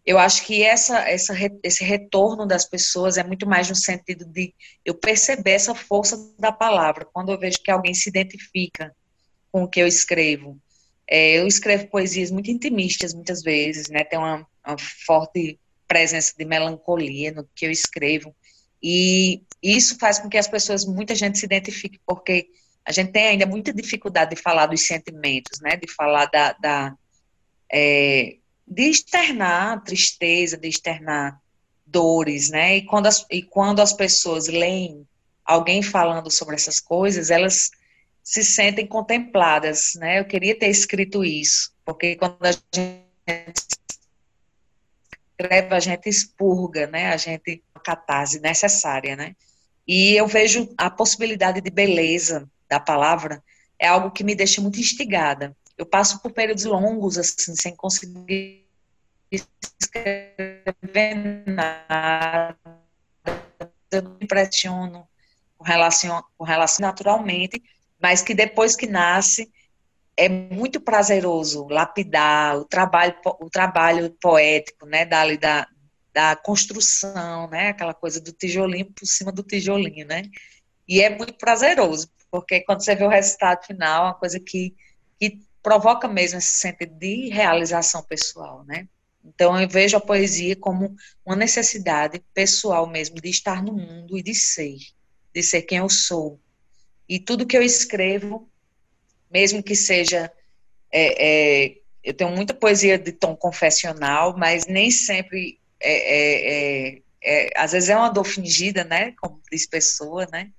eu 0.06 0.18
acho 0.18 0.46
que 0.46 0.64
essa, 0.64 1.08
essa, 1.08 1.34
esse 1.64 1.84
retorno 1.84 2.46
das 2.46 2.66
pessoas 2.66 3.18
é 3.18 3.24
muito 3.24 3.48
mais 3.48 3.70
no 3.70 3.76
sentido 3.76 4.26
de 4.26 4.54
eu 4.84 4.96
perceber 4.96 5.52
essa 5.52 5.76
força 5.76 6.34
da 6.40 6.52
palavra, 6.52 7.06
quando 7.14 7.32
eu 7.32 7.40
vejo 7.40 7.62
que 7.64 7.70
alguém 7.70 7.94
se 7.94 8.10
identifica 8.10 8.96
com 9.52 9.64
o 9.64 9.68
que 9.68 9.80
eu 9.80 9.88
escrevo. 9.88 10.60
É, 11.08 11.38
eu 11.38 11.46
escrevo 11.46 11.88
poesias 11.88 12.32
muito 12.32 12.50
intimistas, 12.50 13.14
muitas 13.14 13.44
vezes, 13.44 13.90
né? 13.90 14.04
Tem 14.04 14.18
uma, 14.18 14.48
uma 14.66 14.78
forte 15.06 15.60
presença 15.88 16.34
de 16.38 16.46
melancolia 16.46 17.32
no 17.32 17.48
que 17.54 17.66
eu 17.66 17.72
escrevo. 17.72 18.34
E 18.82 19.44
isso 19.62 19.98
faz 20.00 20.18
com 20.18 20.30
que 20.30 20.38
as 20.38 20.48
pessoas, 20.48 20.86
muita 20.86 21.14
gente 21.14 21.38
se 21.38 21.46
identifique, 21.46 22.00
porque 22.08 22.48
a 22.86 22.92
gente 22.92 23.12
tem 23.12 23.28
ainda 23.28 23.46
muita 23.46 23.74
dificuldade 23.74 24.36
de 24.36 24.42
falar 24.42 24.66
dos 24.66 24.88
sentimentos, 24.88 25.60
né? 25.62 25.76
De 25.76 25.92
falar 25.92 26.26
da. 26.26 26.54
da 26.54 26.96
é, 27.72 28.38
de 28.72 28.84
externar 28.84 29.84
tristeza, 29.84 30.58
de 30.58 30.70
externar 30.70 31.42
dores, 31.86 32.50
né? 32.50 32.78
E 32.78 32.86
quando 32.86 33.08
as, 33.08 33.26
e 33.30 33.44
quando 33.44 33.82
as 33.82 33.92
pessoas 33.92 34.48
leem 34.48 35.06
alguém 35.44 35.84
falando 35.84 36.32
sobre 36.32 36.56
essas 36.56 36.80
coisas, 36.80 37.30
elas 37.30 37.70
se 38.24 38.46
sentem 38.46 38.88
contempladas, 38.88 39.92
né? 39.96 40.22
Eu 40.22 40.26
queria 40.26 40.58
ter 40.58 40.70
escrito 40.70 41.22
isso, 41.22 41.74
porque 41.84 42.16
quando 42.16 42.38
a 42.46 42.54
gente 42.54 43.06
escreve, 45.38 45.76
a 45.76 45.80
gente 45.82 46.08
expurga, 46.08 46.88
né? 46.88 47.12
A 47.12 47.18
gente 47.18 47.62
a 47.76 47.80
catarse 47.82 48.40
necessária, 48.40 49.18
né? 49.18 49.36
E 49.86 50.14
eu 50.16 50.28
vejo 50.28 50.74
a 50.78 50.90
possibilidade 50.90 51.60
de 51.60 51.70
beleza 51.70 52.50
da 52.70 52.80
palavra 52.80 53.44
é 53.78 53.86
algo 53.86 54.12
que 54.12 54.24
me 54.24 54.34
deixa 54.34 54.62
muito 54.62 54.80
instigada. 54.80 55.54
Eu 55.78 55.86
passo 55.86 56.22
por 56.22 56.32
períodos 56.32 56.64
longos 56.64 57.18
assim 57.18 57.54
sem 57.54 57.76
conseguir 57.76 58.61
escrever 59.32 61.16
nada. 61.48 62.58
Eu 63.92 64.04
me 64.04 64.18
impressiono 64.22 65.08
com 65.58 65.64
relação, 65.64 66.24
com 66.38 66.44
relação 66.44 66.86
naturalmente 66.86 67.62
mas 68.02 68.22
que 68.22 68.34
depois 68.34 68.76
que 68.76 68.88
nasce 68.88 69.52
é 70.18 70.28
muito 70.28 70.82
prazeroso 70.82 71.68
lapidar 71.70 72.58
o 72.58 72.66
trabalho 72.66 73.16
o 73.40 73.50
trabalho 73.50 74.10
poético, 74.20 74.86
né, 74.86 75.06
da, 75.06 75.68
da 76.12 76.36
construção, 76.36 77.48
né, 77.50 77.70
aquela 77.70 77.94
coisa 77.94 78.20
do 78.20 78.34
tijolinho 78.34 78.92
por 78.92 79.06
cima 79.06 79.32
do 79.32 79.44
tijolinho, 79.44 80.06
né, 80.06 80.24
e 80.88 81.02
é 81.02 81.16
muito 81.16 81.34
prazeroso, 81.36 82.10
porque 82.30 82.62
quando 82.62 82.84
você 82.84 82.96
vê 82.96 83.06
o 83.06 83.10
resultado 83.10 83.66
final, 83.66 84.06
é 84.06 84.08
uma 84.08 84.16
coisa 84.16 84.40
que, 84.40 84.76
que 85.20 85.40
provoca 85.62 86.08
mesmo 86.08 86.40
esse 86.40 86.56
sentido 86.56 86.94
de 86.96 87.30
realização 87.30 88.04
pessoal, 88.04 88.64
né? 88.66 88.88
Então 89.24 89.60
eu 89.60 89.68
vejo 89.68 89.96
a 89.96 90.02
poesia 90.02 90.56
como 90.56 90.96
uma 91.26 91.36
necessidade 91.36 92.22
pessoal 92.34 92.88
mesmo 92.88 93.16
de 93.22 93.30
estar 93.30 93.64
no 93.64 93.74
mundo 93.74 94.18
e 94.18 94.24
de 94.24 94.34
ser, 94.34 94.78
de 95.34 95.44
ser 95.44 95.62
quem 95.64 95.78
eu 95.78 95.90
sou. 95.90 96.40
E 97.08 97.20
tudo 97.20 97.46
que 97.46 97.58
eu 97.58 97.62
escrevo, 97.62 98.50
mesmo 99.32 99.62
que 99.62 99.76
seja 99.76 100.32
é, 100.92 101.66
é, 101.66 101.78
eu 102.04 102.14
tenho 102.14 102.32
muita 102.32 102.54
poesia 102.54 102.98
de 102.98 103.12
tom 103.12 103.36
confessional, 103.36 104.36
mas 104.38 104.66
nem 104.66 104.90
sempre 104.90 105.60
é, 105.80 105.94
é, 105.94 106.94
é, 106.94 107.02
é 107.24 107.50
às 107.56 107.72
vezes 107.72 107.90
é 107.90 107.96
uma 107.96 108.10
dor 108.10 108.26
fingida, 108.26 108.84
né, 108.84 109.14
como 109.22 109.42
diz 109.52 109.68
pessoa, 109.68 110.28
né, 110.32 110.52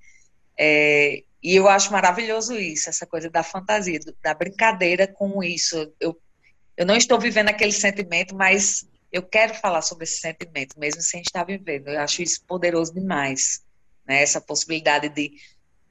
e 1.42 1.56
eu 1.56 1.68
acho 1.68 1.90
maravilhoso 1.90 2.56
isso, 2.56 2.88
essa 2.88 3.04
coisa 3.04 3.28
da 3.28 3.42
fantasia, 3.42 3.98
da 4.22 4.32
brincadeira 4.32 5.08
com 5.08 5.42
isso. 5.42 5.92
Eu, 5.98 6.16
eu 6.82 6.86
não 6.86 6.96
estou 6.96 7.18
vivendo 7.18 7.48
aquele 7.48 7.70
sentimento, 7.70 8.34
mas 8.34 8.88
eu 9.12 9.22
quero 9.22 9.54
falar 9.54 9.82
sobre 9.82 10.02
esse 10.02 10.18
sentimento, 10.18 10.78
mesmo 10.78 11.00
sem 11.00 11.22
estar 11.22 11.44
vivendo. 11.44 11.88
Eu 11.88 12.00
acho 12.00 12.22
isso 12.22 12.44
poderoso 12.44 12.92
demais, 12.92 13.62
né? 14.04 14.20
Essa 14.20 14.40
possibilidade 14.40 15.08
de, 15.08 15.32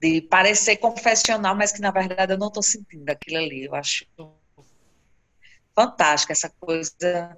de 0.01 0.21
parecer 0.23 0.75
confessional, 0.77 1.55
mas 1.55 1.71
que 1.71 1.79
na 1.79 1.91
verdade 1.91 2.33
eu 2.33 2.37
não 2.37 2.49
estou 2.49 2.61
sentindo 2.61 3.09
aquilo 3.09 3.37
ali. 3.37 3.63
Eu 3.63 3.73
acho 3.73 4.05
fantástica 5.73 6.33
essa 6.33 6.49
coisa 6.49 7.37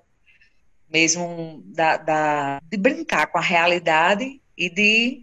mesmo 0.89 1.61
da, 1.65 1.97
da, 1.97 2.61
de 2.63 2.77
brincar 2.77 3.27
com 3.27 3.37
a 3.37 3.41
realidade 3.41 4.41
e 4.57 4.67
de 4.67 5.21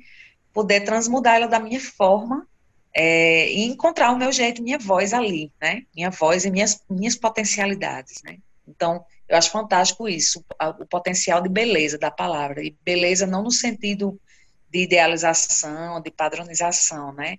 poder 0.53 0.83
transmudar 0.83 1.35
ela 1.35 1.49
da 1.49 1.59
minha 1.59 1.81
forma 1.81 2.47
é, 2.95 3.51
e 3.51 3.65
encontrar 3.67 4.13
o 4.13 4.19
meu 4.19 4.33
jeito, 4.33 4.63
minha 4.63 4.79
voz 4.79 5.13
ali, 5.13 5.53
né? 5.61 5.85
Minha 5.95 6.11
voz 6.11 6.45
e 6.45 6.51
minhas, 6.51 6.83
minhas 6.89 7.15
potencialidades, 7.15 8.23
né? 8.25 8.39
Então, 8.67 9.05
eu 9.29 9.37
acho 9.37 9.51
fantástico 9.51 10.09
isso, 10.09 10.45
o 10.81 10.87
potencial 10.87 11.41
de 11.41 11.49
beleza 11.49 11.97
da 11.97 12.11
palavra. 12.11 12.65
E 12.65 12.77
beleza 12.85 13.27
não 13.27 13.45
no 13.45 13.51
sentido 13.51 14.21
de 14.69 14.83
idealização, 14.83 16.01
de 16.01 16.11
padronização, 16.11 17.13
né? 17.13 17.39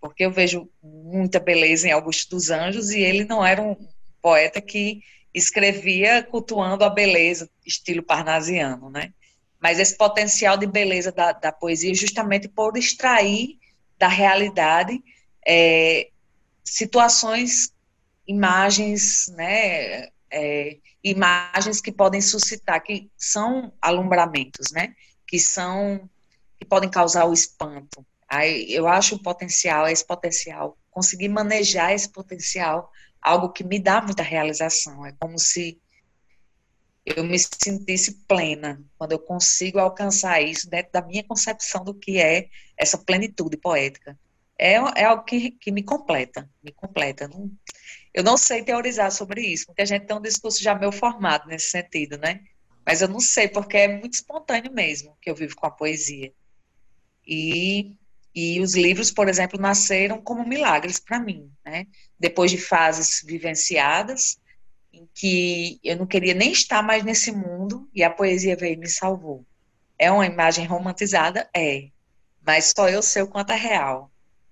Porque 0.00 0.24
eu 0.24 0.30
vejo 0.30 0.68
muita 0.82 1.38
beleza 1.38 1.88
em 1.88 1.92
Augusto 1.92 2.30
dos 2.30 2.50
Anjos 2.50 2.90
e 2.90 3.00
ele 3.00 3.24
não 3.24 3.44
era 3.44 3.62
um 3.62 3.76
poeta 4.22 4.60
que 4.60 5.00
escrevia 5.32 6.22
cultuando 6.22 6.84
a 6.84 6.90
beleza, 6.90 7.50
estilo 7.64 8.02
parnasiano, 8.02 8.88
né? 8.90 9.12
Mas 9.60 9.78
esse 9.78 9.96
potencial 9.96 10.56
de 10.56 10.66
beleza 10.66 11.12
da, 11.12 11.32
da 11.32 11.52
poesia, 11.52 11.94
justamente 11.94 12.48
por 12.48 12.76
extrair 12.76 13.58
da 13.98 14.08
realidade 14.08 15.02
é, 15.46 16.08
situações, 16.64 17.72
imagens, 18.26 19.28
né? 19.28 20.08
É, 20.30 20.78
imagens 21.04 21.80
que 21.80 21.92
podem 21.92 22.20
suscitar, 22.20 22.82
que 22.82 23.08
são 23.16 23.72
alumbramentos, 23.80 24.72
né? 24.72 24.94
Que 25.26 25.38
são, 25.38 26.10
que 26.58 26.64
podem 26.64 26.90
causar 26.90 27.26
o 27.26 27.32
espanto. 27.32 28.04
Aí 28.28 28.72
eu 28.72 28.88
acho 28.88 29.14
o 29.14 29.22
potencial, 29.22 29.86
esse 29.86 30.04
potencial, 30.04 30.76
conseguir 30.90 31.28
manejar 31.28 31.92
esse 31.92 32.08
potencial, 32.08 32.90
algo 33.22 33.50
que 33.50 33.62
me 33.62 33.78
dá 33.78 34.02
muita 34.02 34.24
realização. 34.24 35.06
É 35.06 35.12
como 35.20 35.38
se 35.38 35.80
eu 37.06 37.22
me 37.22 37.38
sentisse 37.38 38.24
plena 38.26 38.82
quando 38.98 39.12
eu 39.12 39.18
consigo 39.20 39.78
alcançar 39.78 40.42
isso 40.42 40.68
dentro 40.68 40.90
da 40.90 41.00
minha 41.00 41.22
concepção 41.22 41.84
do 41.84 41.94
que 41.94 42.18
é 42.18 42.48
essa 42.76 42.98
plenitude 42.98 43.56
poética. 43.56 44.18
É, 44.58 44.72
é 44.72 45.04
algo 45.04 45.22
que, 45.22 45.52
que 45.52 45.70
me 45.70 45.84
completa, 45.84 46.50
me 46.64 46.72
completa. 46.72 47.28
Não, 47.28 47.48
eu 48.12 48.24
não 48.24 48.36
sei 48.36 48.64
teorizar 48.64 49.12
sobre 49.12 49.40
isso, 49.42 49.66
muita 49.68 49.86
gente 49.86 50.06
tem 50.06 50.16
um 50.16 50.20
discurso 50.20 50.60
já 50.60 50.74
meio 50.74 50.90
formado 50.90 51.46
nesse 51.46 51.70
sentido, 51.70 52.18
né? 52.18 52.40
Mas 52.84 53.02
eu 53.02 53.08
não 53.08 53.20
sei, 53.20 53.46
porque 53.46 53.76
é 53.76 53.88
muito 53.88 54.14
espontâneo 54.14 54.72
mesmo 54.72 55.16
que 55.20 55.30
eu 55.30 55.34
vivo 55.34 55.54
com 55.54 55.66
a 55.66 55.70
poesia. 55.70 56.32
E, 57.26 57.96
e 58.34 58.60
os 58.60 58.74
livros, 58.74 59.12
por 59.12 59.28
exemplo, 59.28 59.60
nasceram 59.60 60.20
como 60.20 60.46
milagres 60.46 60.98
para 60.98 61.20
mim, 61.20 61.50
né? 61.64 61.86
Depois 62.18 62.50
de 62.50 62.58
fases 62.58 63.22
vivenciadas, 63.24 64.38
em 64.96 65.08
que 65.14 65.78
eu 65.84 65.96
não 65.96 66.06
queria 66.06 66.34
nem 66.34 66.52
estar 66.52 66.82
mais 66.82 67.04
nesse 67.04 67.30
mundo 67.30 67.88
e 67.94 68.02
a 68.02 68.10
poesia 68.10 68.56
veio 68.56 68.74
e 68.74 68.78
me 68.78 68.88
salvou. 68.88 69.44
É 69.98 70.10
uma 70.10 70.26
imagem 70.26 70.66
romantizada? 70.66 71.48
É. 71.54 71.88
Mas 72.44 72.72
só 72.76 72.88
eu 72.88 73.02
sei 73.02 73.22
o 73.22 73.28
quanto 73.28 73.52
é 73.52 73.56
real. 73.56 74.10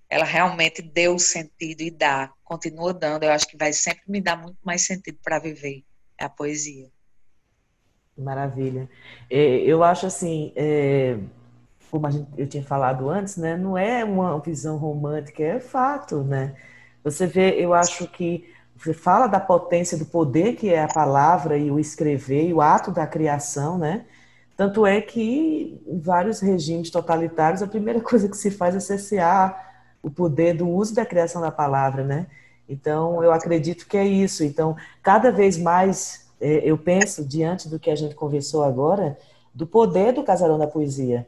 Ela 0.08 0.24
realmente 0.24 0.82
deu 0.82 1.18
sentido 1.18 1.80
e 1.80 1.90
dá, 1.90 2.30
continua 2.44 2.92
dando. 2.92 3.24
Eu 3.24 3.32
acho 3.32 3.46
que 3.46 3.56
vai 3.56 3.72
sempre 3.72 4.02
me 4.06 4.20
dar 4.20 4.36
muito 4.36 4.58
mais 4.62 4.82
sentido 4.82 5.18
para 5.22 5.38
viver 5.38 5.84
é 6.18 6.24
a 6.24 6.28
poesia. 6.28 6.88
Maravilha. 8.16 8.88
É, 9.28 9.58
eu 9.58 9.82
acho 9.82 10.06
assim, 10.06 10.52
é, 10.54 11.18
como 11.90 12.08
gente, 12.10 12.28
eu 12.36 12.46
tinha 12.46 12.62
falado 12.62 13.08
antes, 13.08 13.36
né? 13.36 13.56
Não 13.56 13.76
é 13.76 14.04
uma 14.04 14.38
visão 14.40 14.76
romântica, 14.76 15.42
é 15.42 15.58
fato, 15.58 16.22
né? 16.22 16.54
Você 17.02 17.26
vê, 17.26 17.60
eu 17.62 17.74
acho 17.74 18.06
que 18.08 18.53
você 18.76 18.92
fala 18.92 19.26
da 19.26 19.40
potência 19.40 19.96
do 19.96 20.04
poder 20.04 20.56
que 20.56 20.72
é 20.72 20.82
a 20.82 20.88
palavra 20.88 21.56
e 21.56 21.70
o 21.70 21.78
escrever 21.78 22.48
e 22.48 22.52
o 22.52 22.60
ato 22.60 22.90
da 22.90 23.06
criação, 23.06 23.78
né? 23.78 24.04
Tanto 24.56 24.86
é 24.86 25.00
que 25.00 25.80
em 25.86 25.98
vários 25.98 26.40
regimes 26.40 26.90
totalitários 26.90 27.62
a 27.62 27.66
primeira 27.66 28.00
coisa 28.02 28.28
que 28.28 28.36
se 28.36 28.50
faz 28.50 28.74
é 28.74 28.80
cessear 28.80 29.72
o 30.02 30.10
poder 30.10 30.54
do 30.54 30.68
uso 30.68 30.94
da 30.94 31.06
criação 31.06 31.40
da 31.40 31.50
palavra, 31.50 32.04
né? 32.04 32.26
Então 32.68 33.22
eu 33.22 33.32
acredito 33.32 33.86
que 33.86 33.96
é 33.96 34.06
isso. 34.06 34.44
Então 34.44 34.76
cada 35.02 35.30
vez 35.30 35.56
mais 35.56 36.26
é, 36.40 36.60
eu 36.64 36.76
penso 36.76 37.24
diante 37.24 37.68
do 37.68 37.78
que 37.78 37.90
a 37.90 37.96
gente 37.96 38.14
conversou 38.14 38.64
agora 38.64 39.16
do 39.54 39.66
poder 39.66 40.12
do 40.12 40.24
casarão 40.24 40.58
da 40.58 40.66
poesia, 40.66 41.26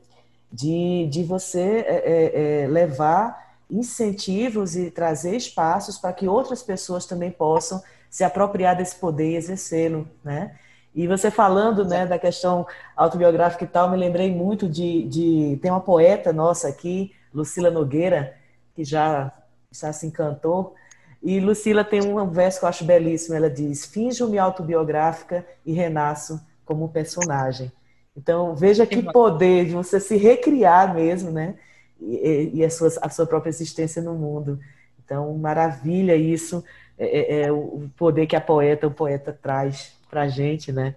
de, 0.53 1.07
de 1.07 1.23
você 1.23 1.85
é, 1.87 2.03
é, 2.05 2.63
é 2.65 2.67
levar 2.67 3.46
incentivos 3.71 4.77
e 4.77 4.91
trazer 4.91 5.37
espaços 5.37 5.99
para 5.99 6.13
que 6.13 6.29
outras 6.29 6.63
pessoas 6.63 7.07
também 7.07 7.31
possam 7.31 7.83
se 8.09 8.25
apropriar 8.25 8.77
desse 8.77 8.97
poder 8.97 9.33
e 9.33 9.37
exercê-lo, 9.37 10.09
né? 10.25 10.57
E 10.95 11.07
você 11.07 11.31
falando 11.31 11.85
né, 11.85 12.07
da 12.07 12.19
questão 12.19 12.67
autobiográfica 12.97 13.65
e 13.65 13.67
tal, 13.67 13.91
me 13.91 13.99
lembrei 13.99 14.35
muito 14.35 14.67
de, 14.67 15.03
de... 15.03 15.59
Tem 15.61 15.71
uma 15.71 15.81
poeta 15.81 16.33
nossa 16.33 16.69
aqui, 16.69 17.13
Lucila 17.35 17.71
Nogueira, 17.71 18.35
que 18.75 18.83
já, 18.83 19.31
já 19.71 19.93
se 19.93 20.07
encantou. 20.07 20.75
E 21.23 21.39
Lucila 21.39 21.85
tem 21.85 22.03
um 22.03 22.31
verso 22.31 22.61
que 22.61 22.65
eu 22.65 22.69
acho 22.71 22.85
belíssimo. 22.85 23.35
Ela 23.35 23.51
diz: 23.51 23.85
Finjo-me 23.85 24.39
autobiográfica 24.39 25.45
e 25.67 25.73
renasço 25.73 26.41
como 26.65 26.89
personagem. 26.89 27.71
Então, 28.17 28.55
veja 28.55 28.87
que 28.87 29.03
poder 29.03 29.67
de 29.67 29.73
você 29.73 30.01
se 30.01 30.17
recriar 30.17 30.95
mesmo, 30.95 31.31
né? 31.31 31.57
E, 32.01 32.51
e 32.55 32.65
a, 32.65 32.71
sua, 32.71 32.89
a 33.03 33.09
sua 33.09 33.27
própria 33.27 33.51
existência 33.51 34.03
no 34.03 34.15
mundo. 34.15 34.59
Então, 35.05 35.37
maravilha 35.39 36.17
isso, 36.17 36.65
é, 36.99 37.07
é, 37.07 37.43
é 37.43 37.53
o 37.53 37.89
poder 37.97 38.27
que 38.27 38.37
a 38.37 38.41
poeta, 38.41 38.87
o 38.87 38.91
poeta 38.91 39.37
traz 39.41 39.93
para 40.11 40.23
a 40.23 40.29
gente, 40.29 40.73
né? 40.73 40.95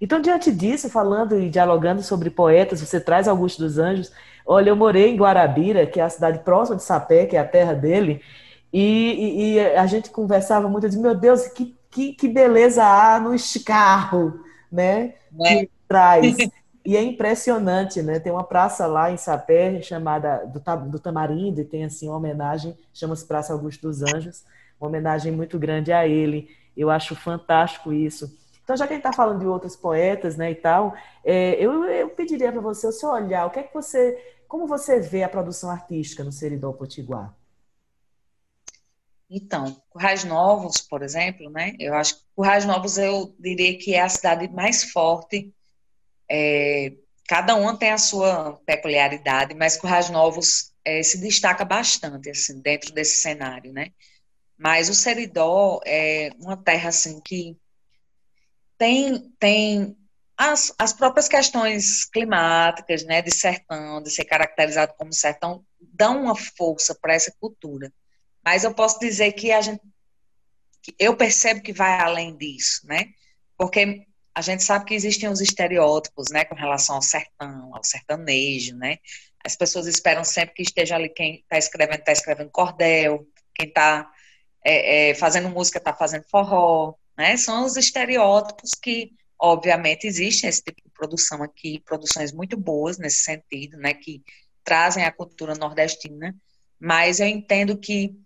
Então, 0.00 0.20
diante 0.20 0.50
disso, 0.50 0.90
falando 0.90 1.38
e 1.38 1.48
dialogando 1.48 2.02
sobre 2.02 2.28
poetas, 2.28 2.80
você 2.80 2.98
traz 3.00 3.28
Augusto 3.28 3.62
dos 3.62 3.78
Anjos. 3.78 4.10
Olha, 4.44 4.70
eu 4.70 4.76
morei 4.76 5.10
em 5.10 5.16
Guarabira, 5.16 5.86
que 5.86 6.00
é 6.00 6.02
a 6.02 6.10
cidade 6.10 6.40
próxima 6.40 6.76
de 6.76 6.82
Sapé, 6.82 7.26
que 7.26 7.36
é 7.36 7.38
a 7.38 7.46
terra 7.46 7.72
dele, 7.72 8.20
e, 8.72 8.80
e, 8.80 9.54
e 9.54 9.60
a 9.60 9.86
gente 9.86 10.10
conversava 10.10 10.68
muito, 10.68 10.84
eu 10.84 10.88
disse, 10.88 11.00
meu 11.00 11.14
Deus, 11.14 11.46
que, 11.48 11.76
que, 11.90 12.14
que 12.14 12.26
beleza 12.26 12.82
há 12.82 13.20
no 13.20 13.34
escarro, 13.34 14.40
né? 14.70 15.14
né? 15.30 15.60
Que 15.60 15.70
traz. 15.86 16.36
E 16.84 16.96
é 16.96 17.02
impressionante, 17.02 18.02
né? 18.02 18.18
Tem 18.18 18.32
uma 18.32 18.42
praça 18.42 18.86
lá 18.86 19.10
em 19.10 19.16
Sapé 19.16 19.80
chamada 19.82 20.44
do, 20.46 20.60
do 20.90 20.98
Tamarindo 20.98 21.60
e 21.60 21.64
tem 21.64 21.84
assim 21.84 22.08
uma 22.08 22.16
homenagem, 22.16 22.76
chama-se 22.92 23.24
Praça 23.24 23.52
Augusto 23.52 23.82
dos 23.82 24.02
Anjos, 24.02 24.44
uma 24.80 24.88
homenagem 24.88 25.30
muito 25.30 25.58
grande 25.58 25.92
a 25.92 26.06
ele. 26.06 26.50
Eu 26.76 26.90
acho 26.90 27.14
fantástico 27.14 27.92
isso. 27.92 28.36
Então, 28.64 28.76
já 28.76 28.86
que 28.86 28.94
a 28.94 28.96
gente 28.96 29.06
está 29.06 29.12
falando 29.12 29.40
de 29.40 29.46
outros 29.46 29.76
poetas, 29.76 30.36
né, 30.36 30.50
e 30.50 30.54
tal, 30.54 30.94
é, 31.24 31.54
eu, 31.54 31.84
eu 31.84 32.08
pediria 32.10 32.50
para 32.50 32.60
você 32.60 32.86
o 32.86 32.92
seu 32.92 33.10
olhar, 33.10 33.46
o 33.46 33.50
que 33.50 33.60
é 33.60 33.62
que 33.62 33.74
você, 33.74 34.18
como 34.48 34.66
você 34.66 35.00
vê 35.00 35.22
a 35.22 35.28
produção 35.28 35.70
artística 35.70 36.24
no 36.24 36.32
Seridó 36.32 36.72
Potiguar? 36.72 37.34
Então, 39.30 39.80
Currais 39.88 40.24
Novos, 40.24 40.80
por 40.80 41.02
exemplo, 41.02 41.48
né? 41.48 41.74
Eu 41.78 41.94
acho 41.94 42.16
que 42.16 42.22
Currais 42.36 42.66
Novos 42.66 42.98
eu 42.98 43.34
diria 43.38 43.78
que 43.78 43.94
é 43.94 44.02
a 44.02 44.08
cidade 44.08 44.46
mais 44.48 44.84
forte 44.92 45.52
é, 46.34 46.94
cada 47.28 47.54
uma 47.54 47.78
tem 47.78 47.90
a 47.90 47.98
sua 47.98 48.54
peculiaridade, 48.64 49.54
mas 49.54 49.76
Currais 49.76 50.08
Novos 50.08 50.72
é, 50.82 51.02
se 51.02 51.18
destaca 51.20 51.62
bastante 51.62 52.30
assim 52.30 52.58
dentro 52.62 52.90
desse 52.94 53.16
cenário, 53.16 53.70
né? 53.70 53.92
Mas 54.56 54.88
o 54.88 54.94
Seridó 54.94 55.80
é 55.84 56.30
uma 56.38 56.56
terra 56.56 56.88
assim 56.88 57.20
que 57.20 57.54
tem 58.78 59.30
tem 59.38 59.94
as, 60.38 60.74
as 60.78 60.94
próprias 60.94 61.28
questões 61.28 62.06
climáticas, 62.06 63.04
né, 63.04 63.20
de 63.20 63.30
sertão, 63.30 64.02
de 64.02 64.10
ser 64.10 64.24
caracterizado 64.24 64.94
como 64.96 65.12
sertão, 65.12 65.62
dão 65.78 66.22
uma 66.22 66.34
força 66.34 66.94
para 66.94 67.14
essa 67.14 67.32
cultura. 67.38 67.92
Mas 68.42 68.64
eu 68.64 68.74
posso 68.74 68.98
dizer 68.98 69.32
que 69.32 69.52
a 69.52 69.60
gente 69.60 69.82
que 70.82 70.94
eu 70.98 71.14
percebo 71.14 71.60
que 71.60 71.72
vai 71.72 72.00
além 72.00 72.36
disso, 72.36 72.80
né? 72.86 73.10
Porque 73.56 74.06
a 74.34 74.40
gente 74.40 74.62
sabe 74.62 74.86
que 74.86 74.94
existem 74.94 75.28
os 75.28 75.40
estereótipos, 75.40 76.30
né, 76.30 76.44
com 76.44 76.54
relação 76.54 76.96
ao 76.96 77.02
sertão, 77.02 77.74
ao 77.74 77.84
sertanejo, 77.84 78.76
né? 78.76 78.98
As 79.44 79.56
pessoas 79.56 79.86
esperam 79.86 80.24
sempre 80.24 80.54
que 80.54 80.62
esteja 80.62 80.94
ali 80.94 81.08
quem 81.08 81.40
está 81.40 81.58
escrevendo, 81.58 81.98
está 81.98 82.12
escrevendo 82.12 82.50
cordel, 82.50 83.26
quem 83.54 83.68
está 83.68 84.10
é, 84.64 85.10
é, 85.10 85.14
fazendo 85.14 85.50
música 85.50 85.78
está 85.78 85.92
fazendo 85.92 86.24
forró, 86.30 86.94
né? 87.16 87.36
São 87.36 87.64
os 87.64 87.76
estereótipos 87.76 88.70
que, 88.80 89.12
obviamente, 89.38 90.06
existem 90.06 90.48
esse 90.48 90.62
tipo 90.62 90.80
de 90.82 90.90
produção 90.90 91.42
aqui, 91.42 91.80
produções 91.80 92.32
muito 92.32 92.56
boas 92.56 92.98
nesse 92.98 93.22
sentido, 93.22 93.76
né? 93.76 93.92
Que 93.92 94.22
trazem 94.64 95.04
a 95.04 95.12
cultura 95.12 95.54
nordestina, 95.54 96.34
mas 96.80 97.20
eu 97.20 97.26
entendo 97.26 97.76
que 97.76 98.16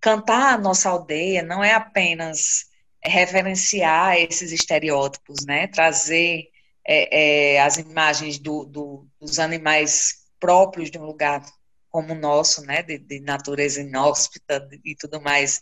cantar 0.00 0.54
a 0.54 0.58
nossa 0.58 0.90
aldeia 0.90 1.42
não 1.42 1.64
é 1.64 1.72
apenas 1.72 2.66
referenciar 3.08 4.16
esses 4.18 4.52
estereótipos, 4.52 5.44
né? 5.46 5.66
Trazer 5.66 6.48
é, 6.86 7.54
é, 7.54 7.60
as 7.60 7.78
imagens 7.78 8.38
do, 8.38 8.64
do, 8.64 9.06
dos 9.20 9.38
animais 9.38 10.24
próprios 10.38 10.90
de 10.90 10.98
um 10.98 11.04
lugar 11.04 11.44
como 11.90 12.12
o 12.12 12.18
nosso, 12.18 12.62
né? 12.62 12.82
De, 12.82 12.98
de 12.98 13.20
natureza 13.20 13.80
inóspita 13.80 14.68
e 14.84 14.94
tudo 14.94 15.20
mais, 15.20 15.60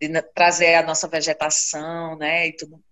de 0.00 0.08
trazer 0.34 0.74
a 0.74 0.82
nossa 0.82 1.08
vegetação, 1.08 2.16
né? 2.16 2.48
E 2.48 2.56
tudo 2.56 2.82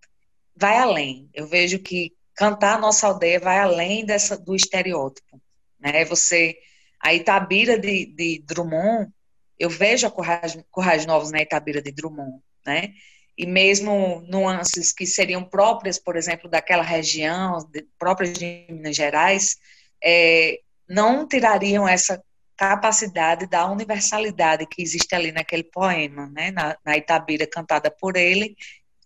vai 0.55 0.79
além. 0.79 1.29
Eu 1.35 1.47
vejo 1.47 1.79
que 1.79 2.13
cantar 2.35 2.77
a 2.77 2.81
nossa 2.81 3.07
aldeia 3.07 3.41
vai 3.41 3.59
além 3.59 4.05
dessa 4.05 4.37
do 4.37 4.55
estereótipo, 4.55 5.41
né? 5.79 6.05
Você 6.05 6.59
a 7.01 7.15
Itabira 7.15 7.79
de, 7.79 8.07
de 8.07 8.43
Drummond, 8.45 9.11
eu 9.59 9.71
vejo 9.71 10.07
a 10.07 10.11
Corrais, 10.11 10.59
Corrais 10.71 11.07
Novos 11.07 11.31
na 11.31 11.41
Itabira 11.41 11.81
de 11.81 11.93
Drummond, 11.93 12.43
né? 12.67 12.93
E 13.37 13.47
mesmo 13.47 14.23
nuances 14.29 14.93
que 14.93 15.07
seriam 15.07 15.45
próprias, 15.45 15.99
por 15.99 16.17
exemplo, 16.17 16.49
daquela 16.49 16.83
região, 16.83 17.59
de, 17.71 17.87
próprias 17.99 18.33
de 18.33 18.67
Minas 18.71 18.97
Gerais, 18.97 19.57
é, 20.03 20.61
não 20.89 21.29
tirariam 21.29 21.87
essa 21.87 22.23
capacidade 22.57 23.47
da 23.47 23.71
universalidade 23.71 24.67
que 24.67 24.81
existe 24.81 25.15
ali 25.15 25.31
naquele 25.31 25.65
poema, 25.65 26.27
né, 26.29 26.51
na, 26.51 26.77
na 26.85 26.97
Itabira 26.97 27.47
cantada 27.47 27.91
por 27.91 28.17
ele, 28.17 28.57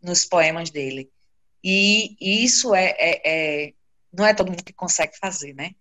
nos 0.01 0.25
poemas 0.25 0.71
dele. 0.71 1.11
E, 1.63 2.17
isso 2.21 2.75
é, 2.75 2.95
é, 2.99 3.21
é, 3.25 3.73
não 4.13 4.25
é 4.25 4.33
todo 4.33 4.51
mundo 4.51 4.65
que 4.65 4.73
consegue 4.73 5.19
fazer, 5.19 5.55
né? 5.55 5.73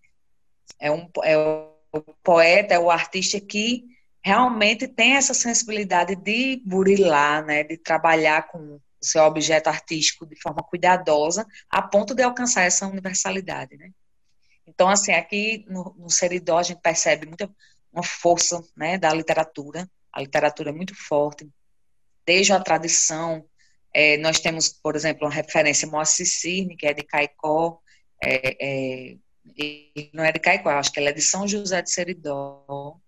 É, 0.80 0.92
um, 0.92 1.10
é 1.24 1.38
o 1.38 2.02
poeta, 2.24 2.74
é 2.74 2.80
o 2.80 2.90
artista 2.90 3.40
que 3.40 3.84
realmente 4.30 4.88
tem 4.88 5.16
essa 5.16 5.34
sensibilidade 5.34 6.16
de 6.16 6.62
burilar, 6.64 7.44
né, 7.44 7.64
de 7.64 7.78
trabalhar 7.78 8.48
com 8.48 8.60
o 8.60 8.82
seu 9.02 9.24
objeto 9.24 9.68
artístico 9.70 10.24
de 10.24 10.40
forma 10.40 10.62
cuidadosa, 10.62 11.48
a 11.68 11.82
ponto 11.82 12.14
de 12.14 12.22
alcançar 12.22 12.62
essa 12.62 12.86
universalidade, 12.86 13.76
né. 13.76 13.90
Então, 14.68 14.88
assim, 14.88 15.14
aqui 15.14 15.66
no, 15.68 15.96
no 15.98 16.12
Seridó 16.12 16.60
a 16.60 16.64
gente 16.64 16.80
percebe 16.80 17.26
muita 17.26 17.50
uma 17.92 18.04
força, 18.04 18.64
né, 18.78 19.00
da 19.00 19.12
literatura, 19.12 19.90
a 20.14 20.22
literatura 20.22 20.70
é 20.70 20.74
muito 20.74 20.94
forte, 20.94 21.50
desde 22.24 22.54
a 22.54 22.60
tradição, 22.60 23.44
é, 23.92 24.16
nós 24.18 24.40
temos, 24.40 24.70
por 24.70 24.96
exemplo, 24.96 25.26
uma 25.26 25.34
referência 25.34 25.88
Moacir 25.88 26.28
Cirne, 26.28 26.78
que 26.78 26.86
é 26.86 26.94
de 26.94 27.02
Caicó, 27.02 27.80
é, 28.24 28.58
é, 28.62 29.18
não 30.14 30.24
é 30.24 30.32
de 30.32 30.40
Caicó, 30.40 30.70
acho 30.70 30.92
que 30.92 31.00
ela 31.00 31.10
é 31.10 31.14
de 31.14 31.24
São 31.24 31.48
José 31.48 31.82
de 31.82 31.92
Seridó, 31.92 33.02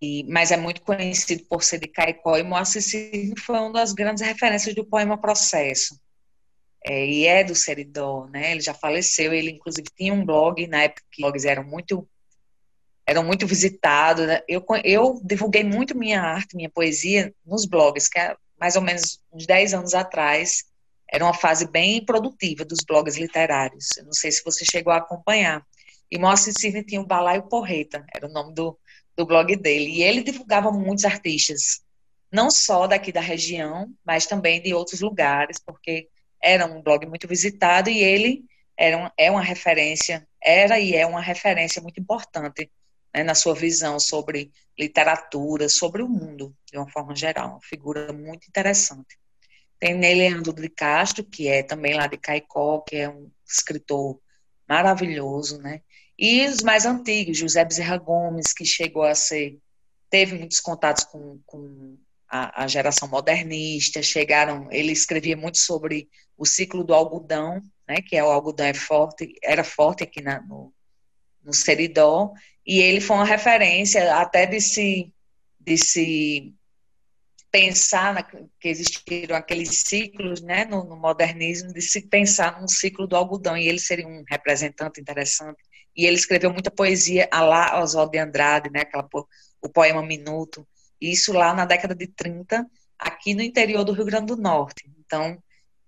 e, 0.00 0.24
mas 0.24 0.50
é 0.50 0.56
muito 0.56 0.82
conhecido 0.82 1.44
por 1.44 1.62
ser 1.62 1.78
de 1.78 1.88
Caicó, 1.88 2.36
e 2.36 2.42
Moacir 2.42 2.82
Cirne 2.82 3.34
foi 3.38 3.58
uma 3.58 3.72
das 3.72 3.92
grandes 3.92 4.22
referências 4.22 4.74
do 4.74 4.84
poema 4.84 5.18
Processo. 5.18 5.98
É, 6.84 7.04
e 7.04 7.26
é 7.26 7.42
do 7.42 7.54
Seridó, 7.54 8.26
né? 8.28 8.52
Ele 8.52 8.60
já 8.60 8.74
faleceu, 8.74 9.32
ele 9.32 9.50
inclusive 9.50 9.88
tinha 9.96 10.14
um 10.14 10.24
blog, 10.24 10.66
na 10.68 10.84
época 10.84 11.02
que 11.10 11.22
blogs 11.22 11.44
eram 11.44 11.64
muito 11.64 12.08
eram 13.06 13.24
muito 13.24 13.46
visitados. 13.46 14.26
Né? 14.26 14.40
Eu, 14.48 14.64
eu 14.84 15.20
divulguei 15.24 15.64
muito 15.64 15.96
minha 15.96 16.20
arte, 16.20 16.56
minha 16.56 16.70
poesia 16.70 17.32
nos 17.44 17.64
blogs, 17.64 18.08
que 18.08 18.18
é 18.18 18.36
mais 18.58 18.76
ou 18.76 18.82
menos 18.82 19.20
uns 19.32 19.46
10 19.46 19.74
anos 19.74 19.94
atrás. 19.94 20.64
Era 21.10 21.24
uma 21.24 21.34
fase 21.34 21.70
bem 21.70 22.04
produtiva 22.04 22.64
dos 22.64 22.80
blogs 22.84 23.16
literários. 23.16 23.88
Não 24.04 24.12
sei 24.12 24.32
se 24.32 24.42
você 24.44 24.64
chegou 24.64 24.92
a 24.92 24.96
acompanhar. 24.96 25.64
E 26.10 26.18
Moacir 26.18 26.52
Cirne 26.56 26.84
tinha 26.84 27.00
o 27.00 27.06
Balaio 27.06 27.48
Porreta, 27.48 28.04
era 28.14 28.26
o 28.26 28.32
nome 28.32 28.54
do, 28.54 28.78
do 29.16 29.26
blog 29.26 29.56
dele. 29.56 29.90
E 29.90 30.02
ele 30.02 30.22
divulgava 30.22 30.70
muitos 30.70 31.04
artistas, 31.04 31.82
não 32.30 32.50
só 32.50 32.86
daqui 32.86 33.10
da 33.10 33.20
região, 33.20 33.92
mas 34.04 34.26
também 34.26 34.62
de 34.62 34.74
outros 34.74 35.00
lugares, 35.00 35.58
porque 35.58 36.08
era 36.42 36.66
um 36.66 36.82
blog 36.82 37.06
muito 37.06 37.26
visitado 37.26 37.88
e 37.88 37.98
ele 37.98 38.44
era 38.76 39.10
é 39.16 39.30
uma 39.30 39.40
referência, 39.40 40.28
era 40.42 40.78
e 40.78 40.94
é 40.94 41.06
uma 41.06 41.20
referência 41.20 41.80
muito 41.80 41.98
importante 41.98 42.70
né, 43.14 43.24
na 43.24 43.34
sua 43.34 43.54
visão 43.54 43.98
sobre 43.98 44.52
literatura, 44.78 45.68
sobre 45.68 46.02
o 46.02 46.08
mundo, 46.08 46.54
de 46.70 46.76
uma 46.76 46.88
forma 46.90 47.16
geral, 47.16 47.52
uma 47.52 47.60
figura 47.62 48.12
muito 48.12 48.46
interessante. 48.46 49.18
Tem 49.80 49.94
Ney 49.94 50.14
Leandro 50.14 50.52
de 50.52 50.68
Castro, 50.68 51.24
que 51.24 51.48
é 51.48 51.62
também 51.62 51.94
lá 51.94 52.06
de 52.06 52.18
Caicó, 52.18 52.80
que 52.80 52.96
é 52.96 53.08
um 53.08 53.30
escritor 53.46 54.20
maravilhoso, 54.68 55.58
né? 55.58 55.80
E 56.18 56.46
os 56.46 56.62
mais 56.62 56.86
antigos, 56.86 57.36
José 57.36 57.64
Bezerra 57.64 57.98
Gomes, 57.98 58.52
que 58.52 58.64
chegou 58.64 59.02
a 59.02 59.14
ser, 59.14 59.58
teve 60.08 60.38
muitos 60.38 60.60
contatos 60.60 61.04
com, 61.04 61.38
com 61.44 61.98
a, 62.28 62.64
a, 62.64 62.66
geração 62.66 63.08
modernista, 63.08 64.02
chegaram, 64.02 64.68
ele 64.70 64.92
escrevia 64.92 65.36
muito 65.36 65.58
sobre 65.58 66.08
o 66.36 66.46
ciclo 66.46 66.82
do 66.82 66.94
algodão, 66.94 67.62
né, 67.86 67.96
que 68.00 68.16
é 68.16 68.24
o 68.24 68.30
algodão 68.30 68.66
é 68.66 68.74
forte, 68.74 69.34
era 69.42 69.62
forte 69.62 70.02
aqui 70.02 70.22
na, 70.22 70.40
no, 70.40 70.72
no 71.42 71.52
Seridó, 71.52 72.32
e 72.66 72.80
ele 72.80 73.00
foi 73.00 73.16
uma 73.16 73.24
referência 73.24 74.16
até 74.16 74.46
de 74.46 74.60
se, 74.60 75.12
de 75.60 75.76
se 75.76 76.54
pensar 77.50 78.12
na, 78.14 78.22
que 78.22 78.68
existiram 78.68 79.36
aqueles 79.36 79.82
ciclos, 79.82 80.40
né, 80.40 80.64
no, 80.64 80.82
no, 80.84 80.96
modernismo, 80.96 81.72
de 81.72 81.80
se 81.80 82.08
pensar 82.08 82.60
num 82.60 82.68
ciclo 82.68 83.06
do 83.06 83.16
algodão, 83.16 83.56
e 83.56 83.68
ele 83.68 83.78
seria 83.78 84.06
um 84.06 84.24
representante 84.28 85.00
interessante 85.00 85.62
e 85.96 86.04
ele 86.04 86.16
escreveu 86.16 86.52
muita 86.52 86.70
poesia 86.70 87.28
a 87.32 87.40
lá 87.40 87.80
Oswald 87.80 88.10
de 88.10 88.18
Andrade, 88.18 88.70
né, 88.70 88.80
aquela, 88.80 89.08
o 89.62 89.68
poema 89.68 90.02
Minuto, 90.02 90.66
isso 91.00 91.32
lá 91.32 91.54
na 91.54 91.64
década 91.64 91.94
de 91.94 92.06
30, 92.06 92.66
aqui 92.98 93.34
no 93.34 93.42
interior 93.42 93.84
do 93.84 93.92
Rio 93.92 94.04
Grande 94.04 94.26
do 94.26 94.36
Norte. 94.36 94.90
Então, 94.98 95.42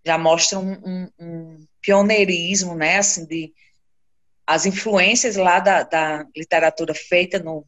já 0.05 0.17
mostra 0.17 0.59
um, 0.59 0.73
um, 0.73 1.09
um 1.19 1.67
pioneirismo, 1.81 2.75
né, 2.75 2.99
assim, 2.99 3.27
de 3.27 3.53
as 4.47 4.65
influências 4.65 5.37
lá 5.37 5.61
da, 5.61 5.83
da 5.83 6.27
literatura 6.35 6.95
feita 6.95 7.39
no, 7.39 7.67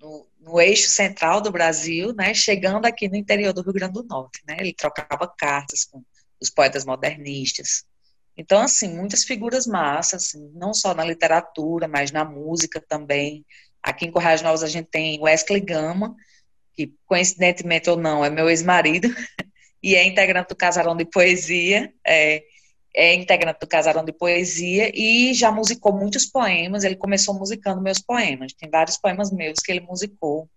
no, 0.00 0.26
no, 0.40 0.60
eixo 0.60 0.88
central 0.88 1.40
do 1.40 1.52
Brasil, 1.52 2.12
né, 2.12 2.34
chegando 2.34 2.86
aqui 2.86 3.08
no 3.08 3.14
interior 3.14 3.52
do 3.52 3.62
Rio 3.62 3.72
Grande 3.72 3.94
do 3.94 4.02
Norte, 4.02 4.40
né, 4.44 4.56
ele 4.58 4.74
trocava 4.74 5.32
cartas 5.38 5.84
com 5.84 6.02
os 6.40 6.50
poetas 6.50 6.84
modernistas, 6.84 7.84
então, 8.40 8.62
assim, 8.62 8.96
muitas 8.96 9.22
figuras 9.22 9.66
massas, 9.66 10.24
assim, 10.24 10.50
não 10.54 10.72
só 10.72 10.94
na 10.94 11.04
literatura, 11.04 11.86
mas 11.86 12.10
na 12.10 12.24
música 12.24 12.80
também. 12.80 13.44
Aqui 13.82 14.06
em 14.06 14.10
Corrais 14.10 14.40
Novos 14.40 14.62
a 14.62 14.66
gente 14.66 14.86
tem 14.86 15.20
Wesley 15.20 15.60
Gama, 15.60 16.16
que 16.72 16.94
coincidentemente 17.06 17.90
ou 17.90 17.98
não 17.98 18.24
é 18.24 18.30
meu 18.30 18.48
ex-marido, 18.48 19.08
e 19.82 19.94
é 19.94 20.06
integrante 20.06 20.48
do 20.48 20.56
Casarão 20.56 20.96
de 20.96 21.04
Poesia, 21.04 21.92
é, 22.02 22.42
é 22.96 23.14
integrante 23.14 23.60
do 23.60 23.66
Casarão 23.66 24.02
de 24.02 24.12
Poesia 24.12 24.90
e 24.94 25.34
já 25.34 25.52
musicou 25.52 25.92
muitos 25.92 26.24
poemas. 26.24 26.82
Ele 26.82 26.96
começou 26.96 27.34
musicando 27.34 27.82
meus 27.82 28.00
poemas. 28.00 28.54
Tem 28.54 28.70
vários 28.70 28.96
poemas 28.96 29.30
meus 29.30 29.60
que 29.60 29.70
ele 29.70 29.80
musicou. 29.80 30.48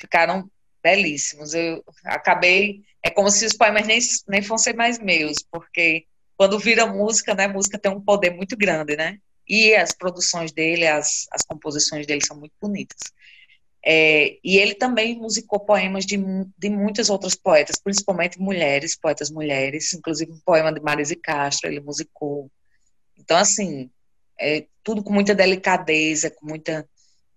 Ficaram 0.00 0.48
belíssimos. 0.80 1.54
Eu 1.54 1.82
acabei. 2.04 2.82
É 3.02 3.10
como 3.10 3.28
se 3.30 3.44
os 3.44 3.52
poemas 3.52 3.84
nem, 3.84 3.98
nem 4.28 4.42
fossem 4.42 4.74
mais 4.74 5.00
meus, 5.00 5.42
porque 5.50 6.06
quando 6.40 6.58
vira 6.58 6.86
música, 6.86 7.34
né, 7.34 7.46
música 7.46 7.78
tem 7.78 7.92
um 7.92 8.00
poder 8.00 8.30
muito 8.30 8.56
grande, 8.56 8.96
né? 8.96 9.18
E 9.46 9.74
as 9.74 9.92
produções 9.92 10.50
dele, 10.50 10.86
as, 10.86 11.26
as 11.30 11.42
composições 11.42 12.06
dele 12.06 12.24
são 12.24 12.34
muito 12.34 12.54
bonitas. 12.58 12.96
É, 13.84 14.38
e 14.42 14.56
ele 14.56 14.74
também 14.74 15.18
musicou 15.18 15.60
poemas 15.60 16.06
de, 16.06 16.16
de 16.56 16.70
muitas 16.70 17.10
outras 17.10 17.34
poetas, 17.34 17.78
principalmente 17.78 18.40
mulheres, 18.40 18.98
poetas 18.98 19.30
mulheres, 19.30 19.92
inclusive 19.92 20.32
um 20.32 20.40
poema 20.42 20.72
de 20.72 20.80
Marise 20.80 21.14
Castro, 21.14 21.68
ele 21.68 21.80
musicou. 21.80 22.50
Então, 23.18 23.36
assim, 23.36 23.90
é, 24.40 24.64
tudo 24.82 25.02
com 25.02 25.12
muita 25.12 25.34
delicadeza, 25.34 26.30
com 26.30 26.46
muita. 26.46 26.88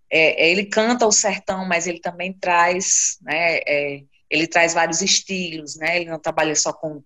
É, 0.09 0.45
é 0.45 0.49
ele 0.49 0.67
canta 0.67 1.05
o 1.05 1.11
sertão, 1.11 1.67
mas 1.67 1.87
ele 1.87 1.99
também 1.99 2.31
traz, 2.31 3.17
né? 3.21 3.57
É, 3.67 4.01
ele 4.29 4.47
traz 4.47 4.73
vários 4.73 5.01
estilos, 5.01 5.75
né? 5.75 5.97
Ele 5.97 6.09
não 6.09 6.19
trabalha 6.19 6.55
só 6.55 6.71
com 6.71 7.03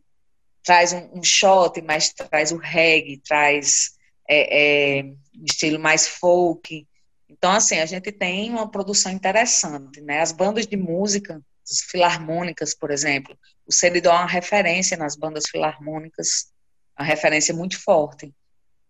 traz 0.67 0.91
um, 0.91 1.19
um 1.19 1.23
shot, 1.23 1.81
mas 1.81 2.11
traz 2.11 2.51
o 2.51 2.57
reggae, 2.57 3.21
traz 3.25 3.91
é, 4.29 4.97
é, 4.99 5.03
um 5.03 5.45
estilo 5.45 5.79
mais 5.79 6.05
folk. 6.05 6.85
Então, 7.29 7.51
assim, 7.53 7.79
a 7.79 7.85
gente 7.85 8.11
tem 8.11 8.49
uma 8.49 8.69
produção 8.69 9.09
interessante, 9.09 10.01
né? 10.01 10.19
As 10.19 10.33
bandas 10.33 10.67
de 10.67 10.75
música 10.75 11.41
filarmônicas, 11.89 12.75
por 12.75 12.91
exemplo. 12.91 13.37
O 13.65 13.71
Seridó 13.71 14.11
é 14.11 14.15
uma 14.15 14.27
referência 14.27 14.97
nas 14.97 15.15
bandas 15.15 15.45
filarmônicas, 15.49 16.51
uma 16.99 17.05
referência 17.05 17.55
muito 17.55 17.81
forte. 17.81 18.33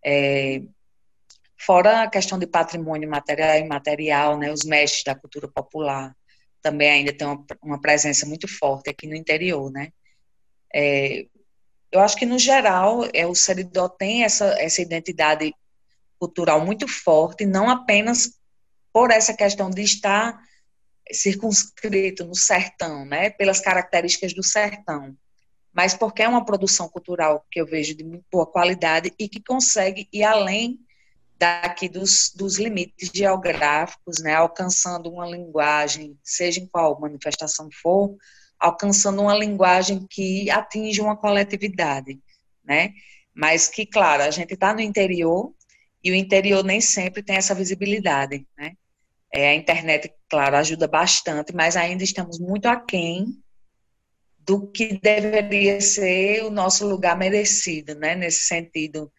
É, 0.03 0.63
fora 1.59 2.01
a 2.01 2.09
questão 2.09 2.39
de 2.39 2.47
patrimônio 2.47 3.07
material 3.07 3.55
e 3.55 3.61
imaterial, 3.61 4.35
né, 4.35 4.51
os 4.51 4.63
mestres 4.63 5.03
da 5.03 5.13
cultura 5.13 5.47
popular 5.47 6.15
também 6.59 6.89
ainda 6.89 7.13
tem 7.13 7.27
uma, 7.27 7.45
uma 7.61 7.79
presença 7.79 8.25
muito 8.25 8.47
forte 8.47 8.89
aqui 8.89 9.05
no 9.05 9.15
interior, 9.15 9.71
né. 9.71 9.89
É, 10.73 11.27
eu 11.91 11.99
acho 12.01 12.15
que 12.15 12.25
no 12.25 12.37
geral 12.37 13.07
é, 13.13 13.25
o 13.25 13.35
Seridó 13.35 13.87
tem 13.87 14.23
essa, 14.23 14.45
essa 14.59 14.81
identidade 14.81 15.53
cultural 16.19 16.65
muito 16.65 16.87
forte, 16.87 17.45
não 17.45 17.69
apenas 17.69 18.37
por 18.91 19.11
essa 19.11 19.33
questão 19.33 19.69
de 19.69 19.81
estar 19.81 20.39
circunscrito 21.11 22.25
no 22.25 22.35
sertão, 22.35 23.05
né, 23.05 23.29
pelas 23.29 23.59
características 23.59 24.33
do 24.33 24.43
sertão, 24.43 25.15
mas 25.73 25.93
porque 25.93 26.23
é 26.23 26.27
uma 26.27 26.43
produção 26.43 26.89
cultural 26.89 27.45
que 27.51 27.61
eu 27.61 27.65
vejo 27.65 27.95
de 27.95 28.03
muito 28.03 28.25
boa 28.31 28.45
qualidade 28.45 29.13
e 29.17 29.29
que 29.29 29.41
consegue 29.41 30.09
ir 30.11 30.23
além 30.23 30.79
daqui 31.37 31.87
dos, 31.87 32.33
dos 32.35 32.57
limites 32.57 33.11
geográficos, 33.13 34.19
né, 34.19 34.33
alcançando 34.33 35.09
uma 35.09 35.27
linguagem, 35.27 36.17
seja 36.23 36.59
em 36.59 36.65
qual 36.65 36.99
manifestação 36.99 37.69
for, 37.71 38.17
alcançando 38.59 39.21
uma 39.21 39.37
linguagem 39.37 40.05
que 40.09 40.49
atinge 40.49 41.01
uma 41.01 41.15
coletividade, 41.15 42.19
né, 42.63 42.93
mas 43.33 43.67
que, 43.67 43.85
claro, 43.85 44.23
a 44.23 44.31
gente 44.31 44.53
está 44.53 44.73
no 44.73 44.81
interior 44.81 45.53
e 46.03 46.11
o 46.11 46.15
interior 46.15 46.63
nem 46.63 46.81
sempre 46.81 47.23
tem 47.23 47.35
essa 47.35 47.55
visibilidade, 47.55 48.45
né, 48.57 48.73
é, 49.33 49.49
a 49.49 49.55
internet, 49.55 50.13
claro, 50.29 50.55
ajuda 50.55 50.87
bastante, 50.87 51.53
mas 51.53 51.75
ainda 51.75 52.03
estamos 52.03 52.39
muito 52.39 52.67
aquém 52.67 53.41
do 54.39 54.65
que 54.71 54.97
deveria 54.97 55.81
ser 55.81 56.45
o 56.45 56.49
nosso 56.49 56.87
lugar 56.87 57.17
merecido, 57.17 57.93
né, 57.93 58.15
nesse 58.15 58.43
sentido 58.47 59.11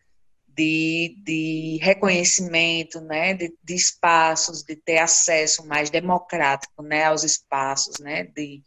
de, 0.59 1.15
de 1.23 1.79
reconhecimento, 1.83 3.01
né, 3.01 3.35
de, 3.35 3.55
de, 3.63 3.75
espaços, 3.75 4.65
de 4.65 4.75
ter 4.75 4.99
acesso 4.99 5.65
mais 5.67 5.91
democrático, 5.91 6.83
né, 6.83 7.05
aos 7.05 7.23
espaços, 7.23 8.01
né, 8.01 8.25
de, 8.25 8.63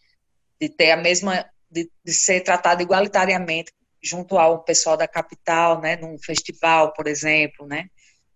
de 0.62 0.69
ter 0.69 0.91
a 0.91 0.97
mesma, 0.97 1.43
de, 1.69 1.89
de 2.06 2.13
ser 2.13 2.41
tratado 2.41 2.84
igualitariamente 2.84 3.74
junto 4.02 4.38
ao 4.38 4.63
pessoal 4.63 4.95
da 4.95 5.08
capital, 5.08 5.82
né, 5.82 5.95
num 5.95 6.17
festival, 6.19 6.93
por 6.93 7.08
exemplo, 7.08 7.67
né, 7.67 7.88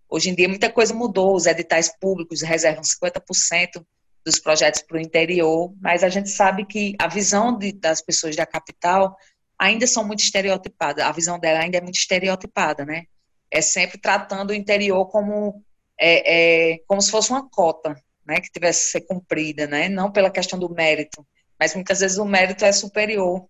Hoje 0.09 0.29
em 0.29 0.35
dia, 0.35 0.47
muita 0.47 0.71
coisa 0.71 0.93
mudou, 0.93 1.35
os 1.35 1.45
editais 1.45 1.91
públicos 1.99 2.41
reservam 2.41 2.83
50% 2.83 3.85
dos 4.23 4.39
projetos 4.39 4.81
para 4.81 4.97
o 4.97 5.01
interior, 5.01 5.73
mas 5.81 6.03
a 6.03 6.09
gente 6.09 6.29
sabe 6.29 6.65
que 6.65 6.95
a 6.99 7.07
visão 7.07 7.57
de, 7.57 7.71
das 7.71 8.01
pessoas 8.01 8.35
da 8.35 8.45
capital 8.45 9.15
ainda 9.57 9.85
são 9.87 10.05
muito 10.05 10.19
estereotipadas, 10.19 11.03
a 11.03 11.11
visão 11.11 11.39
dela 11.39 11.59
ainda 11.59 11.77
é 11.77 11.81
muito 11.81 11.95
estereotipada, 11.95 12.85
né? 12.85 13.03
É 13.51 13.61
sempre 13.61 13.99
tratando 13.99 14.51
o 14.51 14.53
interior 14.53 15.05
como, 15.07 15.63
é, 15.99 16.73
é, 16.73 16.77
como 16.87 17.01
se 17.01 17.11
fosse 17.11 17.29
uma 17.29 17.49
cota, 17.49 17.95
né, 18.25 18.39
que 18.39 18.51
tivesse 18.51 18.85
que 18.85 18.91
ser 18.91 19.01
cumprida, 19.01 19.67
né? 19.67 19.89
Não 19.89 20.11
pela 20.11 20.31
questão 20.31 20.57
do 20.57 20.69
mérito, 20.69 21.25
mas 21.59 21.73
muitas 21.73 21.99
vezes 21.99 22.17
o 22.17 22.25
mérito 22.25 22.65
é 22.65 22.71
superior 22.71 23.47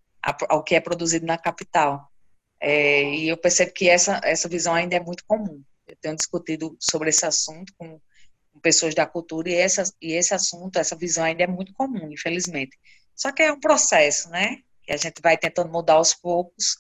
ao 0.50 0.64
que 0.64 0.76
é 0.76 0.80
produzido 0.80 1.26
na 1.26 1.38
capital. 1.38 2.10
É, 2.60 3.04
e 3.04 3.28
eu 3.28 3.38
percebo 3.38 3.72
que 3.74 3.90
essa, 3.90 4.20
essa 4.24 4.50
visão 4.50 4.74
ainda 4.74 4.96
é 4.96 5.00
muito 5.00 5.24
comum. 5.28 5.62
Eu 5.88 5.96
tenho 6.02 6.16
discutido 6.16 6.76
sobre 6.80 7.10
esse 7.10 7.26
assunto 7.26 7.74
com, 7.78 8.00
com 8.52 8.60
pessoas 8.60 8.96
da 8.96 9.06
cultura 9.06 9.50
e, 9.50 9.56
essa, 9.56 9.84
e 10.02 10.14
esse 10.14 10.34
assunto, 10.34 10.78
essa 10.78 10.96
visão 10.96 11.24
ainda 11.24 11.44
é 11.44 11.48
muito 11.48 11.74
comum, 11.74 12.12
infelizmente. 12.12 12.78
Só 13.16 13.32
que 13.32 13.44
é 13.44 13.52
um 13.52 13.60
processo, 13.60 14.30
né? 14.30 14.58
Que 14.84 14.94
a 14.94 14.98
gente 14.98 15.22
vai 15.22 15.38
tentando 15.38 15.72
mudar 15.72 15.94
aos 15.94 16.14
poucos 16.14 16.78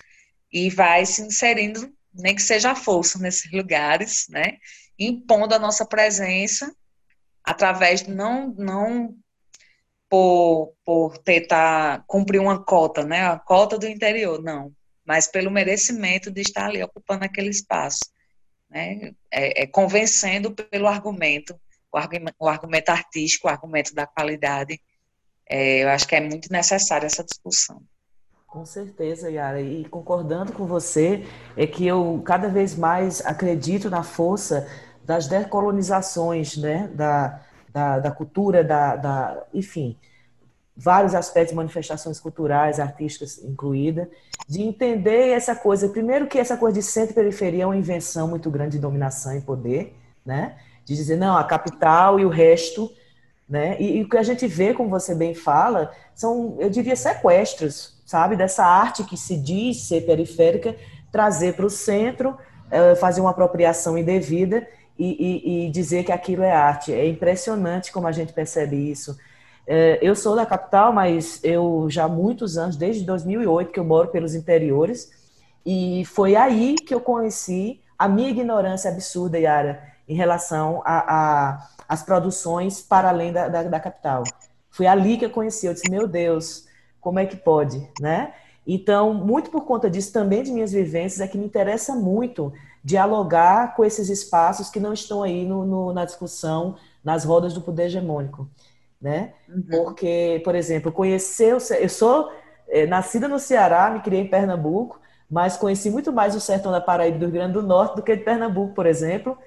e 0.52 0.70
vai 0.70 1.06
se 1.06 1.22
inserindo, 1.22 1.94
nem 2.14 2.36
que 2.36 2.42
seja 2.42 2.72
a 2.72 2.76
força 2.76 3.20
nesses 3.20 3.52
lugares, 3.52 4.26
né? 4.30 4.58
Impondo 4.98 5.54
a 5.54 5.60
nossa 5.60 5.86
presença 5.86 6.74
através 7.44 8.02
de 8.02 8.10
não, 8.10 8.54
não 8.58 9.16
por, 10.10 10.74
por 10.86 11.18
tentar 11.18 12.04
cumprir 12.08 12.40
uma 12.40 12.64
cota, 12.64 13.04
né? 13.04 13.28
A 13.28 13.40
cota 13.40 13.78
do 13.78 13.88
interior, 13.88 14.42
não. 14.42 14.72
Mas 15.06 15.28
pelo 15.28 15.52
merecimento 15.52 16.32
de 16.32 16.42
estar 16.42 16.68
ali 16.68 16.82
ocupando 16.84 17.26
aquele 17.26 17.50
espaço 17.50 18.16
né? 18.70 19.12
É, 19.32 19.64
é 19.64 19.68
convencendo 19.68 20.52
pelo 20.52 20.88
argumento, 20.88 21.56
o 21.92 21.98
argumento, 21.98 22.36
o 22.38 22.48
argumento 22.48 22.90
artístico, 22.90 23.48
o 23.48 23.52
argumento 23.52 23.94
da 23.94 24.06
qualidade. 24.06 24.82
É, 25.48 25.84
eu 25.84 25.90
acho 25.90 26.08
que 26.08 26.16
é 26.16 26.22
muito 26.22 26.52
necessária 26.52 27.06
essa 27.06 27.24
discussão. 27.24 27.82
Com 28.48 28.66
certeza, 28.66 29.30
Yara. 29.30 29.62
E 29.62 29.86
concordando 29.86 30.54
com 30.54 30.66
você, 30.66 31.26
é 31.56 31.68
que 31.68 31.86
eu 31.86 32.22
cada 32.26 32.48
vez 32.48 32.76
mais 32.76 33.26
acredito 33.26 33.90
na 33.90 34.04
força 34.04 34.68
das 35.04 35.28
decolonizações, 35.28 36.58
né? 36.58 36.90
da, 36.94 37.45
da, 37.76 38.00
da 38.00 38.10
cultura, 38.10 38.64
da, 38.64 38.96
da, 38.96 39.44
enfim, 39.54 39.98
vários 40.78 41.14
aspectos, 41.14 41.54
manifestações 41.54 42.22
culturais, 42.22 42.80
artísticas 42.80 43.44
incluída, 43.44 44.10
de 44.48 44.62
entender 44.62 45.32
essa 45.32 45.54
coisa, 45.54 45.90
primeiro 45.90 46.26
que 46.26 46.40
essa 46.40 46.56
coisa 46.56 46.80
de 46.80 46.82
centro 46.82 47.12
e 47.12 47.16
periferia 47.16 47.64
é 47.64 47.66
uma 47.66 47.76
invenção 47.76 48.30
muito 48.30 48.50
grande 48.50 48.78
de 48.78 48.80
dominação 48.80 49.36
e 49.36 49.42
poder, 49.42 49.94
né? 50.26 50.56
De 50.86 50.96
dizer, 50.96 51.18
não, 51.18 51.36
a 51.36 51.44
capital 51.44 52.18
e 52.18 52.26
o 52.26 52.30
resto, 52.30 52.90
né? 53.48 53.76
E, 53.78 53.98
e 53.98 54.04
o 54.04 54.10
que 54.10 54.18
a 54.18 54.24
gente 54.24 54.48
vê, 54.48 54.74
como 54.74 54.90
você 54.90 55.14
bem 55.14 55.36
fala, 55.36 55.92
são, 56.14 56.56
eu 56.60 56.70
diria, 56.70 56.96
sequestros, 56.96 58.02
sabe? 58.06 58.38
Dessa 58.38 58.64
arte 58.66 59.04
que 59.04 59.18
se 59.18 59.36
diz 59.36 59.82
ser 59.82 60.06
periférica, 60.06 60.78
trazer 61.12 61.56
para 61.56 61.66
o 61.66 61.70
centro, 61.70 62.38
eh, 62.72 62.96
fazer 62.96 63.20
uma 63.20 63.32
apropriação 63.32 63.98
indevida 63.98 64.66
e, 64.98 65.06
e, 65.06 65.66
e 65.68 65.72
dizer 65.72 66.04
que 66.04 66.12
aquilo 66.12 66.44
é 66.44 66.52
arte. 66.52 66.94
É 66.94 67.08
impressionante 67.08 67.92
como 67.92 68.08
a 68.08 68.12
gente 68.12 68.34
percebe 68.34 68.76
isso 68.76 69.18
é, 69.68 69.98
eu 70.02 70.16
sou 70.16 70.36
da 70.36 70.46
capital, 70.46 70.94
mas 70.94 71.40
eu 71.44 71.88
já 71.90 72.06
há 72.06 72.08
muitos 72.08 72.58
anos, 72.58 72.76
desde 72.76 73.04
2008, 73.04 73.72
que 73.72 73.80
eu 73.80 73.84
moro 73.84 74.10
pelos 74.10 74.36
interiores, 74.36 75.12
e 75.66 76.04
foi 76.06 76.36
aí 76.36 76.76
que 76.76 76.94
eu 76.94 77.02
conheci 77.02 77.82
a 77.98 78.08
minha 78.08 78.30
ignorância 78.30 78.92
absurda, 78.92 79.40
Yara, 79.40 79.82
em 80.08 80.16
relação 80.16 80.84
às 80.86 82.04
produções 82.04 82.82
para 82.82 83.10
além 83.10 83.34
da, 83.34 83.48
da, 83.48 83.64
da, 83.64 83.80
capital. 83.80 84.24
Foi 84.70 84.86
ali 84.86 85.18
que 85.18 85.26
eu 85.26 85.32
conheci, 85.32 85.66
eu 85.66 85.74
disse, 85.74 85.90
meu 85.90 86.08
Deus, 86.08 86.68
como 87.02 87.18
é 87.18 87.26
que 87.26 87.36
pode, 87.36 87.90
né? 88.00 88.34
Então, 88.68 89.14
muito 89.14 89.50
por 89.50 89.66
conta 89.66 89.90
disso, 89.90 90.12
também 90.12 90.44
de 90.44 90.52
minhas 90.52 90.72
vivências, 90.72 91.22
é 91.22 91.28
que 91.28 91.38
me 91.38 91.46
interessa 91.46 91.96
muito 91.96 92.54
dialogar 92.86 93.76
com 93.76 93.84
esses 93.84 94.08
espaços 94.10 94.70
que 94.70 94.80
não 94.80 94.94
estão 94.94 95.24
aí 95.24 95.44
no, 95.44 95.66
no, 95.66 95.92
na 95.92 96.06
discussão, 96.06 96.78
nas 97.04 97.26
rodas 97.26 97.54
do 97.54 97.60
poder 97.60 97.88
hegemônico 97.88 98.50
né? 99.06 99.34
Uhum. 99.48 99.64
Porque, 99.70 100.42
por 100.44 100.56
exemplo, 100.56 100.92
conhecer 100.92 101.52
eu 101.52 101.90
sou 101.90 102.32
é, 102.68 102.88
nascida 102.88 103.28
no 103.28 103.38
Ceará, 103.38 103.92
me 103.92 104.00
criei 104.00 104.22
em 104.22 104.28
Pernambuco, 104.28 105.00
mas 105.30 105.58
conheci 105.58 105.92
muito 105.92 106.12
mais 106.12 106.36
o 106.36 106.40
sertão 106.40 106.72
da 106.72 106.82
Paraíba 106.82 107.20
do 107.20 107.26
Rio 107.26 107.34
Grande 107.34 107.54
do 107.54 107.62
Norte 107.62 107.96
do 107.96 108.02
que 108.02 108.16
de 108.16 108.24
Pernambuco, 108.24 108.74
por 108.74 108.88
exemplo, 108.88 109.38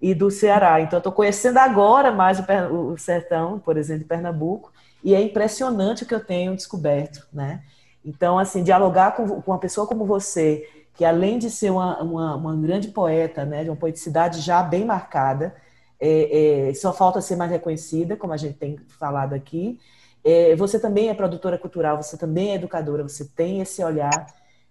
e 0.00 0.14
do 0.14 0.30
Ceará. 0.30 0.80
Então, 0.80 0.98
estou 0.98 1.12
conhecendo 1.12 1.58
agora 1.58 2.12
mais 2.12 2.38
o, 2.38 2.92
o 2.92 2.96
sertão, 2.98 3.58
por 3.58 3.76
exemplo, 3.76 4.02
de 4.02 4.08
Pernambuco, 4.08 4.72
e 5.02 5.14
é 5.14 5.20
impressionante 5.20 6.04
o 6.04 6.06
que 6.06 6.14
eu 6.14 6.24
tenho 6.24 6.54
descoberto, 6.54 7.26
né? 7.32 7.62
Então, 8.04 8.38
assim, 8.38 8.62
dialogar 8.62 9.16
com, 9.16 9.42
com 9.42 9.50
uma 9.50 9.58
pessoa 9.58 9.86
como 9.86 10.04
você, 10.06 10.64
que 10.98 11.04
além 11.04 11.38
de 11.38 11.48
ser 11.48 11.70
uma, 11.70 12.02
uma, 12.02 12.34
uma 12.34 12.56
grande 12.56 12.88
poeta, 12.88 13.44
né, 13.44 13.62
de 13.62 13.70
uma 13.70 13.76
poeticidade 13.76 14.40
já 14.40 14.64
bem 14.64 14.84
marcada, 14.84 15.54
é, 16.00 16.70
é, 16.70 16.74
só 16.74 16.92
falta 16.92 17.20
ser 17.20 17.36
mais 17.36 17.52
reconhecida, 17.52 18.16
como 18.16 18.32
a 18.32 18.36
gente 18.36 18.58
tem 18.58 18.76
falado 18.98 19.32
aqui. 19.32 19.78
É, 20.24 20.56
você 20.56 20.80
também 20.80 21.08
é 21.08 21.14
produtora 21.14 21.56
cultural, 21.56 22.02
você 22.02 22.18
também 22.18 22.50
é 22.50 22.54
educadora, 22.56 23.04
você 23.04 23.24
tem 23.24 23.60
esse 23.60 23.82
olhar 23.82 24.26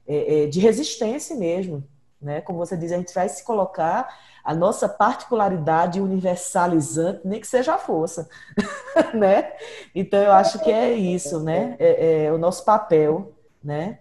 é, 0.05 0.43
é, 0.43 0.47
de 0.47 0.59
resistência 0.59 1.33
mesmo, 1.37 1.81
né? 2.21 2.41
Como 2.41 2.59
você 2.59 2.75
diz, 2.75 2.91
a 2.91 2.97
gente 2.97 3.13
vai 3.13 3.29
se 3.29 3.45
colocar 3.45 4.13
a 4.43 4.53
nossa 4.53 4.89
particularidade 4.89 6.01
universalizante, 6.01 7.21
nem 7.23 7.39
que 7.39 7.47
seja 7.47 7.75
a 7.75 7.77
força, 7.77 8.27
né? 9.15 9.53
Então 9.95 10.21
eu 10.21 10.33
acho 10.33 10.59
que 10.59 10.73
é 10.73 10.91
isso, 10.91 11.39
né? 11.39 11.77
É, 11.79 12.25
é 12.25 12.33
o 12.33 12.37
nosso 12.37 12.65
papel, 12.65 13.33
né? 13.63 13.99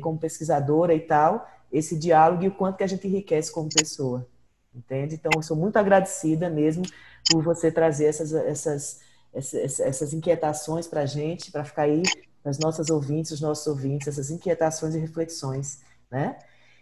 Como 0.00 0.18
pesquisadora 0.18 0.94
e 0.94 1.00
tal, 1.00 1.48
esse 1.70 1.98
diálogo 1.98 2.44
e 2.44 2.48
o 2.48 2.54
quanto 2.54 2.76
que 2.76 2.84
a 2.84 2.86
gente 2.86 3.06
enriquece 3.06 3.52
como 3.52 3.68
pessoa 3.68 4.26
entende? 4.74 5.14
Então, 5.14 5.30
eu 5.34 5.42
sou 5.42 5.56
muito 5.56 5.76
agradecida 5.76 6.48
mesmo 6.48 6.82
por 7.30 7.42
você 7.42 7.70
trazer 7.70 8.06
essas, 8.06 8.32
essas, 8.32 9.00
essas, 9.32 9.80
essas 9.80 10.12
inquietações 10.12 10.86
para 10.86 11.02
a 11.02 11.06
gente, 11.06 11.50
para 11.50 11.64
ficar 11.64 11.82
aí 11.82 12.02
nas 12.44 12.58
nossas 12.58 12.90
ouvintes, 12.90 13.32
os 13.32 13.40
nossos 13.40 13.66
ouvintes, 13.66 14.08
essas 14.08 14.30
inquietações 14.30 14.94
e 14.94 14.98
reflexões, 14.98 15.80
né? 16.10 16.38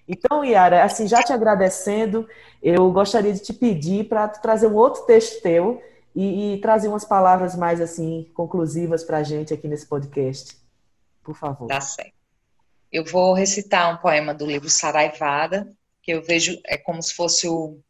Então, 0.08 0.44
Yara, 0.44 0.82
assim, 0.82 1.06
já 1.06 1.22
te 1.22 1.32
agradecendo, 1.32 2.26
eu 2.62 2.90
gostaria 2.90 3.32
de 3.32 3.40
te 3.40 3.52
pedir 3.52 4.08
para 4.08 4.26
trazer 4.26 4.66
um 4.66 4.74
outro 4.74 5.02
texto 5.02 5.40
teu, 5.42 5.80
e, 6.12 6.54
e 6.54 6.60
trazer 6.60 6.88
umas 6.88 7.04
palavras 7.04 7.54
mais 7.54 7.80
assim 7.80 8.28
conclusivas 8.34 9.04
para 9.04 9.18
a 9.18 9.22
gente 9.22 9.54
aqui 9.54 9.68
nesse 9.68 9.86
podcast, 9.86 10.56
por 11.22 11.36
favor. 11.36 11.68
Tá 11.68 11.80
certo. 11.80 12.19
Eu 12.92 13.04
vou 13.04 13.34
recitar 13.34 13.92
um 13.94 13.98
poema 13.98 14.34
do 14.34 14.46
livro 14.46 14.68
Saraivada, 14.68 15.70
que 16.02 16.12
eu 16.12 16.22
vejo 16.22 16.60
é 16.66 16.76
como 16.76 17.02
se 17.02 17.14
fosse 17.14 17.46
o, 17.48 17.80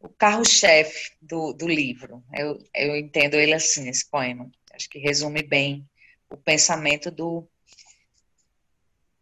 o 0.00 0.08
carro-chefe 0.08 1.12
do, 1.20 1.52
do 1.52 1.66
livro. 1.66 2.22
Eu, 2.34 2.58
eu 2.74 2.96
entendo 2.96 3.34
ele 3.34 3.54
assim, 3.54 3.88
esse 3.88 4.08
poema. 4.08 4.50
Acho 4.72 4.88
que 4.88 4.98
resume 4.98 5.42
bem 5.42 5.88
o 6.30 6.36
pensamento 6.36 7.10
do, 7.10 7.48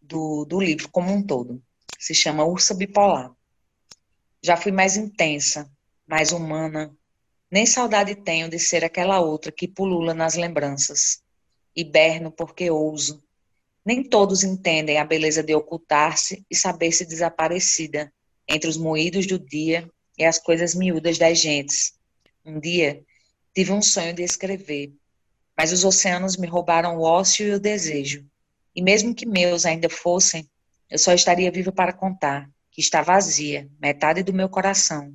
do, 0.02 0.44
do 0.44 0.60
livro 0.60 0.88
como 0.90 1.12
um 1.12 1.22
todo. 1.22 1.62
Se 1.98 2.14
chama 2.14 2.44
Ursa 2.44 2.74
Bipolar. 2.74 3.32
Já 4.42 4.56
fui 4.56 4.70
mais 4.70 4.96
intensa, 4.96 5.70
mais 6.06 6.30
humana. 6.30 6.94
Nem 7.50 7.64
saudade 7.64 8.14
tenho 8.14 8.48
de 8.48 8.58
ser 8.58 8.84
aquela 8.84 9.20
outra 9.20 9.50
que 9.50 9.66
pulula 9.66 10.12
nas 10.12 10.34
lembranças. 10.34 11.22
Hiberno 11.74 12.30
porque 12.30 12.70
ouso. 12.70 13.22
Nem 13.86 14.02
todos 14.02 14.42
entendem 14.42 14.98
a 14.98 15.04
beleza 15.04 15.44
de 15.44 15.54
ocultar-se 15.54 16.44
e 16.50 16.56
saber-se 16.56 17.06
desaparecida 17.06 18.12
entre 18.48 18.68
os 18.68 18.76
moídos 18.76 19.28
do 19.28 19.38
dia 19.38 19.88
e 20.18 20.24
as 20.24 20.40
coisas 20.40 20.74
miúdas 20.74 21.18
das 21.18 21.38
gentes. 21.38 21.92
Um 22.44 22.58
dia 22.58 23.04
tive 23.54 23.70
um 23.70 23.80
sonho 23.80 24.12
de 24.12 24.24
escrever, 24.24 24.92
mas 25.56 25.70
os 25.70 25.84
oceanos 25.84 26.36
me 26.36 26.48
roubaram 26.48 26.96
o 26.96 27.02
ócio 27.02 27.46
e 27.46 27.52
o 27.52 27.60
desejo. 27.60 28.26
E 28.74 28.82
mesmo 28.82 29.14
que 29.14 29.24
meus 29.24 29.64
ainda 29.64 29.88
fossem, 29.88 30.50
eu 30.90 30.98
só 30.98 31.12
estaria 31.12 31.52
viva 31.52 31.70
para 31.70 31.92
contar 31.92 32.50
que 32.72 32.80
está 32.80 33.02
vazia, 33.02 33.70
metade 33.80 34.24
do 34.24 34.34
meu 34.34 34.48
coração. 34.48 35.14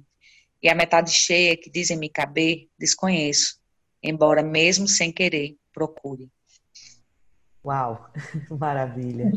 E 0.64 0.70
a 0.70 0.76
metade 0.76 1.12
cheia 1.12 1.58
que 1.58 1.70
dizem 1.70 1.98
me 1.98 2.10
caber, 2.10 2.70
desconheço, 2.80 3.60
embora 4.02 4.42
mesmo 4.42 4.88
sem 4.88 5.12
querer, 5.12 5.58
procure. 5.74 6.32
Uau, 7.64 8.10
maravilha. 8.50 9.32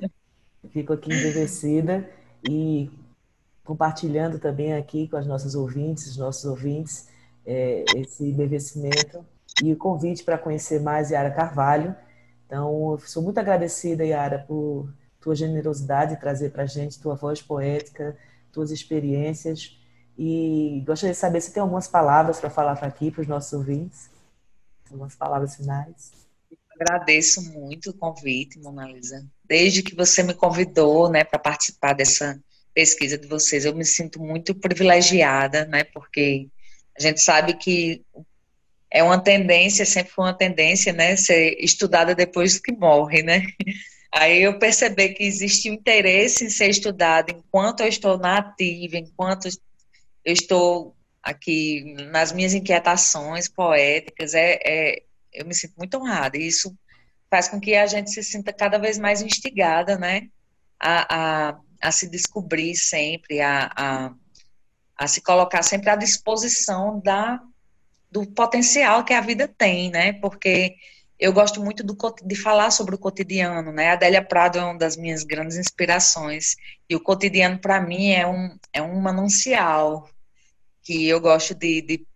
Fico 0.70 0.93
aqui 0.93 1.12
embevecida 1.12 2.09
e 2.49 2.91
compartilhando 3.62 4.39
também 4.39 4.75
aqui 4.75 5.09
com 5.09 5.16
as 5.16 5.27
nossas 5.27 5.55
ouvintes, 5.55 6.07
os 6.07 6.16
nossos 6.16 6.45
ouvintes, 6.45 7.09
é, 7.47 7.85
esse 7.97 8.25
embevecimento 8.25 9.25
e 9.62 9.72
o 9.72 9.77
convite 9.77 10.25
para 10.25 10.39
conhecer 10.39 10.81
mais 10.81 11.11
Yara 11.11 11.31
Carvalho. 11.31 11.95
Então, 12.47 12.99
sou 13.01 13.22
muito 13.22 13.39
agradecida, 13.39 14.05
Yara, 14.05 14.39
por 14.39 14.89
tua 15.20 15.35
generosidade 15.35 16.14
de 16.14 16.20
trazer 16.20 16.51
para 16.51 16.64
a 16.64 16.66
gente 16.66 17.01
tua 17.01 17.14
voz 17.14 17.41
poética, 17.41 18.16
tuas 18.53 18.70
experiências. 18.70 19.79
E 20.16 20.83
gostaria 20.87 21.12
de 21.12 21.18
saber 21.18 21.41
se 21.41 21.53
tem 21.53 21.61
algumas 21.61 21.89
palavras 21.89 22.39
para 22.39 22.51
falar 22.51 22.72
aqui, 22.72 23.11
para 23.11 23.22
os 23.22 23.27
nossos 23.27 23.53
ouvintes. 23.53 24.11
Algumas 24.91 25.14
palavras 25.14 25.57
finais. 25.57 26.12
Agradeço 26.75 27.41
muito 27.53 27.91
o 27.91 27.95
convite, 27.95 28.59
Mona 28.59 28.87
Lisa. 28.87 29.25
Desde 29.45 29.83
que 29.83 29.95
você 29.95 30.22
me 30.22 30.35
convidou 30.35 31.09
né, 31.09 31.22
para 31.22 31.39
participar 31.39 31.93
dessa 31.93 32.41
pesquisa 32.72 33.16
de 33.16 33.29
vocês, 33.29 33.64
eu 33.64 33.75
me 33.75 33.85
sinto 33.85 34.20
muito 34.20 34.55
privilegiada, 34.55 35.64
né, 35.66 35.85
porque 35.85 36.49
a 36.99 37.03
gente 37.03 37.20
sabe 37.20 37.55
que 37.55 38.03
é 38.91 39.03
uma 39.03 39.18
tendência, 39.20 39.85
sempre 39.85 40.12
foi 40.12 40.25
uma 40.25 40.35
tendência, 40.35 40.93
né, 40.93 41.16
ser 41.16 41.57
estudada 41.61 42.14
depois 42.14 42.59
que 42.59 42.72
morre, 42.72 43.22
né? 43.22 43.45
Aí 44.12 44.43
eu 44.43 44.59
percebi 44.61 45.09
que 45.09 45.25
existe 45.25 45.68
um 45.68 45.75
interesse 45.75 46.45
em 46.45 46.51
ser 46.51 46.70
estudado 46.70 47.33
enquanto 47.33 47.81
eu 47.81 47.89
estou 47.89 48.16
na 48.16 48.39
ativa, 48.39 48.97
enquanto 48.97 49.49
eu 49.49 50.33
estou 50.33 50.97
aqui 51.20 51.97
nas 52.12 52.31
minhas 52.31 52.55
inquietações 52.55 53.49
poéticas, 53.49 54.35
é, 54.35 54.61
é, 54.64 55.03
eu 55.35 55.45
me 55.47 55.55
sinto 55.55 55.74
muito 55.76 55.99
honrada. 55.99 56.39
E 56.39 56.47
isso 56.47 56.76
faz 57.30 57.49
com 57.49 57.61
que 57.61 57.74
a 57.74 57.87
gente 57.87 58.11
se 58.11 58.22
sinta 58.22 58.53
cada 58.53 58.78
vez 58.78 58.99
mais 58.99 59.20
instigada, 59.20 59.99
né, 59.99 60.28
a, 60.78 61.49
a, 61.51 61.61
a 61.82 61.91
se 61.93 62.09
descobrir 62.09 62.76
sempre, 62.76 63.41
a, 63.41 63.70
a, 63.76 64.14
a 64.97 65.07
se 65.09 65.20
colocar 65.20 65.62
sempre 65.62 65.91
à 65.91 65.97
disposição 65.97 67.01
da 67.01 67.41
do 68.11 68.24
potencial 68.24 69.05
que 69.05 69.12
a 69.12 69.20
vida 69.20 69.49
tem, 69.49 69.91
né? 69.91 70.12
Porque 70.12 70.76
eu 71.18 71.32
gosto 71.32 71.61
muito 71.61 71.82
do, 71.82 71.97
de 72.24 72.37
falar 72.37 72.70
sobre 72.70 72.95
o 72.95 72.99
cotidiano, 72.99 73.72
né? 73.72 73.91
A 73.91 73.95
Adélia 73.95 74.24
Prado 74.24 74.57
é 74.57 74.64
uma 74.64 74.78
das 74.78 74.97
minhas 74.97 75.24
grandes 75.24 75.57
inspirações 75.57 76.55
e 76.89 76.95
o 76.95 77.01
cotidiano 77.01 77.59
para 77.59 77.80
mim 77.80 78.12
é 78.12 78.24
um 78.24 78.57
é 78.72 78.80
um 78.80 79.01
manancial 79.01 80.09
que 80.80 81.09
eu 81.09 81.20
gosto 81.20 81.57
de, 81.57 81.82
de 81.82 82.07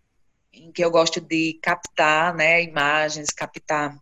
que 0.74 0.84
eu 0.84 0.90
gosto 0.90 1.20
de 1.20 1.58
captar, 1.62 2.34
né? 2.34 2.62
Imagens, 2.62 3.30
captar 3.30 3.98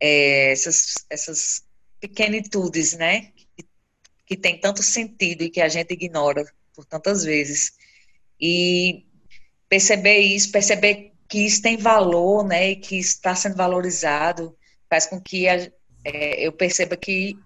é, 0.00 0.52
essas 0.52 0.94
essas 1.08 1.64
pequenitudes, 2.00 2.94
né? 2.94 3.32
Que, 3.56 3.66
que 4.26 4.36
tem 4.36 4.60
tanto 4.60 4.82
sentido 4.82 5.42
e 5.42 5.50
que 5.50 5.60
a 5.60 5.68
gente 5.68 5.92
ignora 5.92 6.44
por 6.74 6.84
tantas 6.84 7.24
vezes 7.24 7.72
e 8.40 9.06
perceber 9.68 10.18
isso, 10.18 10.50
perceber 10.50 11.12
que 11.28 11.38
isso 11.46 11.62
tem 11.62 11.76
valor, 11.76 12.44
né, 12.44 12.70
e 12.70 12.76
que 12.76 12.98
está 12.98 13.34
sendo 13.34 13.56
valorizado, 13.56 14.56
faz 14.88 15.06
com 15.06 15.20
que 15.20 15.48
a, 15.48 15.56
é, 16.04 16.46
eu 16.46 16.52
perceba 16.52 16.96
que 16.96 17.36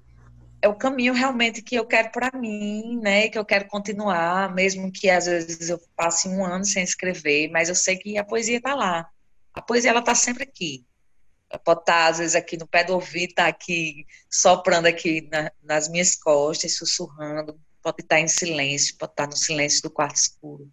é 0.60 0.68
o 0.68 0.74
caminho 0.74 1.12
realmente 1.12 1.62
que 1.62 1.76
eu 1.76 1.86
quero 1.86 2.10
para 2.10 2.36
mim, 2.36 2.98
né, 3.00 3.28
que 3.28 3.38
eu 3.38 3.44
quero 3.44 3.68
continuar, 3.68 4.52
mesmo 4.54 4.90
que 4.90 5.08
às 5.08 5.26
vezes 5.26 5.70
eu 5.70 5.80
passe 5.96 6.28
um 6.28 6.44
ano 6.44 6.64
sem 6.64 6.82
escrever, 6.82 7.48
mas 7.50 7.68
eu 7.68 7.74
sei 7.74 7.96
que 7.96 8.18
a 8.18 8.24
poesia 8.24 8.58
está 8.58 8.74
lá. 8.74 9.08
A 9.54 9.62
poesia 9.62 9.90
ela 9.90 10.00
está 10.00 10.14
sempre 10.14 10.42
aqui. 10.42 10.84
Ela 11.50 11.58
pode 11.60 11.80
estar 11.80 11.92
tá, 11.92 12.06
às 12.08 12.18
vezes 12.18 12.34
aqui 12.34 12.56
no 12.56 12.66
pé 12.66 12.84
do 12.84 12.94
ouvido, 12.94 13.34
tá 13.34 13.46
aqui 13.46 14.06
soprando 14.30 14.86
aqui 14.86 15.28
na, 15.30 15.50
nas 15.62 15.88
minhas 15.88 16.14
costas, 16.16 16.76
sussurrando, 16.76 17.58
pode 17.82 18.02
estar 18.02 18.16
tá 18.16 18.20
em 18.20 18.28
silêncio, 18.28 18.96
pode 18.98 19.12
estar 19.12 19.26
tá 19.26 19.30
no 19.30 19.36
silêncio 19.36 19.82
do 19.82 19.90
quarto 19.90 20.16
escuro, 20.16 20.68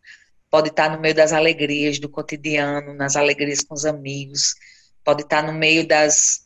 pode 0.50 0.70
estar 0.70 0.90
no 0.90 1.00
meio 1.00 1.16
das 1.16 1.32
alegrias 1.32 2.00
do 2.00 2.10
cotidiano, 2.10 2.94
nas 2.94 3.16
alegrias 3.16 3.64
com 3.64 3.74
os 3.74 3.86
amigos, 3.86 4.56
pode 5.04 5.22
estar 5.22 5.44
no 5.44 5.54
meio 5.54 5.88
das, 5.88 6.45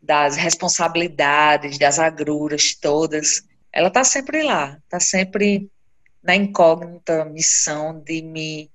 das 0.00 0.36
responsabilidades, 0.36 1.78
das 1.78 1.98
agruras 1.98 2.74
todas. 2.74 3.42
Ela 3.72 3.88
está 3.88 4.04
sempre 4.04 4.42
lá, 4.42 4.78
está 4.84 5.00
sempre 5.00 5.70
na 6.22 6.34
incógnita 6.34 7.24
missão 7.24 8.00
de 8.00 8.22
me, 8.22 8.70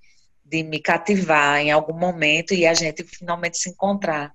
de 0.46 0.64
me 0.64 0.80
cativar 0.80 1.60
em 1.60 1.72
algum 1.72 1.98
momento 1.98 2.54
e 2.54 2.66
a 2.66 2.74
gente 2.74 3.04
finalmente 3.04 3.58
se 3.58 3.70
encontrar. 3.70 4.34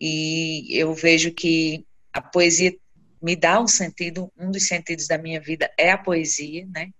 E 0.00 0.68
eu 0.70 0.92
vejo 0.94 1.32
que 1.32 1.86
a 2.12 2.20
poesia 2.20 2.74
me 3.22 3.34
dá 3.34 3.60
um 3.60 3.66
sentido, 3.66 4.30
um 4.36 4.50
dos 4.50 4.66
sentidos 4.66 5.06
da 5.06 5.16
minha 5.16 5.40
vida 5.40 5.70
é 5.78 5.90
a 5.90 5.98
poesia, 5.98 6.66
né? 6.66 6.90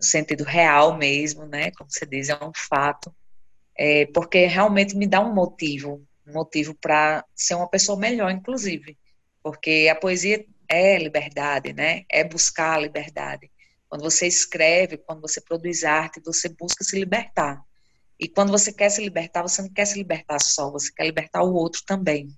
no 0.00 0.06
sentido 0.06 0.44
real 0.44 0.96
mesmo, 0.96 1.44
né? 1.46 1.70
Como 1.72 1.90
você 1.90 2.06
diz, 2.06 2.30
é 2.30 2.34
um 2.42 2.52
fato, 2.54 3.14
é, 3.76 4.06
porque 4.06 4.46
realmente 4.46 4.96
me 4.96 5.06
dá 5.06 5.20
um 5.20 5.34
motivo, 5.34 6.02
motivo 6.32 6.74
para 6.74 7.24
ser 7.34 7.54
uma 7.54 7.68
pessoa 7.68 7.98
melhor, 7.98 8.30
inclusive, 8.30 8.96
porque 9.42 9.88
a 9.90 9.94
poesia 9.94 10.44
é 10.68 10.98
liberdade, 10.98 11.72
né? 11.72 12.04
É 12.08 12.22
buscar 12.22 12.74
a 12.76 12.80
liberdade. 12.80 13.50
Quando 13.88 14.02
você 14.02 14.26
escreve, 14.26 14.96
quando 14.98 15.20
você 15.20 15.40
produz 15.40 15.82
arte, 15.82 16.20
você 16.24 16.48
busca 16.48 16.84
se 16.84 16.98
libertar. 16.98 17.60
E 18.18 18.28
quando 18.28 18.52
você 18.52 18.72
quer 18.72 18.90
se 18.90 19.02
libertar, 19.02 19.42
você 19.42 19.62
não 19.62 19.72
quer 19.72 19.86
se 19.86 19.98
libertar 19.98 20.40
só, 20.40 20.70
você 20.70 20.92
quer 20.92 21.04
libertar 21.04 21.42
o 21.42 21.54
outro 21.54 21.82
também, 21.86 22.28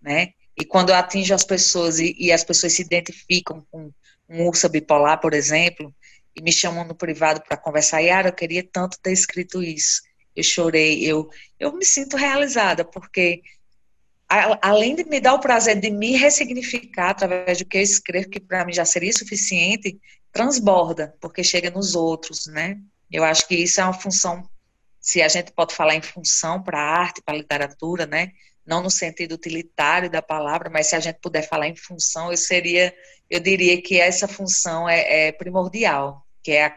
né? 0.00 0.32
E 0.58 0.64
quando 0.64 0.90
eu 0.90 0.96
atinjo 0.96 1.34
as 1.34 1.44
pessoas 1.44 1.98
e, 2.00 2.16
e 2.18 2.32
as 2.32 2.42
pessoas 2.42 2.72
se 2.72 2.82
identificam 2.82 3.64
com 3.70 3.92
um 4.28 4.46
urso 4.46 4.68
bipolar, 4.68 5.20
por 5.20 5.32
exemplo, 5.32 5.94
e 6.34 6.42
me 6.42 6.52
chamam 6.52 6.84
no 6.84 6.94
privado 6.94 7.42
para 7.46 7.56
conversar. 7.56 8.00
Yara, 8.00 8.28
eu 8.28 8.32
queria 8.32 8.62
tanto 8.62 8.98
ter 9.00 9.12
escrito 9.12 9.62
isso. 9.62 10.02
Eu 10.34 10.44
chorei, 10.44 11.04
eu, 11.04 11.28
eu 11.58 11.72
me 11.72 11.84
sinto 11.84 12.16
realizada, 12.16 12.84
porque 12.84 13.42
a, 14.28 14.68
além 14.68 14.94
de 14.94 15.04
me 15.04 15.20
dar 15.20 15.34
o 15.34 15.40
prazer 15.40 15.80
de 15.80 15.90
me 15.90 16.16
ressignificar 16.16 17.10
através 17.10 17.58
do 17.58 17.64
que 17.64 17.76
eu 17.76 17.82
escrevo, 17.82 18.30
que 18.30 18.40
para 18.40 18.64
mim 18.64 18.72
já 18.72 18.84
seria 18.84 19.12
suficiente, 19.12 20.00
transborda, 20.32 21.14
porque 21.20 21.42
chega 21.42 21.70
nos 21.70 21.94
outros, 21.94 22.46
né? 22.46 22.78
Eu 23.10 23.24
acho 23.24 23.46
que 23.48 23.56
isso 23.56 23.80
é 23.80 23.84
uma 23.84 23.92
função, 23.92 24.48
se 25.00 25.20
a 25.20 25.28
gente 25.28 25.50
pode 25.52 25.74
falar 25.74 25.96
em 25.96 26.02
função 26.02 26.62
para 26.62 26.78
a 26.78 27.00
arte, 27.00 27.22
para 27.22 27.34
a 27.34 27.38
literatura, 27.38 28.06
né? 28.06 28.30
Não 28.64 28.82
no 28.82 28.90
sentido 28.90 29.32
utilitário 29.32 30.08
da 30.08 30.22
palavra, 30.22 30.70
mas 30.70 30.86
se 30.86 30.94
a 30.94 31.00
gente 31.00 31.18
puder 31.20 31.48
falar 31.48 31.66
em 31.66 31.74
função, 31.74 32.30
eu 32.30 32.36
seria 32.36 32.94
eu 33.28 33.38
diria 33.38 33.80
que 33.80 33.98
essa 33.98 34.26
função 34.26 34.88
é, 34.88 35.28
é 35.28 35.32
primordial, 35.32 36.26
que 36.42 36.50
é 36.50 36.74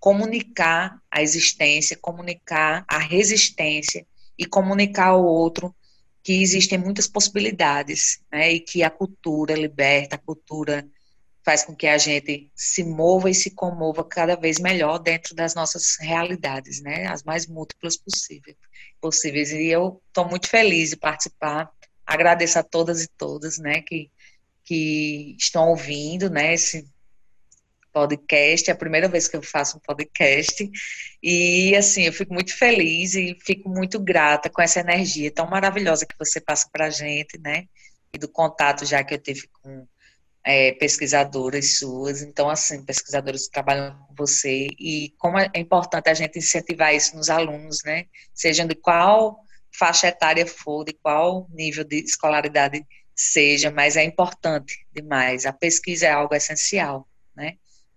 comunicar 0.00 1.00
a 1.10 1.22
existência, 1.22 1.96
comunicar 2.00 2.84
a 2.86 2.98
resistência 2.98 4.06
e 4.38 4.46
comunicar 4.46 5.08
ao 5.08 5.24
outro 5.24 5.74
que 6.22 6.42
existem 6.42 6.78
muitas 6.78 7.06
possibilidades, 7.06 8.20
né, 8.30 8.52
e 8.52 8.60
que 8.60 8.82
a 8.82 8.90
cultura 8.90 9.54
liberta, 9.54 10.16
a 10.16 10.18
cultura 10.18 10.86
faz 11.48 11.64
com 11.64 11.74
que 11.74 11.86
a 11.86 11.96
gente 11.96 12.50
se 12.54 12.84
mova 12.84 13.30
e 13.30 13.34
se 13.34 13.50
comova 13.52 14.04
cada 14.04 14.36
vez 14.36 14.58
melhor 14.58 14.98
dentro 14.98 15.34
das 15.34 15.54
nossas 15.54 15.96
realidades, 15.98 16.82
né? 16.82 17.06
As 17.06 17.22
mais 17.22 17.46
múltiplas 17.46 17.96
possíveis. 17.96 18.54
possíveis. 19.00 19.50
E 19.52 19.68
eu 19.68 20.02
estou 20.08 20.28
muito 20.28 20.46
feliz 20.46 20.90
de 20.90 20.96
participar. 20.96 21.70
Agradeço 22.04 22.58
a 22.58 22.62
todas 22.62 23.02
e 23.02 23.08
todas, 23.16 23.56
né, 23.56 23.80
que, 23.80 24.10
que 24.62 25.34
estão 25.38 25.70
ouvindo, 25.70 26.28
né, 26.28 26.52
esse 26.52 26.86
podcast. 27.92 28.70
É 28.70 28.72
a 28.72 28.76
primeira 28.76 29.08
vez 29.08 29.28
que 29.28 29.36
eu 29.36 29.42
faço 29.42 29.76
um 29.76 29.80
podcast. 29.80 30.70
E, 31.22 31.74
assim, 31.76 32.02
eu 32.02 32.12
fico 32.12 32.32
muito 32.32 32.56
feliz 32.56 33.14
e 33.14 33.36
fico 33.44 33.68
muito 33.68 33.98
grata 33.98 34.50
com 34.50 34.62
essa 34.62 34.80
energia 34.80 35.30
tão 35.30 35.48
maravilhosa 35.48 36.06
que 36.06 36.16
você 36.18 36.40
passa 36.40 36.68
para 36.72 36.86
a 36.86 36.90
gente, 36.90 37.38
né? 37.38 37.64
E 38.12 38.18
do 38.18 38.28
contato 38.28 38.84
já 38.84 39.02
que 39.04 39.14
eu 39.14 39.18
tive 39.18 39.48
com 39.62 39.86
é, 40.44 40.72
pesquisadoras 40.72 41.78
suas, 41.78 42.22
então, 42.22 42.48
assim, 42.48 42.84
pesquisadoras 42.84 43.46
que 43.46 43.52
trabalham 43.52 43.94
com 44.06 44.14
você, 44.14 44.68
e 44.78 45.12
como 45.18 45.38
é 45.38 45.50
importante 45.56 46.08
a 46.08 46.14
gente 46.14 46.38
incentivar 46.38 46.94
isso 46.94 47.16
nos 47.16 47.28
alunos, 47.28 47.82
né? 47.84 48.06
Sejam 48.34 48.66
de 48.66 48.74
qual 48.74 49.44
faixa 49.78 50.08
etária 50.08 50.46
for, 50.46 50.84
de 50.84 50.92
qual 50.94 51.46
nível 51.50 51.84
de 51.84 51.98
escolaridade 51.98 52.84
seja, 53.14 53.70
mas 53.70 53.96
é 53.96 54.04
importante 54.04 54.86
demais. 54.92 55.44
A 55.44 55.52
pesquisa 55.52 56.06
é 56.06 56.10
algo 56.10 56.34
essencial? 56.34 57.06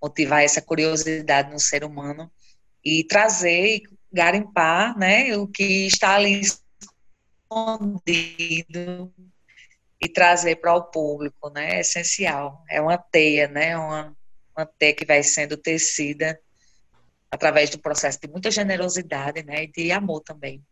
Motivar 0.02 0.44
essa 0.44 0.62
curiosidade 0.62 1.52
no 1.52 1.60
ser 1.60 1.84
humano 1.84 2.32
e 2.84 3.04
trazer, 3.04 3.82
garimpar, 4.12 4.98
né, 4.98 5.38
o 5.38 5.48
que 5.48 5.86
está 5.88 6.16
ali 6.16 6.42
escondido 7.52 9.14
e 10.02 10.10
trazer 10.10 10.56
para 10.56 10.74
o 10.74 10.84
público, 10.84 11.50
né? 11.52 11.76
É 11.76 11.80
essencial. 11.82 12.64
É 12.68 12.82
uma 12.82 12.98
teia, 12.98 13.48
né? 13.48 13.78
Uma, 13.78 14.16
uma 14.58 14.66
teia 14.66 14.96
que 14.96 15.06
vai 15.06 15.22
sendo 15.22 15.56
tecida 15.56 16.40
através 17.30 17.70
do 17.70 17.78
processo 17.78 18.20
de 18.20 18.28
muita 18.28 18.50
generosidade, 18.50 19.44
né? 19.44 19.64
E 19.64 19.68
de 19.68 19.92
amor 19.92 20.22
também. 20.22 20.64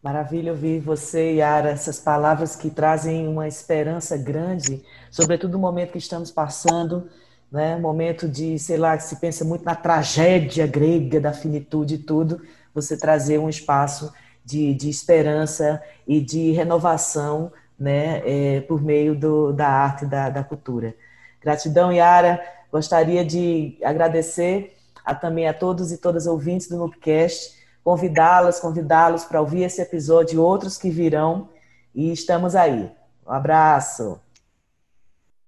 Maravilha 0.00 0.52
ouvir 0.52 0.80
você, 0.80 1.32
Yara, 1.32 1.70
essas 1.70 1.98
palavras 1.98 2.54
que 2.54 2.70
trazem 2.70 3.26
uma 3.26 3.48
esperança 3.48 4.16
grande, 4.16 4.84
sobretudo 5.10 5.52
no 5.52 5.58
momento 5.58 5.92
que 5.92 5.98
estamos 5.98 6.30
passando, 6.30 7.10
né? 7.54 7.76
Momento 7.76 8.28
de, 8.28 8.58
sei 8.58 8.76
lá, 8.76 8.96
que 8.96 9.04
se 9.04 9.14
pensa 9.14 9.44
muito 9.44 9.64
na 9.64 9.76
tragédia 9.76 10.66
grega 10.66 11.20
da 11.20 11.32
finitude 11.32 11.94
e 11.94 11.98
tudo, 11.98 12.42
você 12.74 12.96
trazer 12.96 13.38
um 13.38 13.48
espaço 13.48 14.12
de, 14.44 14.74
de 14.74 14.90
esperança 14.90 15.80
e 16.04 16.20
de 16.20 16.50
renovação 16.50 17.52
né, 17.78 18.22
é, 18.26 18.60
por 18.62 18.82
meio 18.82 19.14
do, 19.14 19.52
da 19.52 19.68
arte 19.68 20.04
e 20.04 20.08
da, 20.08 20.30
da 20.30 20.42
cultura. 20.42 20.96
Gratidão, 21.40 21.92
Yara. 21.92 22.42
Gostaria 22.72 23.24
de 23.24 23.78
agradecer 23.84 24.76
a, 25.04 25.14
também 25.14 25.46
a 25.46 25.54
todos 25.54 25.92
e 25.92 25.98
todas 25.98 26.26
ouvintes 26.26 26.66
do 26.66 26.76
Nupcast, 26.76 27.54
convidá-las, 27.84 28.58
convidá-los 28.58 29.24
para 29.24 29.40
ouvir 29.40 29.62
esse 29.62 29.80
episódio 29.80 30.34
e 30.34 30.38
outros 30.38 30.76
que 30.76 30.90
virão. 30.90 31.48
E 31.94 32.10
estamos 32.10 32.56
aí. 32.56 32.90
Um 33.24 33.30
abraço. 33.30 34.23